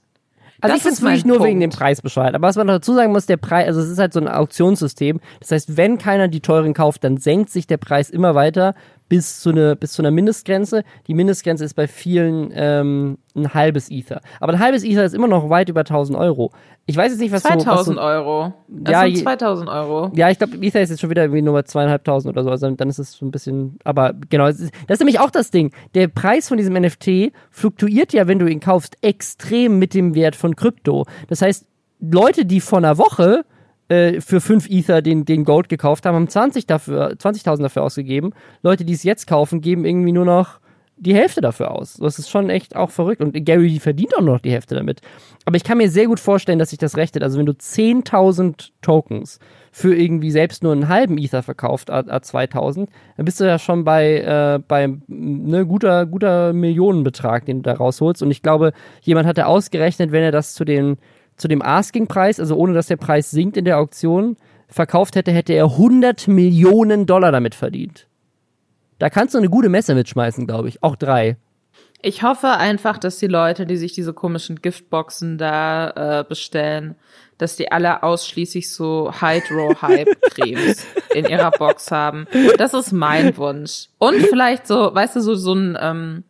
[0.63, 1.49] Also das ich finde es wirklich nur Punkt.
[1.49, 2.35] wegen dem Preis bescheuert.
[2.35, 5.19] Aber was man dazu sagen muss, der Preis, also es ist halt so ein Auktionssystem.
[5.41, 8.73] Das heißt, wenn keiner die teuren kauft, dann senkt sich der Preis immer weiter
[9.13, 10.83] bis zu, eine, bis zu einer Mindestgrenze.
[11.05, 14.21] Die Mindestgrenze ist bei vielen ähm, ein halbes Ether.
[14.39, 16.51] Aber ein halbes Ether ist immer noch weit über 1000 Euro.
[16.87, 18.53] Ich weiß jetzt nicht, was 2000 so, was so, Euro.
[18.67, 20.11] Das ja, sind 2000 Euro.
[20.15, 22.49] Ja, ich glaube, Ether ist jetzt schon wieder irgendwie nur bei zweieinhalbtausend oder so.
[22.49, 25.29] Also dann ist es so ein bisschen, aber genau, das ist, das ist nämlich auch
[25.29, 25.71] das Ding.
[25.93, 30.35] Der Preis von diesem NFT fluktuiert ja, wenn du ihn kaufst, extrem mit dem Wert
[30.35, 31.05] von Krypto.
[31.27, 31.67] Das heißt,
[31.99, 33.45] Leute, die vor einer Woche
[33.89, 38.33] äh, für 5 Ether den, den Gold gekauft haben, haben 20 dafür, 20.000 dafür ausgegeben.
[38.61, 40.59] Leute, die es jetzt kaufen, geben irgendwie nur noch
[40.95, 41.95] die Hälfte dafür aus.
[41.95, 43.21] Das ist schon echt auch verrückt.
[43.21, 45.01] Und Gary verdient auch noch die Hälfte damit.
[45.45, 47.23] Aber ich kann mir sehr gut vorstellen, dass sich das rechnet.
[47.23, 49.39] Also wenn du 10.000 Tokens
[49.71, 53.57] für irgendwie selbst nur einen halben Ether verkauft, a, a 2000, dann bist du ja
[53.57, 58.21] schon bei, äh, bei ne, guter, guter Millionenbetrag, den du da rausholst.
[58.21, 60.97] Und ich glaube, jemand hatte ausgerechnet, wenn er das zu, den,
[61.37, 64.37] zu dem Asking-Preis, also ohne dass der Preis sinkt in der Auktion,
[64.67, 68.07] verkauft hätte, hätte er 100 Millionen Dollar damit verdient.
[68.99, 70.81] Da kannst du eine gute Messe mitschmeißen, glaube ich.
[70.83, 71.37] Auch drei.
[72.01, 76.95] Ich hoffe einfach, dass die Leute, die sich diese komischen Giftboxen da äh, bestellen,
[77.37, 80.85] dass die alle ausschließlich so Hydro-Hype-Cremes
[81.15, 82.27] in ihrer Box haben.
[82.57, 83.87] Das ist mein Wunsch.
[83.99, 86.23] Und vielleicht so, weißt du, so, so ein, ähm,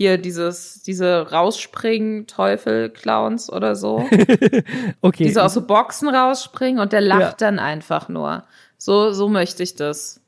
[0.00, 4.08] hier dieses, diese Rausspringen-Teufel-Clowns oder so.
[5.02, 5.24] okay.
[5.24, 7.34] Die so aus so Boxen rausspringen und der lacht ja.
[7.36, 8.44] dann einfach nur.
[8.78, 10.22] So, so möchte ich das.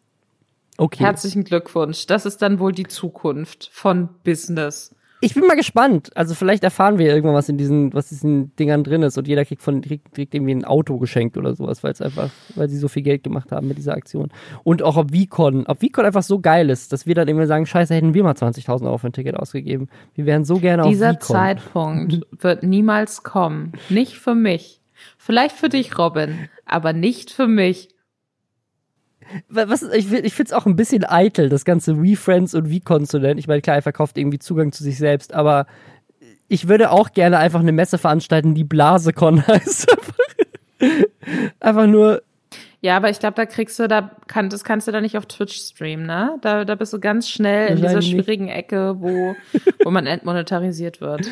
[0.77, 1.03] Okay.
[1.03, 2.05] Herzlichen Glückwunsch.
[2.05, 4.95] Das ist dann wohl die Zukunft von Business.
[5.25, 6.11] Ich bin mal gespannt.
[6.17, 9.45] Also vielleicht erfahren wir irgendwann, was in diesen, was diesen Dingern drin ist und jeder
[9.45, 12.77] kriegt von kriegt, kriegt irgendwie ein Auto geschenkt oder sowas, weil es einfach, weil sie
[12.77, 14.31] so viel Geld gemacht haben mit dieser Aktion.
[14.65, 17.67] Und auch ob Vicon, ob Vicon einfach so geil ist, dass wir dann immer sagen,
[17.67, 19.89] scheiße, hätten wir mal 20.000 Euro für ein Ticket ausgegeben.
[20.17, 23.75] Wir wären so gerne Dieser auf Dieser Zeitpunkt wird niemals kommen.
[23.91, 24.81] Nicht für mich.
[25.19, 27.91] Vielleicht für dich, Robin, aber nicht für mich
[29.49, 33.19] was, ich, ich finde es auch ein bisschen eitel, das ganze We-Friends und We-Con zu
[33.19, 33.39] nennen.
[33.39, 35.67] Ich meine, klar, er verkauft irgendwie Zugang zu sich selbst, aber
[36.49, 39.97] ich würde auch gerne einfach eine Messe veranstalten, die Blasecon heißt.
[41.61, 42.23] einfach nur.
[42.81, 45.27] Ja, aber ich glaube, da kriegst du, da kann, das kannst du da nicht auf
[45.27, 46.37] Twitch streamen, ne?
[46.43, 48.49] Da, da bist du ganz schnell in dieser schwierigen.
[48.49, 49.37] Ecke, wo,
[49.85, 51.31] wo man entmonetarisiert wird.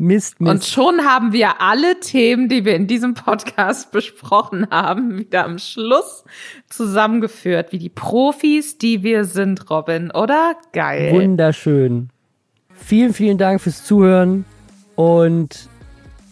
[0.00, 0.52] Mist, Mist.
[0.52, 5.58] Und schon haben wir alle Themen, die wir in diesem Podcast besprochen haben, wieder am
[5.58, 6.24] Schluss
[6.68, 10.54] zusammengeführt, wie die Profis, die wir sind, Robin, oder?
[10.72, 11.12] Geil.
[11.12, 12.10] Wunderschön.
[12.74, 14.44] Vielen, vielen Dank fürs Zuhören
[14.94, 15.68] und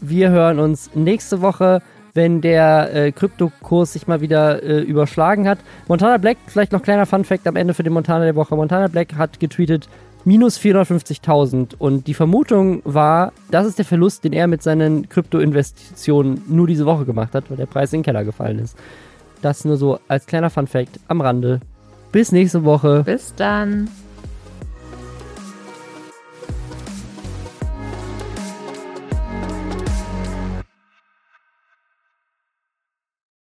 [0.00, 1.82] wir hören uns nächste Woche,
[2.14, 5.58] wenn der äh, Kryptokurs sich mal wieder äh, überschlagen hat.
[5.88, 8.54] Montana Black, vielleicht noch kleiner Fun Fact am Ende für den Montana der Woche.
[8.54, 9.88] Montana Black hat getweetet,
[10.26, 11.76] minus 450.000.
[11.78, 16.84] Und die Vermutung war, das ist der Verlust, den er mit seinen Krypto-Investitionen nur diese
[16.84, 18.76] Woche gemacht hat, weil der Preis in den Keller gefallen ist.
[19.40, 21.60] Das nur so als kleiner Fun-Fact am Rande.
[22.12, 23.04] Bis nächste Woche.
[23.04, 23.88] Bis dann.